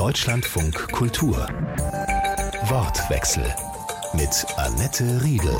Deutschlandfunk 0.00 0.92
Kultur. 0.92 1.36
Wortwechsel 2.70 3.44
mit 4.14 4.46
Annette 4.56 5.22
Riedel. 5.22 5.54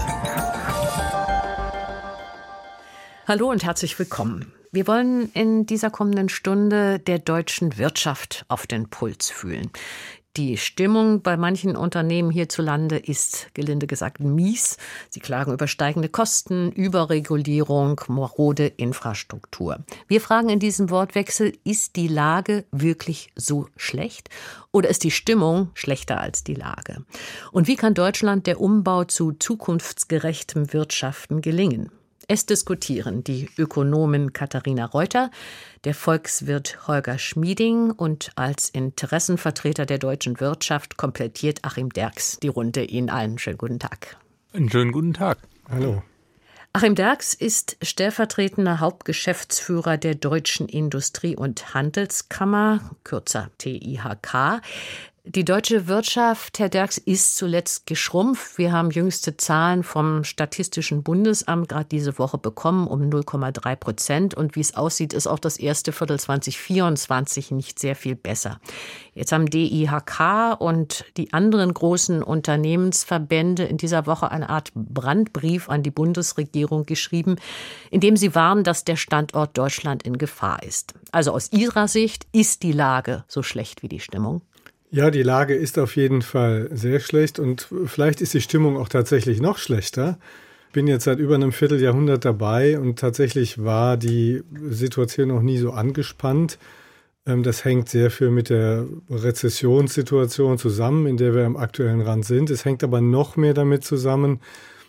Hallo 3.28 3.50
und 3.50 3.62
herzlich 3.62 3.98
willkommen. 3.98 4.50
Wir 4.72 4.86
wollen 4.86 5.30
in 5.34 5.66
dieser 5.66 5.90
kommenden 5.90 6.30
Stunde 6.30 6.98
der 6.98 7.18
deutschen 7.18 7.76
Wirtschaft 7.76 8.46
auf 8.48 8.66
den 8.66 8.88
Puls 8.88 9.28
fühlen. 9.28 9.70
Die 10.36 10.56
Stimmung 10.56 11.22
bei 11.22 11.36
manchen 11.36 11.74
Unternehmen 11.74 12.30
hierzulande 12.30 12.96
ist, 12.98 13.52
gelinde 13.52 13.88
gesagt, 13.88 14.20
mies. 14.20 14.76
Sie 15.08 15.18
klagen 15.18 15.52
über 15.52 15.66
steigende 15.66 16.08
Kosten, 16.08 16.70
Überregulierung, 16.70 18.00
marode 18.06 18.68
Infrastruktur. 18.68 19.84
Wir 20.06 20.20
fragen 20.20 20.48
in 20.48 20.60
diesem 20.60 20.88
Wortwechsel, 20.90 21.54
ist 21.64 21.96
die 21.96 22.06
Lage 22.06 22.64
wirklich 22.70 23.32
so 23.34 23.66
schlecht? 23.76 24.30
Oder 24.70 24.88
ist 24.88 25.02
die 25.02 25.10
Stimmung 25.10 25.70
schlechter 25.74 26.20
als 26.20 26.44
die 26.44 26.54
Lage? 26.54 27.04
Und 27.50 27.66
wie 27.66 27.76
kann 27.76 27.94
Deutschland 27.94 28.46
der 28.46 28.60
Umbau 28.60 29.02
zu 29.02 29.32
zukunftsgerechtem 29.32 30.72
Wirtschaften 30.72 31.40
gelingen? 31.40 31.90
Es 32.32 32.46
diskutieren 32.46 33.24
die 33.24 33.50
Ökonomin 33.58 34.32
Katharina 34.32 34.84
Reuter, 34.84 35.32
der 35.82 35.94
Volkswirt 35.94 36.86
Holger 36.86 37.18
Schmieding 37.18 37.90
und 37.90 38.30
als 38.36 38.68
Interessenvertreter 38.68 39.84
der 39.84 39.98
deutschen 39.98 40.38
Wirtschaft 40.38 40.96
komplettiert 40.96 41.64
Achim 41.64 41.88
Derks 41.88 42.38
die 42.40 42.46
Runde. 42.46 42.84
Ihnen 42.84 43.10
allen 43.10 43.36
schönen 43.38 43.58
guten 43.58 43.80
Tag. 43.80 44.16
Einen 44.52 44.70
schönen 44.70 44.92
guten 44.92 45.12
Tag. 45.12 45.38
Hallo. 45.68 46.04
Achim 46.72 46.94
Derks 46.94 47.34
ist 47.34 47.76
stellvertretender 47.82 48.78
Hauptgeschäftsführer 48.78 49.96
der 49.96 50.14
Deutschen 50.14 50.68
Industrie- 50.68 51.34
und 51.34 51.74
Handelskammer, 51.74 52.92
kürzer 53.02 53.50
TIHK. 53.58 54.62
Die 55.24 55.44
deutsche 55.44 55.86
Wirtschaft, 55.86 56.58
Herr 56.58 56.70
Derks, 56.70 56.96
ist 56.96 57.36
zuletzt 57.36 57.86
geschrumpft. 57.86 58.56
Wir 58.56 58.72
haben 58.72 58.90
jüngste 58.90 59.36
Zahlen 59.36 59.82
vom 59.82 60.24
Statistischen 60.24 61.02
Bundesamt 61.02 61.68
gerade 61.68 61.84
diese 61.84 62.18
Woche 62.18 62.38
bekommen 62.38 62.86
um 62.86 63.02
0,3 63.02 63.76
Prozent. 63.76 64.34
Und 64.34 64.56
wie 64.56 64.60
es 64.60 64.74
aussieht, 64.74 65.12
ist 65.12 65.26
auch 65.26 65.38
das 65.38 65.58
erste 65.58 65.92
Viertel 65.92 66.18
2024 66.18 67.50
nicht 67.50 67.78
sehr 67.78 67.96
viel 67.96 68.16
besser. 68.16 68.60
Jetzt 69.12 69.32
haben 69.32 69.44
DIHK 69.44 70.58
und 70.58 71.04
die 71.18 71.34
anderen 71.34 71.74
großen 71.74 72.22
Unternehmensverbände 72.22 73.64
in 73.64 73.76
dieser 73.76 74.06
Woche 74.06 74.30
eine 74.30 74.48
Art 74.48 74.72
Brandbrief 74.74 75.68
an 75.68 75.82
die 75.82 75.90
Bundesregierung 75.90 76.86
geschrieben, 76.86 77.36
in 77.90 78.00
dem 78.00 78.16
sie 78.16 78.34
warnen, 78.34 78.64
dass 78.64 78.84
der 78.84 78.96
Standort 78.96 79.58
Deutschland 79.58 80.02
in 80.02 80.16
Gefahr 80.16 80.62
ist. 80.62 80.94
Also 81.12 81.32
aus 81.32 81.52
Ihrer 81.52 81.88
Sicht 81.88 82.26
ist 82.32 82.62
die 82.62 82.72
Lage 82.72 83.24
so 83.28 83.42
schlecht 83.42 83.82
wie 83.82 83.88
die 83.88 84.00
Stimmung? 84.00 84.40
Ja, 84.92 85.12
die 85.12 85.22
Lage 85.22 85.54
ist 85.54 85.78
auf 85.78 85.94
jeden 85.94 86.20
Fall 86.20 86.68
sehr 86.72 86.98
schlecht 86.98 87.38
und 87.38 87.68
vielleicht 87.86 88.20
ist 88.20 88.34
die 88.34 88.40
Stimmung 88.40 88.76
auch 88.76 88.88
tatsächlich 88.88 89.40
noch 89.40 89.56
schlechter. 89.56 90.18
Bin 90.72 90.88
jetzt 90.88 91.04
seit 91.04 91.20
über 91.20 91.36
einem 91.36 91.52
Vierteljahrhundert 91.52 92.24
dabei 92.24 92.78
und 92.78 92.98
tatsächlich 92.98 93.62
war 93.62 93.96
die 93.96 94.42
Situation 94.68 95.28
noch 95.28 95.42
nie 95.42 95.58
so 95.58 95.70
angespannt. 95.70 96.58
Ähm, 97.24 97.44
das 97.44 97.64
hängt 97.64 97.88
sehr 97.88 98.10
viel 98.10 98.30
mit 98.30 98.50
der 98.50 98.84
Rezessionssituation 99.08 100.58
zusammen, 100.58 101.06
in 101.06 101.16
der 101.16 101.36
wir 101.36 101.46
am 101.46 101.56
aktuellen 101.56 102.00
Rand 102.00 102.24
sind. 102.24 102.50
Es 102.50 102.64
hängt 102.64 102.82
aber 102.82 103.00
noch 103.00 103.36
mehr 103.36 103.54
damit 103.54 103.84
zusammen, 103.84 104.40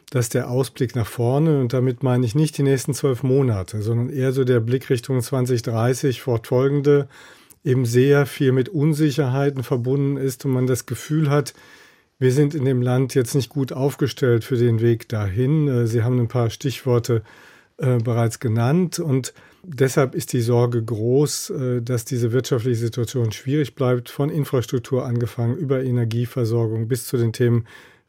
dass 0.09 0.29
der 0.29 0.49
Ausblick 0.49 0.95
nach 0.95 1.07
vorne, 1.07 1.59
und 1.61 1.73
damit 1.73 2.01
meine 2.01 2.25
ich 2.25 2.33
nicht 2.33 2.57
die 2.57 2.63
nächsten 2.63 2.95
zwölf 2.95 3.21
Monate, 3.21 3.83
sondern 3.83 4.09
eher 4.09 4.31
so 4.31 4.43
der 4.45 4.59
Blick 4.61 4.89
Richtung 4.89 5.21
2030 5.21 6.21
fortfolgende, 6.21 7.07
eben 7.63 7.85
sehr 7.85 8.25
viel 8.25 8.51
mit 8.51 8.69
Unsicherheiten 8.69 9.63
verbunden 9.63 10.17
ist 10.17 10.45
und 10.45 10.51
man 10.51 10.67
das 10.67 10.85
Gefühl 10.85 11.29
hat, 11.29 11.53
wir 12.19 12.31
sind 12.31 12.53
in 12.53 12.65
dem 12.65 12.81
Land 12.81 13.15
jetzt 13.15 13.33
nicht 13.33 13.49
gut 13.49 13.73
aufgestellt 13.73 14.43
für 14.43 14.57
den 14.57 14.79
Weg 14.79 15.09
dahin. 15.09 15.67
Äh, 15.67 15.87
Sie 15.87 16.03
haben 16.03 16.19
ein 16.19 16.27
paar 16.27 16.49
Stichworte 16.49 17.23
äh, 17.77 17.97
bereits 17.97 18.39
genannt 18.39 18.99
und 18.99 19.33
deshalb 19.63 20.13
ist 20.13 20.33
die 20.33 20.41
Sorge 20.41 20.83
groß, 20.83 21.49
äh, 21.49 21.81
dass 21.81 22.05
diese 22.05 22.31
wirtschaftliche 22.31 22.79
Situation 22.79 23.31
schwierig 23.31 23.73
bleibt, 23.73 24.09
von 24.09 24.29
Infrastruktur 24.29 25.05
angefangen 25.05 25.57
über 25.57 25.83
Energieversorgung 25.83 26.87
bis 26.87 27.07
zu 27.07 27.17
den 27.17 27.33
Themen 27.33 27.65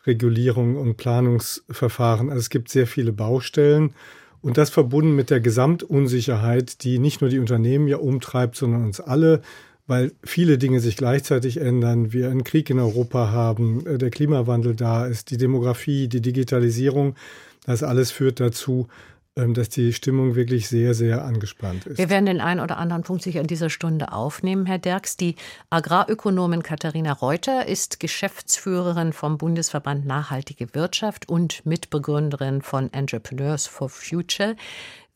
Regulierung 0.07 0.77
und 0.77 0.97
Planungsverfahren. 0.97 2.29
Also 2.29 2.41
es 2.41 2.51
gibt 2.51 2.69
sehr 2.69 2.87
viele 2.87 3.13
Baustellen 3.13 3.95
und 4.43 4.59
das 4.59 4.71
verbunden 4.71 5.15
mit 5.15 5.31
der 5.31 5.41
Gesamtunsicherheit, 5.41 6.83
die 6.85 6.99
nicht 6.99 7.21
nur 7.21 7.31
die 7.31 7.39
Unternehmen 7.39 7.89
ja 7.89 7.97
umtreibt, 7.97 8.57
sondern 8.57 8.85
uns 8.85 9.01
alle, 9.01 9.41
weil 9.87 10.13
viele 10.25 10.59
Dinge 10.59 10.81
sich 10.81 10.97
gleichzeitig 10.97 11.59
ändern. 11.59 12.13
Wir 12.13 12.29
einen 12.29 12.45
Krieg 12.45 12.69
in 12.71 12.79
Europa 12.79 13.31
haben, 13.31 13.87
äh, 13.87 13.99
der 13.99 14.11
Klimawandel 14.11 14.75
da 14.75 15.07
ist, 15.07 15.31
die 15.31 15.37
Demografie, 15.37 16.09
die 16.09 16.21
Digitalisierung. 16.21 17.15
Das 17.67 17.83
alles 17.83 18.11
führt 18.11 18.41
dazu, 18.41 18.89
dass 19.35 19.71
die 19.71 19.95
Stimmung 19.95 20.35
wirklich 20.35 20.69
sehr, 20.69 20.93
sehr 20.93 21.25
angespannt 21.25 21.87
ist. 21.87 21.97
Wir 21.97 22.11
werden 22.11 22.27
den 22.27 22.41
einen 22.41 22.61
oder 22.61 22.77
anderen 22.77 23.03
Punkt 23.03 23.23
sicher 23.23 23.41
in 23.41 23.47
dieser 23.47 23.71
Stunde 23.71 24.13
aufnehmen, 24.13 24.67
Herr 24.67 24.79
Derks. 24.79 25.17
Die 25.17 25.37
Agrarökonomin 25.71 26.63
Katharina 26.63 27.13
Reuter 27.13 27.67
ist 27.67 27.99
Geschäftsführerin 27.99 29.15
vom 29.15 29.39
Bundesverband 29.39 30.05
Nachhaltige 30.05 30.75
Wirtschaft 30.75 31.29
und 31.31 31.65
Mitbegründerin 31.65 32.61
von 32.61 32.93
Entrepreneurs 32.93 33.67
for 33.67 33.89
Future. 33.89 34.55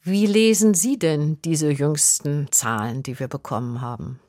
Wie 0.02 0.26
lesen 0.26 0.72
Sie 0.72 0.98
denn 0.98 1.38
diese 1.44 1.70
jüngsten 1.70 2.48
Zahlen, 2.50 3.02
die 3.02 3.18
wir 3.18 3.28
bekommen 3.28 3.82
haben? 3.82 4.20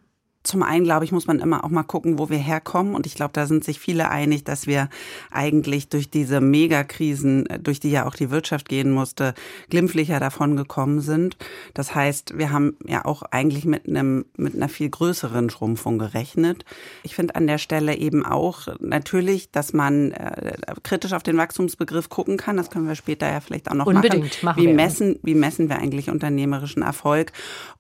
Zum 0.48 0.64
einen, 0.64 0.86
glaube 0.86 1.06
ich, 1.06 1.12
muss 1.12 1.28
man 1.28 1.40
immer 1.40 1.64
auch 1.64 1.70
mal 1.70 1.84
gucken, 1.84 2.18
wo 2.18 2.30
wir 2.30 2.38
herkommen. 2.38 2.96
Und 2.96 3.06
ich 3.06 3.16
glaube, 3.16 3.34
da 3.34 3.46
sind 3.46 3.64
sich 3.64 3.80
viele 3.80 4.10
einig, 4.10 4.44
dass 4.44 4.66
wir 4.66 4.90
eigentlich 5.30 5.90
durch 5.90 6.10
diese 6.10 6.42
Megakrisen, 6.42 7.46
äh, 7.48 7.60
durch 7.60 7.80
die 7.80 7.92
ja 7.92 8.06
auch 8.08 8.16
die 8.16 8.32
Wirtschaft 8.32 8.70
gehen 8.70 8.92
musste, 8.92 9.34
glimpflicher 9.70 10.20
davon 10.20 10.56
gekommen 10.56 11.02
sind. 11.02 11.38
Das 11.74 11.94
heißt, 11.94 12.38
wir 12.38 12.52
haben 12.52 12.78
ja 12.86 13.06
auch 13.06 13.24
eigentlich 13.24 13.66
mit 13.66 13.88
einem, 13.88 14.26
mit 14.38 14.56
einer 14.56 14.70
viel 14.70 14.90
größeren 14.90 15.50
Schrumpfung 15.50 16.00
gerechnet. 16.00 16.66
Ich 17.04 17.14
finde 17.14 17.36
an 17.36 17.46
der 17.46 17.58
Stelle 17.58 17.96
eben 17.96 18.26
auch 18.26 18.68
natürlich, 18.80 19.52
dass 19.52 19.74
man 19.74 20.12
äh, 20.14 20.58
kritisch 20.84 21.14
auf 21.14 21.24
den 21.24 21.38
Wachstumsbegriff 21.38 22.10
gucken 22.10 22.38
kann. 22.38 22.58
Das 22.58 22.70
können 22.70 22.88
wir 22.88 22.96
später 22.96 23.30
ja 23.30 23.42
vielleicht 23.42 23.70
auch 23.70 23.76
noch 23.76 23.86
Unbedingt, 23.86 24.44
machen. 24.44 24.46
machen 24.46 24.64
wie 24.64 24.74
messen, 24.74 25.20
wie 25.24 25.36
messen 25.36 25.70
wir 25.70 25.78
eigentlich 25.80 26.10
unternehmerischen 26.10 26.82
Erfolg? 26.82 27.32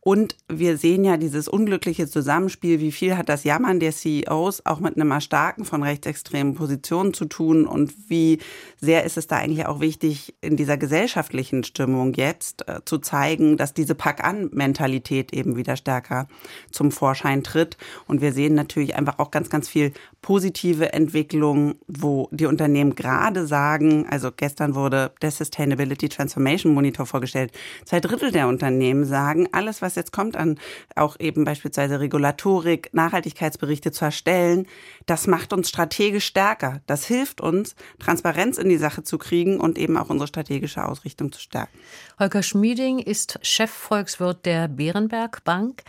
Und 0.01 0.35
wir 0.47 0.77
sehen 0.77 1.03
ja 1.03 1.17
dieses 1.17 1.47
unglückliche 1.47 2.07
Zusammenspiel 2.07 2.56
Beispiel, 2.57 2.79
wie 2.79 2.91
viel 2.91 3.15
hat 3.15 3.29
das 3.29 3.43
Jammern 3.43 3.79
der 3.79 3.91
CEOs 3.91 4.65
auch 4.65 4.79
mit 4.79 4.95
einem 4.95 5.11
Erstarken 5.11 5.63
von 5.63 5.83
rechtsextremen 5.83 6.55
Positionen 6.55 7.13
zu 7.13 7.25
tun 7.25 7.67
und 7.67 7.93
wie 8.07 8.39
sehr 8.81 9.03
ist 9.03 9.15
es 9.15 9.27
da 9.27 9.35
eigentlich 9.37 9.67
auch 9.67 9.79
wichtig, 9.79 10.33
in 10.41 10.57
dieser 10.57 10.75
gesellschaftlichen 10.75 11.63
Stimmung 11.63 12.13
jetzt 12.13 12.67
äh, 12.67 12.79
zu 12.83 12.97
zeigen, 12.97 13.57
dass 13.57 13.75
diese 13.75 13.93
Pack-an-Mentalität 13.93 15.33
eben 15.33 15.55
wieder 15.55 15.75
stärker 15.75 16.27
zum 16.71 16.91
Vorschein 16.91 17.43
tritt. 17.43 17.77
Und 18.07 18.21
wir 18.21 18.33
sehen 18.33 18.55
natürlich 18.55 18.95
einfach 18.95 19.19
auch 19.19 19.29
ganz, 19.29 19.51
ganz 19.51 19.69
viel 19.69 19.93
positive 20.23 20.93
Entwicklung, 20.93 21.75
wo 21.87 22.27
die 22.31 22.47
Unternehmen 22.47 22.95
gerade 22.95 23.45
sagen, 23.45 24.07
also 24.09 24.31
gestern 24.35 24.73
wurde 24.73 25.11
der 25.21 25.29
Sustainability 25.29 26.09
Transformation 26.09 26.73
Monitor 26.73 27.05
vorgestellt, 27.05 27.51
zwei 27.85 27.99
Drittel 27.99 28.31
der 28.31 28.47
Unternehmen 28.47 29.05
sagen, 29.05 29.47
alles, 29.51 29.83
was 29.83 29.93
jetzt 29.93 30.11
kommt 30.11 30.35
an 30.35 30.59
auch 30.95 31.19
eben 31.19 31.43
beispielsweise 31.43 31.99
Regulatoren, 31.99 32.46
Rhetorik, 32.47 32.89
Nachhaltigkeitsberichte 32.93 33.91
zu 33.91 34.05
erstellen, 34.05 34.67
das 35.05 35.27
macht 35.27 35.53
uns 35.53 35.69
strategisch 35.69 36.25
stärker. 36.25 36.81
Das 36.87 37.05
hilft 37.05 37.41
uns, 37.41 37.75
Transparenz 37.99 38.57
in 38.57 38.69
die 38.69 38.77
Sache 38.77 39.03
zu 39.03 39.17
kriegen 39.17 39.59
und 39.59 39.77
eben 39.77 39.97
auch 39.97 40.09
unsere 40.09 40.27
strategische 40.27 40.85
Ausrichtung 40.85 41.31
zu 41.31 41.39
stärken. 41.39 41.77
Holger 42.19 42.43
Schmieding 42.43 42.99
ist 42.99 43.39
Chefvolkswirt 43.41 44.45
der 44.45 44.67
Bärenberg 44.67 45.43
Bank 45.43 45.83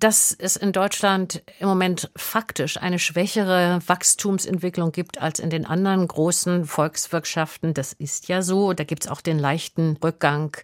dass 0.00 0.36
es 0.38 0.56
in 0.56 0.72
Deutschland 0.72 1.42
im 1.60 1.68
Moment 1.68 2.10
faktisch 2.14 2.76
eine 2.76 2.98
schwächere 2.98 3.78
Wachstumsentwicklung 3.86 4.92
gibt 4.92 5.22
als 5.22 5.38
in 5.38 5.48
den 5.48 5.64
anderen 5.64 6.06
großen 6.06 6.66
Volkswirtschaften. 6.66 7.72
Das 7.72 7.94
ist 7.94 8.28
ja 8.28 8.42
so. 8.42 8.74
Da 8.74 8.84
gibt 8.84 9.04
es 9.04 9.10
auch 9.10 9.22
den 9.22 9.38
leichten 9.38 9.96
Rückgang 10.02 10.58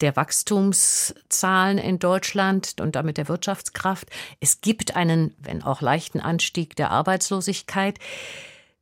der 0.00 0.16
Wachstumszahlen 0.16 1.78
in 1.78 1.98
Deutschland 1.98 2.80
und 2.80 2.96
damit 2.96 3.16
der 3.16 3.28
Wirtschaftskraft. 3.28 4.08
Es 4.40 4.60
gibt 4.60 4.96
einen, 4.96 5.34
wenn 5.38 5.62
auch 5.62 5.80
leichten 5.80 6.20
Anstieg 6.20 6.76
der 6.76 6.90
Arbeitslosigkeit. 6.90 7.98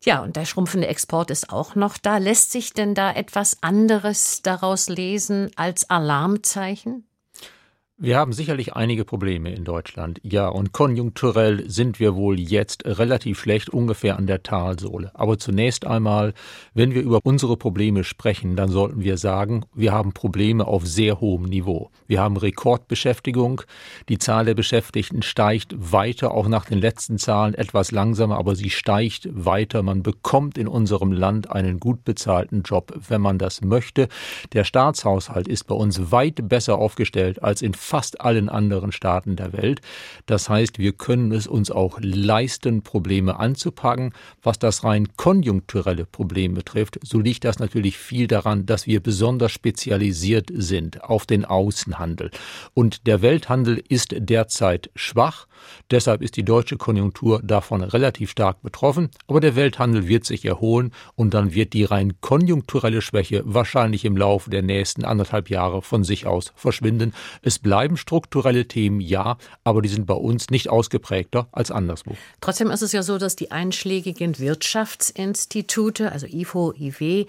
Ja, 0.04 0.20
und 0.20 0.36
der 0.36 0.44
schrumpfende 0.44 0.86
Export 0.86 1.30
ist 1.30 1.52
auch 1.52 1.74
noch 1.74 1.98
da. 1.98 2.18
Lässt 2.18 2.52
sich 2.52 2.72
denn 2.72 2.94
da 2.94 3.12
etwas 3.12 3.62
anderes 3.62 4.42
daraus 4.42 4.88
lesen 4.88 5.50
als 5.56 5.90
Alarmzeichen? 5.90 7.07
Wir 8.00 8.16
haben 8.16 8.32
sicherlich 8.32 8.74
einige 8.74 9.04
Probleme 9.04 9.52
in 9.52 9.64
Deutschland. 9.64 10.20
Ja, 10.22 10.46
und 10.46 10.70
konjunkturell 10.70 11.68
sind 11.68 11.98
wir 11.98 12.14
wohl 12.14 12.38
jetzt 12.38 12.84
relativ 12.86 13.40
schlecht, 13.40 13.70
ungefähr 13.70 14.16
an 14.16 14.28
der 14.28 14.44
Talsohle. 14.44 15.10
Aber 15.14 15.36
zunächst 15.36 15.84
einmal, 15.84 16.32
wenn 16.74 16.94
wir 16.94 17.02
über 17.02 17.18
unsere 17.24 17.56
Probleme 17.56 18.04
sprechen, 18.04 18.54
dann 18.54 18.68
sollten 18.68 19.02
wir 19.02 19.16
sagen, 19.18 19.64
wir 19.74 19.90
haben 19.90 20.12
Probleme 20.12 20.64
auf 20.64 20.86
sehr 20.86 21.20
hohem 21.20 21.46
Niveau. 21.46 21.90
Wir 22.06 22.20
haben 22.20 22.36
Rekordbeschäftigung. 22.36 23.62
Die 24.08 24.18
Zahl 24.18 24.44
der 24.44 24.54
Beschäftigten 24.54 25.22
steigt 25.22 25.74
weiter, 25.76 26.30
auch 26.30 26.46
nach 26.46 26.66
den 26.66 26.78
letzten 26.78 27.18
Zahlen 27.18 27.54
etwas 27.54 27.90
langsamer, 27.90 28.38
aber 28.38 28.54
sie 28.54 28.70
steigt 28.70 29.28
weiter. 29.32 29.82
Man 29.82 30.04
bekommt 30.04 30.56
in 30.56 30.68
unserem 30.68 31.10
Land 31.10 31.50
einen 31.50 31.80
gut 31.80 32.04
bezahlten 32.04 32.62
Job, 32.62 32.96
wenn 33.08 33.20
man 33.20 33.38
das 33.38 33.60
möchte. 33.60 34.06
Der 34.52 34.62
Staatshaushalt 34.62 35.48
ist 35.48 35.64
bei 35.64 35.74
uns 35.74 36.12
weit 36.12 36.48
besser 36.48 36.78
aufgestellt 36.78 37.42
als 37.42 37.60
in 37.60 37.74
fast 37.88 38.20
allen 38.20 38.50
anderen 38.50 38.92
Staaten 38.92 39.34
der 39.34 39.54
Welt. 39.54 39.80
Das 40.26 40.50
heißt, 40.50 40.78
wir 40.78 40.92
können 40.92 41.32
es 41.32 41.46
uns 41.46 41.70
auch 41.70 41.98
leisten, 42.02 42.82
Probleme 42.82 43.40
anzupacken. 43.40 44.12
Was 44.42 44.58
das 44.58 44.84
rein 44.84 45.08
konjunkturelle 45.16 46.04
Problem 46.04 46.52
betrifft, 46.52 46.98
so 47.02 47.18
liegt 47.18 47.44
das 47.44 47.58
natürlich 47.58 47.96
viel 47.96 48.26
daran, 48.26 48.66
dass 48.66 48.86
wir 48.86 49.02
besonders 49.02 49.52
spezialisiert 49.52 50.50
sind 50.52 51.02
auf 51.02 51.24
den 51.24 51.46
Außenhandel. 51.46 52.30
Und 52.74 53.06
der 53.06 53.22
Welthandel 53.22 53.82
ist 53.88 54.14
derzeit 54.18 54.90
schwach. 54.94 55.46
Deshalb 55.90 56.20
ist 56.20 56.36
die 56.36 56.44
deutsche 56.44 56.76
Konjunktur 56.76 57.40
davon 57.42 57.82
relativ 57.82 58.30
stark 58.30 58.60
betroffen. 58.60 59.08
Aber 59.26 59.40
der 59.40 59.56
Welthandel 59.56 60.08
wird 60.08 60.26
sich 60.26 60.44
erholen 60.44 60.92
und 61.14 61.32
dann 61.32 61.54
wird 61.54 61.72
die 61.72 61.84
rein 61.84 62.20
konjunkturelle 62.20 63.00
Schwäche 63.00 63.42
wahrscheinlich 63.46 64.04
im 64.04 64.16
Laufe 64.16 64.50
der 64.50 64.62
nächsten 64.62 65.06
anderthalb 65.06 65.48
Jahre 65.48 65.80
von 65.80 66.04
sich 66.04 66.26
aus 66.26 66.52
verschwinden. 66.54 67.14
Es 67.40 67.58
bleibt 67.58 67.77
bleiben 67.78 67.96
strukturelle 67.96 68.66
Themen, 68.66 69.00
ja, 69.00 69.38
aber 69.62 69.82
die 69.82 69.88
sind 69.88 70.04
bei 70.04 70.14
uns 70.14 70.50
nicht 70.50 70.68
ausgeprägter 70.68 71.46
als 71.52 71.70
anderswo. 71.70 72.16
Trotzdem 72.40 72.72
ist 72.72 72.82
es 72.82 72.90
ja 72.90 73.04
so, 73.04 73.18
dass 73.18 73.36
die 73.36 73.52
einschlägigen 73.52 74.40
Wirtschaftsinstitute, 74.40 76.10
also 76.10 76.26
IFO, 76.26 76.74
IW, 76.76 77.26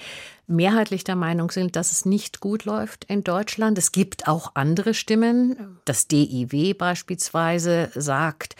mehrheitlich 0.48 1.04
der 1.04 1.16
Meinung 1.16 1.51
sind, 1.51 1.75
dass 1.75 1.92
es 1.92 2.04
nicht 2.04 2.40
gut 2.40 2.66
läuft 2.66 3.06
in 3.06 3.24
Deutschland. 3.24 3.78
Es 3.78 3.92
gibt 3.92 4.28
auch 4.28 4.56
andere 4.56 4.96
Stimmen. 4.96 5.78
Das 5.86 6.07
DIW 6.07 6.74
beispielsweise 6.74 7.92
sagt, 7.94 8.56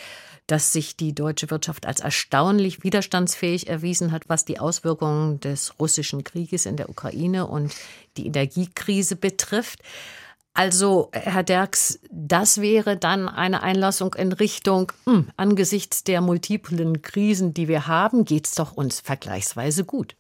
dass 0.46 0.72
sich 0.72 0.96
die 0.96 1.16
deutsche 1.16 1.50
Wirtschaft 1.50 1.88
als 1.88 2.02
erstaunlich 2.02 2.84
widerstandsfähig 2.84 3.68
erwiesen 3.68 4.12
hat, 4.12 4.30
was 4.30 4.46
die 4.46 4.60
Auswirkungen 4.60 5.40
des 5.40 5.74
russischen 5.80 6.24
Krieges 6.24 6.68
in 6.68 6.76
der 6.76 6.88
Ukraine 6.90 7.48
und 7.48 7.74
die 8.16 8.28
Energiekrise 8.28 9.16
betrifft. 9.16 9.80
Also, 10.54 11.10
Herr 11.14 11.44
Derks, 11.44 12.00
das 12.12 12.60
wäre 12.60 12.98
dann 12.98 13.30
eine 13.30 13.64
Einlassung 13.64 14.14
in 14.16 14.34
Richtung, 14.34 14.92
mh, 15.06 15.14
hm, 15.14 15.28
angesichts 15.38 16.04
der 16.04 16.22
multiplen 16.22 17.02
Krisen, 17.02 17.54
die 17.54 17.68
wir 17.68 17.88
haben, 17.88 18.26
geht 18.26 18.48
es 18.48 18.56
doch 18.56 18.74
uns 18.74 19.00
vergleichsweise 19.00 19.86
gut. 19.86 20.16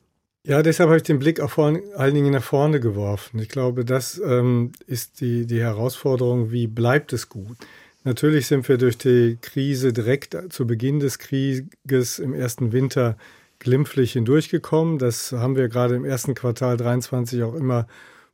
Ja, 0.45 0.63
deshalb 0.63 0.87
habe 0.87 0.97
ich 0.97 1.03
den 1.03 1.19
Blick 1.19 1.41
auch 1.41 1.49
vor 1.49 1.77
allen 1.95 2.13
Dingen 2.13 2.31
nach 2.31 2.43
vorne 2.43 2.79
geworfen. 2.79 3.39
Ich 3.39 3.49
glaube, 3.49 3.83
das 3.83 4.19
ähm, 4.23 4.71
ist 4.87 5.19
die, 5.19 5.45
die 5.45 5.59
Herausforderung, 5.59 6.51
wie 6.51 6.67
bleibt 6.67 7.11
es 7.11 7.27
gut? 7.27 7.57
Natürlich 8.05 8.47
sind 8.47 8.67
wir 8.69 8.77
durch 8.77 8.97
die 8.97 9.37
Krise 9.41 9.91
direkt 9.91 10.37
zu 10.49 10.65
Beginn 10.65 11.01
des 11.01 11.19
Krieges 11.19 12.17
im 12.19 12.33
ersten 12.33 12.71
Winter 12.71 13.17
glimpflich 13.59 14.13
hindurchgekommen. 14.13 14.97
Das 14.97 15.33
haben 15.33 15.57
wir 15.57 15.67
gerade 15.67 15.95
im 15.95 16.05
ersten 16.05 16.33
Quartal 16.33 16.77
23 16.77 17.43
auch 17.43 17.53
immer 17.53 17.87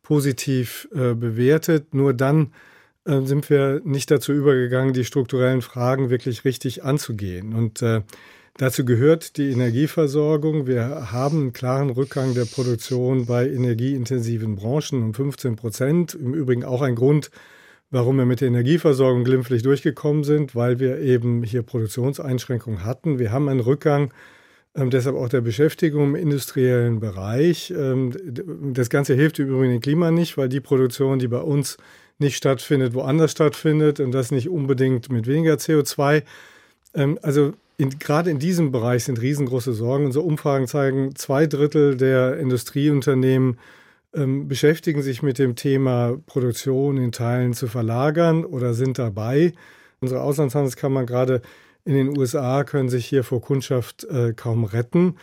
positiv 0.05 0.87
äh, 0.93 1.13
bewertet. 1.15 1.93
Nur 1.93 2.13
dann 2.13 2.53
äh, 3.05 3.21
sind 3.21 3.49
wir 3.49 3.81
nicht 3.83 4.09
dazu 4.11 4.31
übergegangen, 4.31 4.93
die 4.93 5.03
strukturellen 5.03 5.61
Fragen 5.61 6.09
wirklich 6.09 6.45
richtig 6.45 6.83
anzugehen. 6.83 7.53
Und 7.53 7.81
äh, 7.81 8.01
dazu 8.57 8.85
gehört 8.85 9.37
die 9.37 9.49
Energieversorgung. 9.49 10.67
Wir 10.67 11.11
haben 11.11 11.41
einen 11.41 11.53
klaren 11.53 11.89
Rückgang 11.89 12.35
der 12.35 12.45
Produktion 12.45 13.25
bei 13.25 13.49
energieintensiven 13.49 14.55
Branchen 14.55 15.01
um 15.01 15.13
15 15.13 15.55
Prozent. 15.55 16.13
Im 16.13 16.35
Übrigen 16.35 16.63
auch 16.63 16.83
ein 16.83 16.95
Grund, 16.95 17.31
warum 17.89 18.17
wir 18.17 18.25
mit 18.25 18.41
der 18.41 18.49
Energieversorgung 18.49 19.23
glimpflich 19.23 19.63
durchgekommen 19.63 20.23
sind, 20.23 20.55
weil 20.55 20.79
wir 20.79 20.99
eben 20.99 21.41
hier 21.41 21.63
Produktionseinschränkungen 21.63 22.85
hatten. 22.85 23.17
Wir 23.17 23.31
haben 23.31 23.49
einen 23.49 23.59
Rückgang 23.59 24.13
ähm, 24.75 24.89
deshalb 24.89 25.15
auch 25.15 25.29
der 25.29 25.41
Beschäftigung 25.41 26.09
im 26.09 26.15
industriellen 26.15 26.99
Bereich. 26.99 27.71
Ähm, 27.71 28.11
das 28.73 28.89
Ganze 28.89 29.13
hilft 29.13 29.39
im 29.39 29.47
Übrigen 29.47 29.71
dem 29.71 29.81
Klima 29.81 30.11
nicht, 30.11 30.37
weil 30.37 30.49
die 30.49 30.59
Produktion, 30.59 31.19
die 31.19 31.27
bei 31.27 31.39
uns 31.39 31.77
nicht 32.19 32.35
stattfindet, 32.35 32.93
woanders 32.93 33.31
stattfindet 33.31 33.99
und 33.99 34.11
das 34.11 34.31
nicht 34.31 34.49
unbedingt 34.49 35.09
mit 35.09 35.27
weniger 35.27 35.55
CO2. 35.55 36.23
Ähm, 36.93 37.19
also 37.21 37.53
gerade 37.77 38.29
in 38.29 38.39
diesem 38.39 38.71
Bereich 38.71 39.05
sind 39.05 39.21
riesengroße 39.21 39.73
Sorgen. 39.73 40.05
Unsere 40.05 40.25
Umfragen 40.25 40.67
zeigen, 40.67 41.15
zwei 41.15 41.45
Drittel 41.45 41.97
der 41.97 42.37
Industrieunternehmen 42.37 43.57
ähm, 44.13 44.47
beschäftigen 44.47 45.01
sich 45.01 45.21
mit 45.23 45.39
dem 45.39 45.55
Thema 45.55 46.17
Produktion 46.25 46.97
in 46.97 47.11
Teilen 47.11 47.53
zu 47.53 47.67
verlagern 47.67 48.45
oder 48.45 48.73
sind 48.73 48.97
dabei. 48.97 49.53
Unsere 49.99 50.21
Auslandshandelskammer 50.21 51.05
gerade 51.05 51.41
in 51.85 51.93
den 51.93 52.17
USA 52.17 52.63
können 52.63 52.89
sich 52.89 53.05
hier 53.05 53.23
vor 53.23 53.41
Kundschaft 53.41 54.03
äh, 54.05 54.33
kaum 54.33 54.63
retten. 54.63 55.15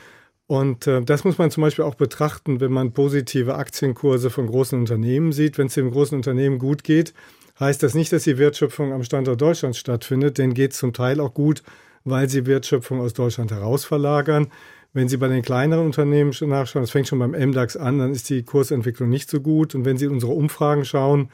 Und 0.47 0.87
äh, 0.87 1.03
das 1.03 1.25
muss 1.25 1.39
man 1.39 1.51
zum 1.51 1.63
Beispiel 1.63 1.85
auch 1.85 1.97
betrachten, 1.97 2.61
wenn 2.61 2.73
man 2.73 2.93
positive 2.93 3.57
Aktienkurse 3.57 4.31
von 4.31 4.47
großen 4.47 4.79
Unternehmen 4.79 5.33
sieht. 5.33 5.59
Wenn 5.59 5.67
es 5.67 5.75
dem 5.75 5.91
großen 5.91 6.17
Unternehmen 6.17 6.59
gut 6.59 6.85
geht, 6.85 7.15
heißt 7.59 7.83
das 7.83 7.95
nicht, 7.95 8.13
dass 8.13 8.25
die 8.25 8.39
Wertschöpfung 8.39 8.93
am 8.93 9.03
Standort 9.03 9.41
Deutschland 9.41 9.77
stattfindet. 9.77 10.39
Denen 10.39 10.55
geht 10.55 10.73
es 10.73 10.79
zum 10.79 10.93
Teil 10.93 11.21
auch 11.21 11.35
gut, 11.35 11.63
weil 12.05 12.29
sie 12.29 12.47
Wertschöpfung 12.47 13.01
aus 13.01 13.13
Deutschland 13.13 13.51
heraus 13.51 13.85
verlagern. 13.85 14.49
Wenn 14.95 15.09
Sie 15.09 15.17
bei 15.17 15.29
den 15.29 15.41
kleineren 15.41 15.87
Unternehmen 15.87 16.35
nachschauen, 16.43 16.83
das 16.83 16.91
fängt 16.91 17.09
schon 17.09 17.19
beim 17.19 17.31
MDAX 17.31 17.79
an, 17.79 17.99
dann 17.99 18.13
ist 18.13 18.29
die 18.29 18.43
Kursentwicklung 18.43 19.09
nicht 19.09 19.31
so 19.31 19.41
gut. 19.41 19.75
Und 19.75 19.87
wenn 19.87 19.97
Sie 19.97 20.05
in 20.05 20.11
unsere 20.11 20.33
Umfragen 20.33 20.85
schauen, 20.85 21.31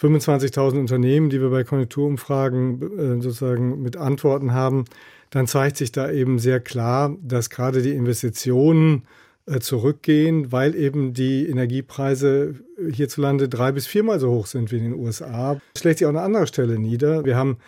25.000 0.00 0.78
Unternehmen, 0.78 1.28
die 1.30 1.40
wir 1.40 1.50
bei 1.50 1.64
Konjunkturumfragen 1.64 3.18
äh, 3.18 3.22
sozusagen 3.22 3.82
mit 3.82 3.96
Antworten 3.96 4.52
haben, 4.52 4.86
dann 5.30 5.46
zeigt 5.46 5.76
sich 5.76 5.92
da 5.92 6.10
eben 6.10 6.38
sehr 6.38 6.60
klar, 6.60 7.16
dass 7.22 7.50
gerade 7.50 7.82
die 7.82 7.92
Investitionen 7.92 9.04
äh, 9.46 9.60
zurückgehen, 9.60 10.52
weil 10.52 10.74
eben 10.74 11.12
die 11.12 11.46
Energiepreise 11.48 12.54
hierzulande 12.90 13.48
drei 13.48 13.72
bis 13.72 13.86
viermal 13.86 14.18
so 14.20 14.30
hoch 14.30 14.46
sind 14.46 14.72
wie 14.72 14.78
in 14.78 14.84
den 14.84 14.94
USA. 14.94 15.60
Das 15.74 15.82
schlägt 15.82 15.98
sich 15.98 16.06
auch 16.06 16.10
an 16.10 16.16
anderer 16.16 16.46
Stelle 16.46 16.78
nieder. 16.78 17.24
Wir 17.24 17.36
haben 17.36 17.58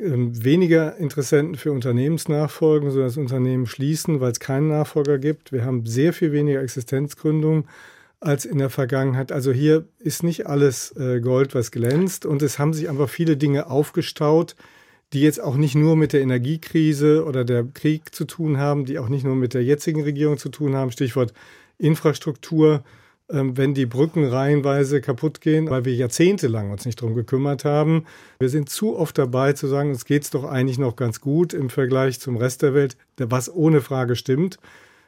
ähm, 0.00 0.44
weniger 0.44 0.96
Interessenten 0.96 1.54
für 1.54 1.72
Unternehmensnachfolgen, 1.72 2.90
sodass 2.90 3.16
Unternehmen 3.16 3.66
schließen, 3.66 4.20
weil 4.20 4.32
es 4.32 4.40
keinen 4.40 4.68
Nachfolger 4.68 5.18
gibt. 5.18 5.52
Wir 5.52 5.64
haben 5.64 5.86
sehr 5.86 6.12
viel 6.12 6.32
weniger 6.32 6.60
Existenzgründungen 6.60 7.64
als 8.20 8.44
in 8.44 8.58
der 8.58 8.70
Vergangenheit. 8.70 9.32
Also 9.32 9.52
hier 9.52 9.84
ist 9.98 10.22
nicht 10.22 10.46
alles 10.46 10.94
äh, 10.96 11.20
Gold, 11.20 11.54
was 11.54 11.70
glänzt 11.70 12.26
und 12.26 12.42
es 12.42 12.58
haben 12.58 12.72
sich 12.72 12.88
einfach 12.88 13.08
viele 13.08 13.36
Dinge 13.36 13.70
aufgestaut, 13.70 14.56
die 15.12 15.20
jetzt 15.20 15.40
auch 15.40 15.56
nicht 15.56 15.74
nur 15.74 15.96
mit 15.96 16.12
der 16.12 16.20
Energiekrise 16.20 17.24
oder 17.24 17.44
der 17.44 17.64
Krieg 17.64 18.14
zu 18.14 18.24
tun 18.24 18.58
haben, 18.58 18.84
die 18.84 18.98
auch 18.98 19.08
nicht 19.08 19.24
nur 19.24 19.36
mit 19.36 19.54
der 19.54 19.64
jetzigen 19.64 20.02
Regierung 20.02 20.38
zu 20.38 20.48
tun 20.48 20.74
haben. 20.74 20.90
Stichwort 20.90 21.32
Infrastruktur. 21.78 22.82
Ähm, 23.30 23.58
wenn 23.58 23.74
die 23.74 23.84
Brücken 23.84 24.24
reihenweise 24.24 25.02
kaputt 25.02 25.42
gehen, 25.42 25.68
weil 25.68 25.84
wir 25.84 25.94
jahrzehntelang 25.94 26.70
uns 26.70 26.86
nicht 26.86 27.00
drum 27.00 27.14
gekümmert 27.14 27.64
haben. 27.64 28.06
Wir 28.38 28.48
sind 28.48 28.70
zu 28.70 28.96
oft 28.96 29.18
dabei 29.18 29.52
zu 29.52 29.66
sagen, 29.66 29.90
uns 29.90 30.06
geht's 30.06 30.30
doch 30.30 30.44
eigentlich 30.44 30.78
noch 30.78 30.96
ganz 30.96 31.20
gut 31.20 31.52
im 31.52 31.68
Vergleich 31.68 32.20
zum 32.20 32.36
Rest 32.38 32.62
der 32.62 32.72
Welt, 32.72 32.96
was 33.18 33.52
ohne 33.54 33.82
Frage 33.82 34.16
stimmt. 34.16 34.58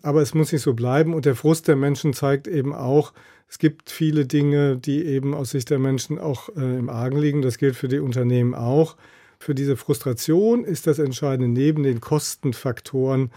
Aber 0.03 0.23
es 0.23 0.35
muss 0.35 0.53
nicht 0.53 0.63
so 0.63 0.75
bleiben. 0.75 1.15
Und 1.15 1.25
der 1.25 1.37
Frust 1.37 1.69
der 1.69 1.77
Menschen 1.77 2.13
zeigt 2.13 2.49
eben 2.49 2.75
auch, 2.75 3.13
es 3.49 3.59
gibt 3.59 3.91
viele 3.91 4.27
Dinge, 4.27 4.77
die 4.77 5.05
eben 5.05 5.35
aus 5.35 5.51
Sicht 5.51 5.71
der 5.71 5.79
Menschen 5.79 6.19
auch 6.19 6.49
äh, 6.57 6.79
im 6.79 6.89
Argen 6.89 7.19
liegen. 7.19 7.43
Das 7.43 7.59
gilt 7.59 7.77
für 7.77 7.89
die 7.89 7.99
Unternehmen 7.99 8.55
auch. 8.55 8.97
Für 9.39 9.55
diese 9.55 9.77
Frustration 9.77 10.65
ist 10.65 10.87
das 10.87 10.99
Entscheidende 10.99 11.49
neben 11.49 11.83
den 11.83 12.01
Kostenfaktoren 12.01 13.31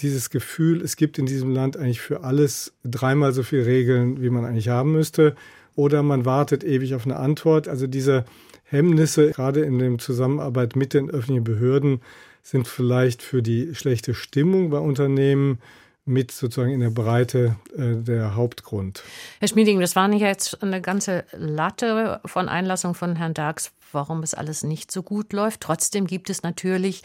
dieses 0.00 0.30
Gefühl, 0.30 0.82
es 0.82 0.96
gibt 0.96 1.18
in 1.18 1.26
diesem 1.26 1.50
Land 1.50 1.76
eigentlich 1.76 2.00
für 2.00 2.22
alles 2.22 2.74
dreimal 2.84 3.32
so 3.32 3.42
viele 3.42 3.66
Regeln, 3.66 4.20
wie 4.20 4.30
man 4.30 4.44
eigentlich 4.44 4.68
haben 4.68 4.92
müsste. 4.92 5.34
Oder 5.74 6.02
man 6.02 6.24
wartet 6.24 6.64
ewig 6.64 6.94
auf 6.94 7.04
eine 7.04 7.16
Antwort. 7.16 7.68
Also 7.68 7.86
diese 7.86 8.24
Hemmnisse, 8.64 9.30
gerade 9.30 9.60
in 9.60 9.78
der 9.78 9.98
Zusammenarbeit 9.98 10.76
mit 10.76 10.94
den 10.94 11.10
öffentlichen 11.10 11.44
Behörden, 11.44 12.00
sind 12.42 12.68
vielleicht 12.68 13.22
für 13.22 13.42
die 13.42 13.74
schlechte 13.74 14.14
Stimmung 14.14 14.70
bei 14.70 14.78
Unternehmen 14.78 15.58
mit 16.06 16.30
sozusagen 16.30 16.72
in 16.72 16.80
der 16.80 16.90
Breite 16.90 17.56
äh, 17.76 17.96
der 17.96 18.36
Hauptgrund. 18.36 19.02
Herr 19.40 19.48
Schmieding, 19.48 19.80
das 19.80 19.96
waren 19.96 20.12
ja 20.12 20.28
jetzt 20.28 20.62
eine 20.62 20.80
ganze 20.80 21.24
Latte 21.32 22.20
von 22.24 22.48
Einlassungen 22.48 22.94
von 22.94 23.16
Herrn 23.16 23.34
Darks, 23.34 23.72
warum 23.92 24.22
es 24.22 24.32
alles 24.32 24.62
nicht 24.62 24.90
so 24.90 25.02
gut 25.02 25.32
läuft. 25.32 25.60
Trotzdem 25.60 26.06
gibt 26.06 26.30
es 26.30 26.42
natürlich 26.42 27.02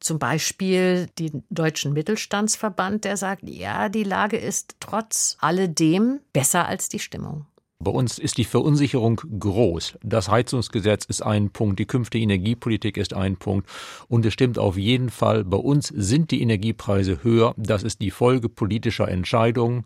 zum 0.00 0.18
Beispiel 0.18 1.08
den 1.18 1.42
Deutschen 1.50 1.92
Mittelstandsverband, 1.92 3.04
der 3.04 3.16
sagt, 3.16 3.42
ja, 3.48 3.88
die 3.88 4.04
Lage 4.04 4.36
ist 4.36 4.76
trotz 4.80 5.36
alledem 5.40 6.20
besser 6.32 6.66
als 6.66 6.88
die 6.88 7.00
Stimmung. 7.00 7.46
Bei 7.80 7.92
uns 7.92 8.18
ist 8.18 8.38
die 8.38 8.44
Verunsicherung 8.44 9.20
groß. 9.38 9.98
Das 10.02 10.28
Heizungsgesetz 10.28 11.04
ist 11.04 11.22
ein 11.22 11.50
Punkt, 11.50 11.78
die 11.78 11.86
künftige 11.86 12.24
Energiepolitik 12.24 12.96
ist 12.96 13.14
ein 13.14 13.36
Punkt. 13.36 13.68
Und 14.08 14.26
es 14.26 14.32
stimmt 14.32 14.58
auf 14.58 14.76
jeden 14.76 15.10
Fall, 15.10 15.44
bei 15.44 15.58
uns 15.58 15.86
sind 15.86 16.32
die 16.32 16.42
Energiepreise 16.42 17.22
höher. 17.22 17.54
Das 17.56 17.84
ist 17.84 18.00
die 18.00 18.10
Folge 18.10 18.48
politischer 18.48 19.06
Entscheidungen 19.06 19.84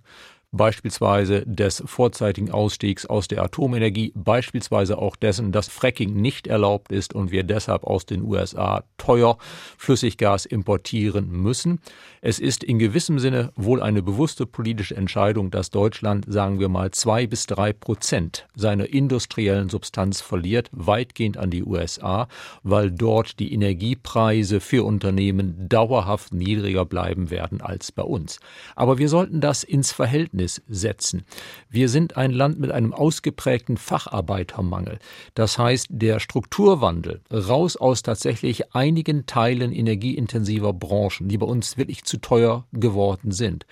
beispielsweise 0.53 1.45
des 1.47 1.83
vorzeitigen 1.87 2.51
Ausstiegs 2.51 3.07
aus 3.07 3.27
der 3.27 3.43
Atomenergie, 3.43 4.13
beispielsweise 4.15 4.99
auch 4.99 5.17
dessen, 5.17 5.51
dass 5.51 5.69
Fracking 5.69 6.15
nicht 6.15 6.47
erlaubt 6.47 6.93
ist 6.93 7.15
und 7.15 7.31
wir 7.31 7.43
deshalb 7.43 7.85
aus 7.85 8.05
den 8.05 8.23
USA 8.23 8.85
teuer 8.99 9.39
Flüssiggas 9.79 10.45
importieren 10.45 11.31
müssen. 11.31 11.81
Es 12.21 12.39
ist 12.39 12.63
in 12.63 12.79
gewissem 12.79 13.19
Sinne 13.19 13.51
wohl 13.57 13.83
eine 13.83 14.03
bewusste 14.03 14.47
politische 14.47 14.95
Entscheidung, 14.95 15.51
dass 15.51 15.71
Deutschland, 15.71 16.27
sagen 16.29 16.61
wir 16.61 16.69
mal, 16.69 16.91
zwei 16.91 17.27
bis 17.27 17.47
drei 17.47 17.73
Prozent 17.73 18.47
seiner 18.55 18.93
industriellen 18.93 19.71
Substanz 19.71 20.21
verliert, 20.21 20.69
weitgehend 20.73 21.39
an 21.39 21.51
die 21.51 21.65
USA, 21.65 22.29
weil 22.63 22.91
dort 22.91 23.39
die 23.39 23.53
Energiepreise 23.55 24.61
für 24.61 24.85
Unternehmen 24.85 25.69
dauerhaft 25.69 26.35
niedriger 26.35 26.85
bleiben 26.85 27.31
werden 27.31 27.63
als 27.63 27.91
bei 27.91 28.03
uns. 28.03 28.39
Aber 28.77 28.99
wir 28.99 29.09
sollten 29.09 29.41
das 29.41 29.65
ins 29.65 29.93
Verhältnis 29.93 30.42
Verhältnis 30.43 30.63
setzen. 30.69 31.25
Wir 31.71 31.89
sind 31.89 32.17
ein 32.17 32.31
Land 32.31 32.59
mit 32.59 32.71
einem 32.71 32.93
ausgeprägten 32.93 33.77
Facharbeitermangel. 33.77 34.99
Das 35.35 35.59
heißt, 35.59 35.87
der 35.91 36.21
Strukturwandel 36.21 37.21
raus 37.33 37.77
aus 37.77 38.03
tatsächlich 38.03 38.75
einigen 38.75 39.27
Teilen 39.27 39.73
energieintensiver 39.73 40.73
Branchen, 40.73 41.29
die 41.29 41.39
bei 41.39 41.47
uns 41.47 41.77
wirklich 41.77 42.05
zu 42.05 42.19
teuer 42.19 42.67
geworden 42.73 43.33
sind, 43.33 43.67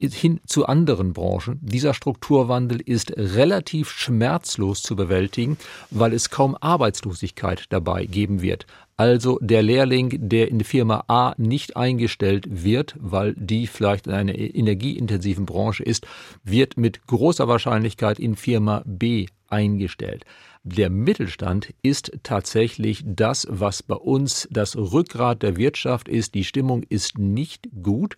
hin 0.00 0.40
zu 0.46 0.66
anderen 0.66 1.12
Branchen. 1.12 1.58
Dieser 1.60 1.92
Strukturwandel 1.92 2.80
ist 2.80 3.12
relativ 3.16 3.90
schmerzlos 3.90 4.82
zu 4.82 4.94
bewältigen, 4.94 5.58
weil 5.90 6.12
es 6.12 6.30
kaum 6.30 6.56
Arbeitslosigkeit 6.60 7.64
dabei 7.70 8.06
geben 8.06 8.40
wird. 8.40 8.66
Also 8.96 9.38
der 9.40 9.62
Lehrling, 9.62 10.28
der 10.28 10.48
in 10.48 10.64
Firma 10.64 11.04
A 11.06 11.34
nicht 11.36 11.76
eingestellt 11.76 12.46
wird, 12.48 12.96
weil 12.98 13.34
die 13.34 13.66
vielleicht 13.66 14.06
in 14.06 14.12
einer 14.12 14.36
energieintensiven 14.36 15.46
Branche 15.46 15.84
ist, 15.84 16.06
wird 16.42 16.76
mit 16.76 17.06
großer 17.06 17.46
Wahrscheinlichkeit 17.46 18.18
in 18.18 18.34
Firma 18.34 18.82
B 18.84 19.26
eingestellt. 19.48 20.24
Der 20.64 20.90
Mittelstand 20.90 21.72
ist 21.82 22.12
tatsächlich 22.24 23.02
das, 23.06 23.46
was 23.48 23.82
bei 23.82 23.94
uns 23.94 24.48
das 24.50 24.76
Rückgrat 24.76 25.42
der 25.42 25.56
Wirtschaft 25.56 26.08
ist. 26.08 26.34
Die 26.34 26.44
Stimmung 26.44 26.82
ist 26.82 27.18
nicht 27.18 27.68
gut. 27.82 28.16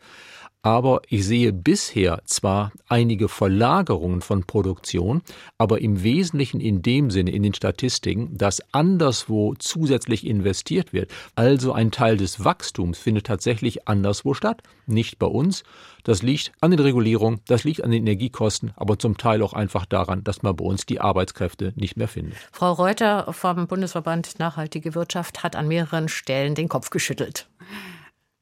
Aber 0.63 1.01
ich 1.09 1.25
sehe 1.25 1.55
bisher 1.55 2.21
zwar 2.27 2.73
einige 2.87 3.29
Verlagerungen 3.29 4.21
von 4.21 4.45
Produktion, 4.45 5.23
aber 5.57 5.81
im 5.81 6.03
Wesentlichen 6.03 6.61
in 6.61 6.83
dem 6.83 7.11
Sinne 7.11 7.31
in 7.31 7.43
den 7.43 7.55
Statistiken, 7.55 8.37
dass 8.37 8.61
anderswo 8.73 9.55
zusätzlich 9.59 10.27
investiert 10.27 10.93
wird. 10.93 11.11
Also 11.35 11.73
ein 11.73 11.91
Teil 11.91 12.19
des 12.19 12.45
Wachstums 12.45 12.99
findet 12.99 13.27
tatsächlich 13.27 13.89
anderswo 13.89 14.35
statt, 14.35 14.63
nicht 14.87 15.19
bei 15.19 15.27
uns. 15.27 15.63
Das 16.05 16.23
liegt 16.23 16.53
an 16.61 16.73
den 16.73 16.81
Regulierungen, 16.81 17.41
das 17.47 17.65
liegt 17.65 17.83
an 17.83 17.91
den 17.91 18.03
Energiekosten, 18.03 18.73
aber 18.77 18.99
zum 18.99 19.17
Teil 19.17 19.43
auch 19.43 19.55
einfach 19.55 19.87
daran, 19.87 20.25
dass 20.25 20.43
man 20.43 20.57
bei 20.57 20.65
uns 20.65 20.85
die 20.85 21.01
Arbeitskräfte 21.01 21.73
nicht 21.77 21.97
mehr 21.97 22.09
findet. 22.09 22.37
Frau 22.53 22.73
Reuter 22.73 23.33
vom 23.33 23.67
Bundesverband 23.67 24.39
Nachhaltige 24.39 24.95
Wirtschaft 24.95 25.43
hat 25.43 25.57
an 25.57 25.69
mehreren 25.69 26.09
Stellen 26.09 26.55
den 26.55 26.69
Kopf 26.69 26.91
geschüttelt 26.91 27.49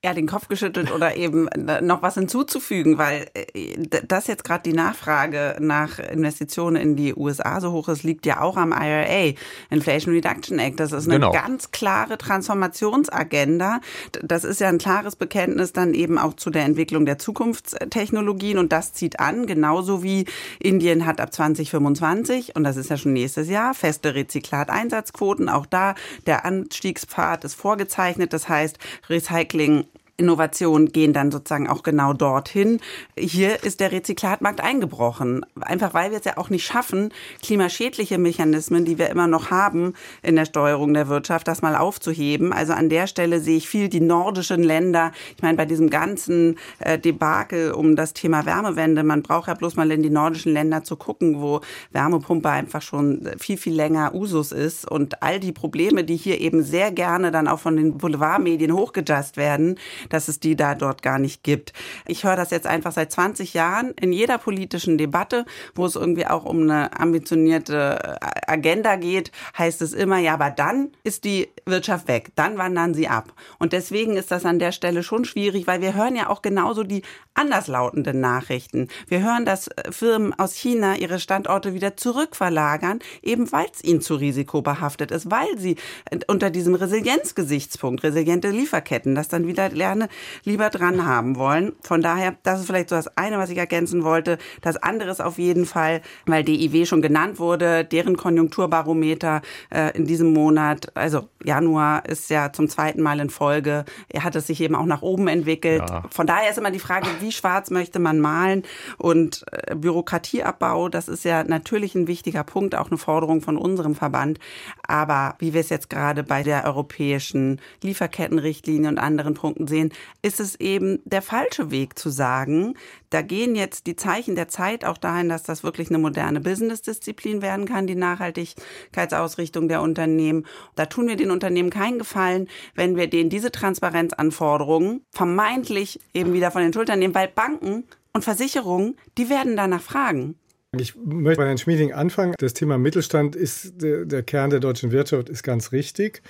ja, 0.09 0.15
den 0.15 0.27
Kopf 0.27 0.49
geschüttelt 0.49 0.93
oder 0.93 1.17
eben 1.17 1.49
äh, 1.49 1.81
noch 1.81 2.03
was 2.03 2.15
hinzuzufügen, 2.15 2.99
weil 2.99 3.27
äh, 3.35 3.77
das 4.07 4.27
jetzt 4.27 4.45
gerade 4.45 4.63
die 4.63 4.73
Nachfrage 4.73 5.57
nach 5.61 5.99
Investitionen 5.99 6.77
in 6.77 6.97
die 6.97 7.15
USA 7.15 7.61
so 7.61 7.73
hoch 7.73 7.89
ist, 7.89 8.03
liegt 8.03 8.27
ja 8.27 8.41
auch 8.41 8.57
am 8.57 8.73
IRA, 8.73 9.35
Inflation 9.71 10.15
Reduction 10.15 10.59
Act. 10.59 10.81
Das 10.81 10.93
ist 10.93 11.07
eine 11.07 11.17
genau. 11.17 11.33
ganz 11.33 11.71
klare 11.71 12.19
Transformationsagenda. 12.19 13.81
Das 14.23 14.45
ist 14.45 14.61
ja 14.61 14.69
ein 14.69 14.79
klares 14.79 15.17
Bekenntnis 15.17 15.73
dann 15.73 15.95
eben 15.95 16.19
auch 16.19 16.35
zu 16.35 16.51
der 16.51 16.65
Entwicklung 16.65 17.07
der 17.07 17.19
Zukunftstechnologien 17.19 18.59
und 18.59 18.73
das 18.73 18.93
zieht 18.93 19.21
an, 19.21 19.47
genauso 19.47 20.03
wie 20.03 20.25
Indien 20.59 21.07
hat 21.07 21.21
ab 21.21 21.33
2025 21.33 22.57
und 22.57 22.65
das 22.65 22.77
ist 22.77 22.91
ja 22.91 22.97
schon 22.97 23.13
nächstes 23.13 23.49
Jahr 23.49 23.75
feste 23.75 24.15
Rezyklateinsatzquoten. 24.15 25.49
Auch 25.49 25.67
da 25.67 25.95
der 26.27 26.45
Anstiegspfad 26.45 27.45
ist 27.45 27.55
vorgezeichnet. 27.55 28.33
Das 28.33 28.49
heißt, 28.49 28.79
Recycling 29.09 29.85
Innovationen 30.19 30.91
gehen 30.91 31.13
dann 31.13 31.31
sozusagen 31.31 31.69
auch 31.69 31.85
genau 31.85 32.13
dorthin. 32.13 32.81
Hier 33.17 33.63
ist 33.63 33.79
der 33.79 33.93
Rezyklatmarkt 33.93 34.61
eingebrochen. 34.61 35.47
Einfach 35.61 35.95
weil 35.95 36.11
wir 36.11 36.19
es 36.19 36.25
ja 36.25 36.37
auch 36.37 36.51
nicht 36.51 36.67
schaffen, 36.67 37.13
klimaschädliche 37.41 38.19
Mechanismen, 38.19 38.85
die 38.85 38.99
wir 38.99 39.11
immer 39.11 39.29
noch 39.29 39.51
haben 39.51 39.95
in 40.23 40.35
der 40.35 40.45
Steuerung 40.45 40.93
der 40.93 41.09
Wirtschaft, 41.09 41.47
das 41.47 41.63
mal 41.63 41.77
aufzuheben. 41.77 42.53
Also 42.53 42.73
an 42.73 42.89
der 42.89 43.07
Stelle 43.07 43.39
sehe 43.39 43.59
ich 43.59 43.69
viel 43.69 43.89
die 43.89 44.01
nordischen 44.01 44.65
Länder. 44.65 45.13
Ich 45.37 45.43
meine, 45.43 45.57
bei 45.57 45.67
diesem 45.67 45.89
ganzen 45.89 46.59
äh, 46.81 46.99
Debakel 46.99 47.71
um 47.71 47.95
das 47.95 48.13
Thema 48.13 48.45
Wärmewende, 48.45 49.05
man 49.05 49.23
braucht 49.23 49.47
ja 49.47 49.55
bloß 49.55 49.77
mal 49.77 49.91
in 49.93 50.03
die 50.03 50.11
nordischen 50.11 50.53
Länder 50.53 50.83
zu 50.83 50.97
gucken, 50.97 51.41
wo 51.41 51.61
Wärmepumpe 51.93 52.51
einfach 52.51 52.83
schon 52.83 53.29
viel, 53.39 53.57
viel 53.57 53.75
länger 53.75 54.17
Usus 54.17 54.51
ist. 54.51 54.91
Und 54.91 55.23
all 55.23 55.39
die 55.39 55.53
Probleme, 55.53 56.03
die 56.03 56.17
hier 56.17 56.41
eben 56.41 56.65
sehr 56.65 56.91
gerne 56.91 57.31
dann 57.31 57.47
auch 57.47 57.61
von 57.61 57.77
den 57.77 57.99
Boulevardmedien 57.99 58.73
hochgejust 58.73 59.37
werden, 59.37 59.79
dass 60.09 60.29
es 60.29 60.41
die 60.41 60.57
da 60.57 60.75
dort 60.75 61.03
gar 61.03 61.19
nicht 61.19 61.43
gibt. 61.43 61.73
Ich 62.07 62.25
höre 62.25 62.37
das 62.37 62.51
jetzt 62.51 62.67
einfach 62.67 62.93
seit 62.93 63.13
20 63.13 63.55
Jahren 63.55 63.93
in 64.01 64.13
jeder 64.13 64.39
politischen 64.39 64.99
Debatte, 64.99 65.45
wo 65.75 65.87
es 65.87 65.97
irgendwie 65.97 66.27
auch 66.27 66.45
um 66.45 66.63
eine 66.63 66.99
ambitionierte 66.99 68.19
Agenda 68.49 68.97
geht, 68.97 69.33
heißt 69.57 69.83
es 69.83 69.93
immer, 69.93 70.19
ja, 70.19 70.35
aber 70.35 70.51
dann 70.51 70.93
ist 71.05 71.25
die 71.25 71.49
Wirtschaft 71.69 72.09
weg, 72.09 72.33
dann 72.37 72.59
wandern 72.59 72.95
sie 72.95 73.09
ab. 73.09 73.33
Und 73.59 73.73
deswegen 73.73 74.17
ist 74.17 74.31
das 74.31 74.45
an 74.45 74.59
der 74.59 74.73
Stelle 74.73 75.03
schon 75.03 75.25
schwierig, 75.25 75.67
weil 75.67 75.81
wir 75.81 75.95
hören 75.95 76.17
ja 76.17 76.29
auch 76.29 76.43
genauso 76.43 76.85
die 76.85 77.03
anderslautenden 77.35 78.21
Nachrichten. 78.21 78.89
Wir 79.07 79.23
hören, 79.23 79.45
dass 79.45 79.69
äh, 79.69 79.93
Firmen 79.93 80.35
aus 80.39 80.55
China 80.55 80.97
ihre 80.97 81.21
Standorte 81.21 81.75
wieder 81.75 81.97
zurückverlagern, 81.97 82.99
eben 83.23 83.51
weil 83.53 83.67
es 83.73 83.85
ihnen 83.85 84.01
zu 84.01 84.17
risikobehaftet 84.17 85.11
ist, 85.11 85.31
weil 85.31 85.57
sie 85.57 85.77
äh, 86.11 86.19
unter 86.27 86.51
diesem 86.51 86.75
Resilienzgesichtspunkt, 86.75 88.03
resiliente 88.03 88.51
Lieferketten, 88.51 89.15
das 89.15 89.29
dann 89.29 89.47
wieder 89.47 89.69
gerne 89.71 90.09
lieber 90.45 90.71
dran 90.71 91.07
haben 91.07 91.37
wollen. 91.37 91.73
Von 91.83 92.03
daher, 92.03 92.37
das 92.43 92.61
ist 92.61 92.67
vielleicht 92.67 92.89
so 92.89 92.97
das 92.97 93.17
eine, 93.17 93.39
was 93.39 93.51
ich 93.51 93.59
ergänzen 93.59 94.05
wollte. 94.05 94.39
Das 94.61 94.77
andere 94.77 95.11
ist 95.11 95.21
auf 95.21 95.39
jeden 95.39 95.67
Fall, 95.67 96.03
weil 96.27 96.45
DIW 96.45 96.87
schon 96.87 97.03
genannt 97.03 97.39
wurde, 97.39 97.85
deren 97.85 98.17
Konjunkturbarometer 98.17 99.43
äh, 99.71 99.97
in 99.97 100.07
diesem 100.07 100.33
Monat, 100.33 100.91
also 100.95 101.29
Januar 101.59 102.07
ist 102.07 102.31
ja 102.31 102.53
zum 102.53 102.69
zweiten 102.69 103.03
Mal 103.03 103.19
in 103.19 103.31
Folge, 103.31 103.85
er 104.09 104.23
hat 104.23 104.37
es 104.37 104.47
sich 104.47 104.61
eben 104.61 104.77
auch 104.77 104.87
nach 104.87 105.03
oben 105.03 105.27
entwickelt. 105.27 105.83
Ja. 105.89 106.05
Von 106.11 106.27
daher 106.27 106.51
ist 106.51 106.59
immer 106.59 106.71
die 106.71 106.79
Frage, 106.79 107.09
wie 107.21 107.33
schwarz 107.33 107.71
möchte 107.71 107.99
man 107.99 108.21
malen 108.21 108.63
und 108.97 109.45
äh, 109.51 109.75
Bürokratieabbau, 109.75 110.89
das 110.89 111.09
ist 111.09 111.25
ja 111.25 111.43
natürlich 111.43 111.97
ein 111.97 112.07
wichtiger 112.07 112.45
Punkt, 112.45 112.77
auch 112.77 112.89
eine 112.89 112.99
Forderung 112.99 113.41
von 113.41 113.57
unserem 113.57 113.97
Verband. 113.97 114.39
Aber 114.87 115.35
wie 115.41 115.53
wir 115.53 115.61
es 115.61 115.69
jetzt 115.69 115.91
gerade 115.91 116.23
bei 116.23 116.45
der 116.45 116.65
europäischen 116.65 117.61
Lieferkettenrichtlinie 117.83 118.89
und 118.89 118.99
anderen 118.99 119.35
Punkten 119.35 119.67
sehen, 119.67 119.93
ist 120.23 120.39
es 120.39 120.55
eben 120.61 121.01
der 121.05 121.23
falsche 121.23 121.73
Weg 121.73 121.99
zu 121.99 122.11
sagen, 122.11 122.75
da 123.11 123.23
gehen 123.23 123.57
jetzt 123.57 123.87
die 123.87 123.97
Zeichen 123.97 124.35
der 124.35 124.49
Zeit 124.49 124.85
auch 124.85 124.99
dahin, 124.99 125.29
dass 125.29 125.43
das 125.43 125.65
wirklich 125.65 125.89
eine 125.89 125.99
moderne 125.99 126.41
Business-Disziplin 126.41 127.43
werden 127.43 127.65
kann, 127.65 127.87
die 127.87 127.95
Nachhaltigkeitsausrichtung 127.95 129.69
der 129.69 129.81
Unternehmen. 129.81 130.47
Da 130.75 130.87
tun 130.87 131.09
wir 131.09 131.17
den 131.17 131.31
Unternehmen 131.31 131.48
keinen 131.71 131.99
Gefallen, 131.99 132.49
wenn 132.75 132.97
wir 132.97 133.09
denen 133.09 133.31
diese 133.31 133.51
Transparenzanforderungen 133.51 135.03
vermeintlich 135.13 136.01
eben 136.15 136.33
wieder 136.33 136.51
von 136.51 136.63
den 136.63 136.73
Schultern 136.73 136.99
nehmen, 136.99 137.15
weil 137.15 137.29
Banken 137.29 137.85
und 138.13 138.25
Versicherungen, 138.25 138.97
die 139.17 139.29
werden 139.29 139.57
danach 139.57 139.83
fragen. 139.83 140.37
Ich 140.77 140.95
möchte 140.97 141.41
bei 141.41 141.47
Herrn 141.47 141.59
Schmieding 141.59 141.93
anfangen. 141.93 142.35
Das 142.39 142.53
Thema 142.53 142.77
Mittelstand 142.77 143.37
ist 143.37 143.81
der, 143.81 144.05
der 144.05 144.23
Kern 144.23 144.51
der 144.51 144.61
deutschen 144.61 144.93
Wirtschaft, 144.93 145.29
ist 145.29 145.43
ganz 145.43 145.73
richtig. 145.73 146.23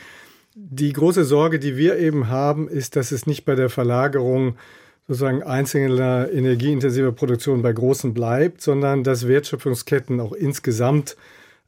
Die 0.55 0.93
große 0.93 1.25
Sorge, 1.25 1.59
die 1.59 1.77
wir 1.77 1.99
eben 1.99 2.29
haben, 2.29 2.69
ist, 2.69 2.97
dass 2.97 3.11
es 3.11 3.27
nicht 3.27 3.45
bei 3.45 3.55
der 3.55 3.69
Verlagerung 3.69 4.57
sozusagen 5.09 5.43
einzelner 5.43 6.29
energieintensiver 6.31 7.13
Produktion 7.13 7.63
bei 7.63 7.73
großen 7.73 8.13
bleibt, 8.15 8.61
sondern 8.61 9.03
dass 9.03 9.27
Wertschöpfungsketten 9.27 10.21
auch 10.21 10.33
insgesamt 10.33 11.17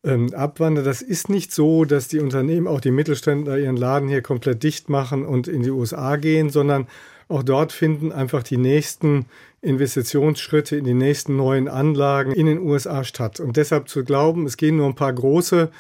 ähm, 0.05 0.33
abwandern. 0.35 0.85
Das 0.85 1.03
ist 1.03 1.29
nicht 1.29 1.53
so, 1.53 1.85
dass 1.85 2.09
die 2.09 2.21
Unternehmen, 2.21 2.67
auch 2.67 2.81
die 2.81 2.91
Mittelständler, 2.91 3.59
ihren 3.59 3.77
Laden 3.77 4.09
hier 4.09 4.23
komplett 4.23 4.63
dicht 4.63 4.89
machen 4.89 5.25
und 5.25 5.49
in 5.49 5.63
die 5.63 5.71
USA 5.71 6.17
gehen, 6.17 6.51
sondern 6.51 6.87
auch 7.29 7.43
dort 7.43 7.73
finden 7.73 8.11
einfach 8.11 8.43
die 8.43 8.57
nächsten 8.57 9.27
Investitionsschritte 9.63 10.77
in 10.77 10.85
die 10.85 10.95
nächsten 10.95 11.37
neuen 11.37 11.69
Anlagen 11.69 12.33
in 12.33 12.47
den 12.47 12.59
USA 12.61 13.05
statt. 13.05 13.41
Und 13.41 13.57
deshalb 13.57 13.89
zu 13.89 14.05
glauben, 14.05 14.47
es 14.47 14.57
gehen 14.57 14.77
nur 14.77 14.87
ein 14.87 14.95
paar 14.95 15.13
große 15.13 15.71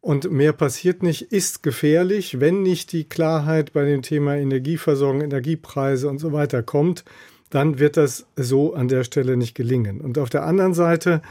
und 0.00 0.30
mehr 0.30 0.52
passiert 0.52 1.02
nicht, 1.02 1.32
ist 1.32 1.62
gefährlich, 1.62 2.40
wenn 2.40 2.62
nicht 2.62 2.92
die 2.92 3.04
Klarheit 3.04 3.72
bei 3.72 3.84
dem 3.84 4.02
Thema 4.02 4.36
Energieversorgung, 4.36 5.22
Energiepreise 5.22 6.08
und 6.08 6.18
so 6.18 6.32
weiter 6.32 6.62
kommt, 6.62 7.04
dann 7.50 7.78
wird 7.78 7.96
das 7.96 8.26
so 8.36 8.74
an 8.74 8.88
der 8.88 9.04
Stelle 9.04 9.36
nicht 9.36 9.54
gelingen. 9.54 10.00
Und 10.00 10.18
auf 10.18 10.28
der 10.28 10.44
anderen 10.44 10.74
Seite 10.74 11.22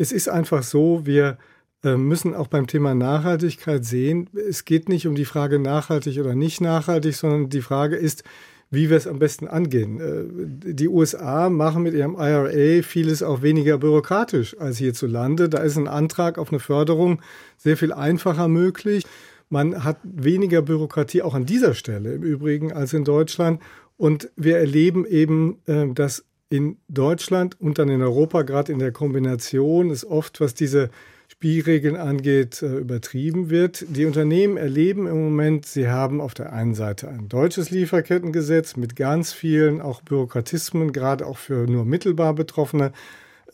es 0.00 0.12
ist 0.12 0.28
einfach 0.28 0.62
so, 0.62 1.04
wir 1.04 1.36
müssen 1.82 2.34
auch 2.34 2.48
beim 2.48 2.66
Thema 2.66 2.94
Nachhaltigkeit 2.94 3.84
sehen, 3.84 4.28
es 4.48 4.64
geht 4.64 4.88
nicht 4.88 5.06
um 5.06 5.14
die 5.14 5.24
Frage 5.24 5.58
nachhaltig 5.58 6.18
oder 6.18 6.34
nicht 6.34 6.60
nachhaltig, 6.60 7.16
sondern 7.16 7.48
die 7.48 7.62
Frage 7.62 7.96
ist, 7.96 8.22
wie 8.70 8.88
wir 8.88 8.96
es 8.96 9.06
am 9.06 9.18
besten 9.18 9.48
angehen. 9.48 10.00
Äh, 10.00 10.72
die 10.72 10.88
USA 10.88 11.50
machen 11.50 11.82
mit 11.82 11.94
ihrem 11.94 12.14
IRA 12.14 12.82
vieles 12.82 13.22
auch 13.22 13.42
weniger 13.42 13.78
bürokratisch 13.78 14.58
als 14.58 14.78
hierzulande. 14.78 15.48
Da 15.48 15.58
ist 15.58 15.76
ein 15.76 15.88
Antrag 15.88 16.38
auf 16.38 16.50
eine 16.50 16.60
Förderung 16.60 17.20
sehr 17.56 17.76
viel 17.76 17.92
einfacher 17.92 18.48
möglich. 18.48 19.04
Man 19.48 19.82
hat 19.82 19.98
weniger 20.04 20.62
Bürokratie 20.62 21.22
auch 21.22 21.34
an 21.34 21.46
dieser 21.46 21.74
Stelle 21.74 22.14
im 22.14 22.22
Übrigen 22.22 22.72
als 22.72 22.92
in 22.92 23.04
Deutschland. 23.04 23.60
Und 23.96 24.30
wir 24.36 24.58
erleben 24.58 25.04
eben, 25.04 25.58
äh, 25.66 25.88
dass 25.92 26.24
in 26.48 26.78
Deutschland 26.88 27.60
und 27.60 27.78
dann 27.78 27.88
in 27.88 28.02
Europa, 28.02 28.42
gerade 28.42 28.72
in 28.72 28.78
der 28.78 28.92
Kombination, 28.92 29.90
ist 29.90 30.04
oft, 30.04 30.40
was 30.40 30.54
diese 30.54 30.90
Spielregeln 31.40 31.96
angeht, 31.96 32.60
äh, 32.60 32.76
übertrieben 32.76 33.48
wird. 33.48 33.86
Die 33.88 34.04
Unternehmen 34.04 34.58
erleben 34.58 35.06
im 35.06 35.22
Moment, 35.24 35.64
sie 35.64 35.88
haben 35.88 36.20
auf 36.20 36.34
der 36.34 36.52
einen 36.52 36.74
Seite 36.74 37.08
ein 37.08 37.30
deutsches 37.30 37.70
Lieferkettengesetz 37.70 38.76
mit 38.76 38.94
ganz 38.94 39.32
vielen 39.32 39.80
auch 39.80 40.02
Bürokratismen, 40.02 40.92
gerade 40.92 41.26
auch 41.26 41.38
für 41.38 41.66
nur 41.66 41.86
mittelbar 41.86 42.34
Betroffene, 42.34 42.92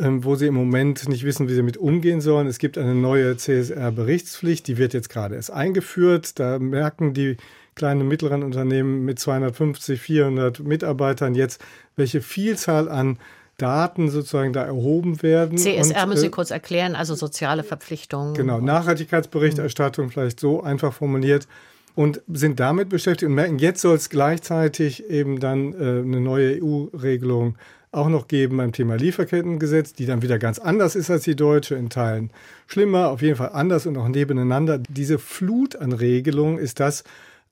ähm, 0.01 0.25
wo 0.25 0.35
sie 0.35 0.49
im 0.49 0.55
Moment 0.55 1.09
nicht 1.09 1.23
wissen, 1.23 1.49
wie 1.49 1.55
sie 1.55 1.63
mit 1.63 1.77
umgehen 1.77 2.21
sollen. 2.21 2.49
Es 2.49 2.59
gibt 2.59 2.77
eine 2.77 2.97
neue 2.97 3.37
CSR-Berichtspflicht, 3.37 4.67
die 4.67 4.79
wird 4.79 4.93
jetzt 4.93 5.09
gerade 5.09 5.37
erst 5.37 5.53
eingeführt. 5.53 6.41
Da 6.41 6.59
merken 6.59 7.15
die 7.15 7.37
kleinen 7.77 8.01
und 8.01 8.09
mittleren 8.09 8.43
Unternehmen 8.43 9.05
mit 9.05 9.21
250, 9.21 10.01
400 10.01 10.59
Mitarbeitern 10.59 11.37
jetzt, 11.37 11.65
welche 11.95 12.21
Vielzahl 12.21 12.89
an 12.89 13.21
Daten 13.57 14.11
sozusagen 14.11 14.53
da 14.53 14.65
erhoben 14.65 15.23
werden. 15.23 15.57
CSR 15.57 16.03
und, 16.03 16.09
müssen 16.11 16.21
Sie 16.21 16.27
äh, 16.27 16.31
kurz 16.31 16.51
erklären, 16.51 16.95
also 16.95 17.15
soziale 17.15 17.63
Verpflichtungen. 17.63 18.35
Genau, 18.35 18.61
Nachhaltigkeitsberichterstattung 18.61 20.11
vielleicht 20.11 20.41
so 20.41 20.63
einfach 20.63 20.93
formuliert 20.93 21.49
und 21.95 22.21
sind 22.29 22.61
damit 22.61 22.91
beschäftigt 22.91 23.29
und 23.29 23.35
merken, 23.35 23.59
jetzt 23.59 23.81
soll 23.81 23.97
es 23.97 24.11
gleichzeitig 24.11 25.09
eben 25.09 25.41
dann 25.41 25.73
äh, 25.73 25.77
eine 26.03 26.21
neue 26.21 26.63
EU-Regelung 26.63 27.57
auch 27.93 28.09
noch 28.09 28.29
geben 28.29 28.59
beim 28.59 28.73
Thema 28.73 28.97
Lieferkettengesetz, 28.97 29.95
die 29.95 30.05
dann 30.05 30.21
wieder 30.21 30.39
ganz 30.39 30.59
anders 30.59 30.95
ist 30.95 31.11
als 31.11 31.25
die 31.25 31.35
deutsche, 31.35 31.77
in 31.77 31.89
Teilen 31.89 32.31
schlimmer, 32.67 33.09
auf 33.09 33.23
jeden 33.23 33.37
Fall 33.37 33.51
anders 33.53 33.87
und 33.87 33.97
auch 33.97 34.09
nebeneinander. 34.09 34.79
Diese 34.79 35.19
Flut 35.19 35.77
an 35.77 35.93
Regelungen 35.93 36.59
ist 36.59 36.79
das, 36.79 37.05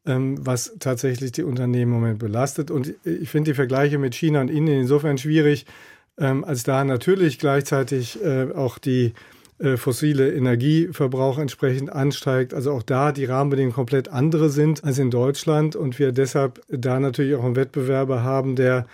ähm, 0.05 0.37
was 0.45 0.77
tatsächlich 0.79 1.33
die 1.33 1.45
Unternehmen 1.45 1.95
im 1.95 2.01
Moment 2.01 2.19
belastet. 2.19 2.71
Und 2.71 2.95
ich 3.05 3.31
finde 3.31 3.53
die 3.53 3.55
Vergleiche 3.55 3.97
mit 3.97 4.15
China 4.15 4.43
und 4.43 4.51
Indien 4.51 4.83
insofern 4.83 5.17
schwierig, 5.17 5.65
ähm, 6.19 6.45
als 6.45 6.63
da 6.63 6.85
natürlich 6.85 7.39
gleichzeitig 7.39 8.23
äh, 8.23 8.53
auch 8.53 8.79
die 8.79 9.13
äh, 9.59 9.77
fossile 9.77 10.35
Energieverbrauch 10.35 11.39
entsprechend 11.39 11.91
ansteigt. 11.91 12.55
Also 12.55 12.73
auch 12.73 12.83
da 12.83 13.13
die 13.13 13.25
Rahmenbedingungen 13.25 13.75
komplett 13.75 14.09
andere 14.09 14.51
sind 14.51 14.83
als 14.85 14.99
in 14.99 15.11
Deutschland 15.11 15.77
und 15.77 15.99
wir 15.99 16.13
deshalb 16.13 16.61
da 16.69 16.99
natürlich 16.99 17.37
auch 17.37 17.45
einen 17.45 17.57
Wettbewerber 17.57 18.23
haben, 18.23 18.57
der 18.57 18.87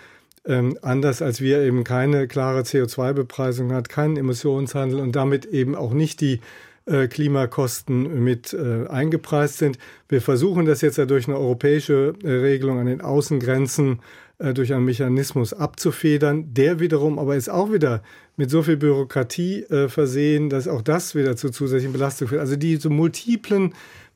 ähm, 0.45 0.77
anders 0.81 1.21
als 1.21 1.41
wir 1.41 1.61
eben 1.61 1.83
keine 1.83 2.27
klare 2.27 2.61
CO2-Bepreisung 2.61 3.71
hat, 3.73 3.89
keinen 3.89 4.17
Emissionshandel 4.17 4.99
und 4.99 5.15
damit 5.15 5.45
eben 5.45 5.75
auch 5.75 5.93
nicht 5.93 6.21
die 6.21 6.41
äh, 6.85 7.07
Klimakosten 7.07 8.23
mit 8.23 8.53
äh, 8.53 8.87
eingepreist 8.87 9.59
sind. 9.59 9.77
Wir 10.09 10.21
versuchen 10.21 10.65
das 10.65 10.81
jetzt 10.81 10.97
ja 10.97 11.05
durch 11.05 11.27
eine 11.27 11.37
europäische 11.37 12.13
äh, 12.23 12.27
Regelung 12.27 12.79
an 12.79 12.87
den 12.87 13.01
Außengrenzen 13.01 13.99
äh, 14.41 14.53
durch 14.53 14.73
einen 14.73 14.85
Mechanismus 14.85 15.53
abzufedern. 15.53 16.53
Der 16.53 16.79
wiederum 16.79 17.19
aber 17.19 17.35
ist 17.35 17.49
auch 17.49 17.71
wieder 17.71 18.01
mit 18.37 18.49
so 18.49 18.63
viel 18.63 18.77
Bürokratie 18.77 19.63
äh, 19.63 19.87
versehen, 19.87 20.49
dass 20.49 20.67
auch 20.67 20.81
das 20.81 21.15
wieder 21.15 21.35
zu 21.35 21.51
zusätzlichen 21.51 21.93
Belastungen 21.93 22.29
führt. 22.29 22.41
Also 22.41 22.55
diese 22.55 22.89
multiplen 22.89 23.73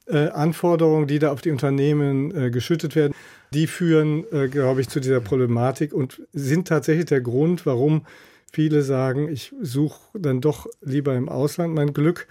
äh, 0.07 0.29
Anforderungen, 0.29 1.07
die 1.07 1.19
da 1.19 1.31
auf 1.31 1.41
die 1.41 1.51
Unternehmen 1.51 2.35
äh, 2.35 2.49
geschüttet 2.49 2.95
werden, 2.95 3.13
die 3.53 3.67
führen, 3.67 4.25
äh, 4.31 4.47
glaube 4.47 4.81
ich, 4.81 4.89
zu 4.89 4.99
dieser 4.99 5.19
Problematik 5.19 5.93
und 5.93 6.21
sind 6.33 6.67
tatsächlich 6.67 7.05
der 7.05 7.21
Grund, 7.21 7.65
warum 7.65 8.05
viele 8.51 8.81
sagen, 8.81 9.29
ich 9.29 9.53
suche 9.61 9.99
dann 10.17 10.41
doch 10.41 10.67
lieber 10.81 11.15
im 11.15 11.29
Ausland 11.29 11.73
mein 11.73 11.93
Glück 11.93 12.27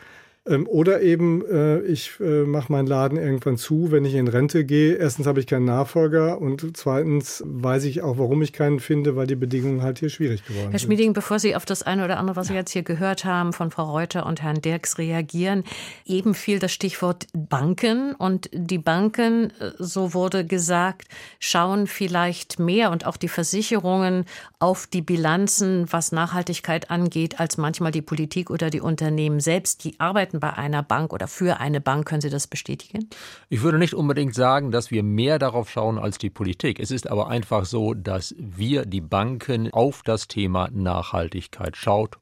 ähm, 0.47 0.67
oder 0.69 1.01
eben, 1.01 1.43
äh, 1.47 1.81
ich 1.81 2.13
äh, 2.21 2.45
mache 2.45 2.71
meinen 2.71 2.87
Laden 2.87 3.17
irgendwann 3.17 3.57
zu, 3.57 3.91
wenn 3.91 4.05
ich 4.05 4.15
in 4.15 4.29
Rente 4.29 4.67
gehe. 4.67 4.95
Erstens 4.95 5.27
habe 5.27 5.41
ich 5.41 5.47
keinen 5.47 5.65
Nachfolger 5.65 6.39
und 6.39 6.77
zweitens 6.77 7.43
weiß 7.47 7.85
ich 7.85 8.03
auch, 8.03 8.19
warum 8.19 8.43
ich 8.43 8.53
keinen 8.53 8.79
finde, 8.79 9.17
weil 9.17 9.27
die 9.27 9.37
Bedingungen 9.37 9.83
halt 9.83 10.01
hier 10.01 10.11
schwierig 10.11 10.45
geworden 10.45 10.65
sind. 10.65 10.73
Herr 10.73 10.79
Schmieding, 10.81 11.15
bevor 11.15 11.39
Sie 11.39 11.57
auf 11.57 11.65
das 11.65 11.83
eine 11.83 12.05
oder 12.05 12.19
andere, 12.19 12.37
was 12.37 12.49
Sie 12.49 12.55
jetzt 12.55 12.73
hier 12.73 12.83
gehört 12.83 13.25
haben, 13.25 13.55
von 13.55 13.71
Frau 13.71 13.91
Reuter 13.91 14.27
und 14.27 14.43
Herrn 14.43 14.61
Dirks 14.61 14.99
reagieren, 14.99 15.65
eben 16.05 16.35
fiel 16.35 16.59
das 16.59 16.73
Stichwort 16.73 17.27
Banken 17.33 18.15
und 18.15 18.51
die 18.53 18.79
Banken, 18.79 19.51
äh, 19.61 19.71
so 19.79 20.13
wurde 20.13 20.45
gesagt, 20.45 21.09
schauen 21.39 21.87
vielleicht 21.87 22.59
mehr 22.59 22.91
und 22.91 23.07
auch 23.07 23.17
die 23.17 23.29
Versicherungen 23.29 24.27
auf 24.59 24.87
die 24.87 25.03
Bilanzen, 25.03 25.87
was 25.91 26.13
Nachhaltigkeit 26.13 26.91
angeht, 26.91 27.41
als 27.41 27.57
manchmal 27.57 27.93
die 27.93 28.03
Politik 28.03 28.51
oder 28.51 28.69
die 28.69 28.81
Unternehmen 28.81 29.41
selbst. 29.41 29.85
Die 29.85 29.99
arbeiten 30.01 30.34
arbeiten 30.35 30.41
bei 30.41 30.53
einer 30.53 30.83
Bank 30.83 31.13
oder 31.13 31.29
für 31.29 31.61
eine 31.61 31.81
Bank. 31.81 32.07
Können 32.07 32.21
Sie 32.21 32.31
das 32.31 32.47
bestätigen? 32.47 33.09
Ich 33.49 33.63
würde 33.63 33.79
nicht 33.79 33.95
unbedingt 33.95 34.35
sagen, 34.35 34.71
dass 34.71 34.91
wir 34.91 35.03
mehr 35.03 35.39
darauf 35.39 35.71
schauen 35.71 35.99
als 35.99 36.19
die 36.19 36.31
Politik. 36.31 36.81
Es 36.81 36.91
ist 36.91 37.11
aber 37.11 37.29
einfach 37.29 37.65
so, 37.65 37.95
dass 37.95 38.35
wir 38.39 38.87
die 38.87 39.01
Banken 39.01 39.73
auf 39.73 40.03
das 40.03 40.29
Thema 40.29 40.69
Nachhaltigkeit 40.73 41.77
schaut. 41.77 42.19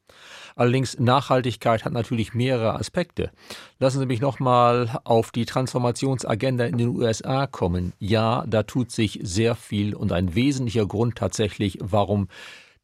Allerdings 0.55 0.99
Nachhaltigkeit 0.99 1.85
hat 1.85 1.93
natürlich 1.93 2.35
mehrere 2.35 2.75
Aspekte. 2.75 3.31
Lassen 3.79 4.01
Sie 4.01 4.07
mich 4.07 4.21
noch 4.21 4.39
mal 4.39 5.01
auf 5.05 5.31
die 5.31 5.47
Transformationsagenda 5.47 6.65
in 6.65 6.77
den 6.77 6.89
USA 6.89 7.47
kommen. 7.47 7.95
Ja, 7.99 8.45
da 8.47 8.63
tut 8.63 8.91
sich 8.91 9.21
sehr 9.23 9.55
viel 9.55 9.95
und 9.95 10.13
ein 10.13 10.35
wesentlicher 10.35 10.87
Grund 10.87 11.17
tatsächlich, 11.17 11.79
warum 11.81 12.29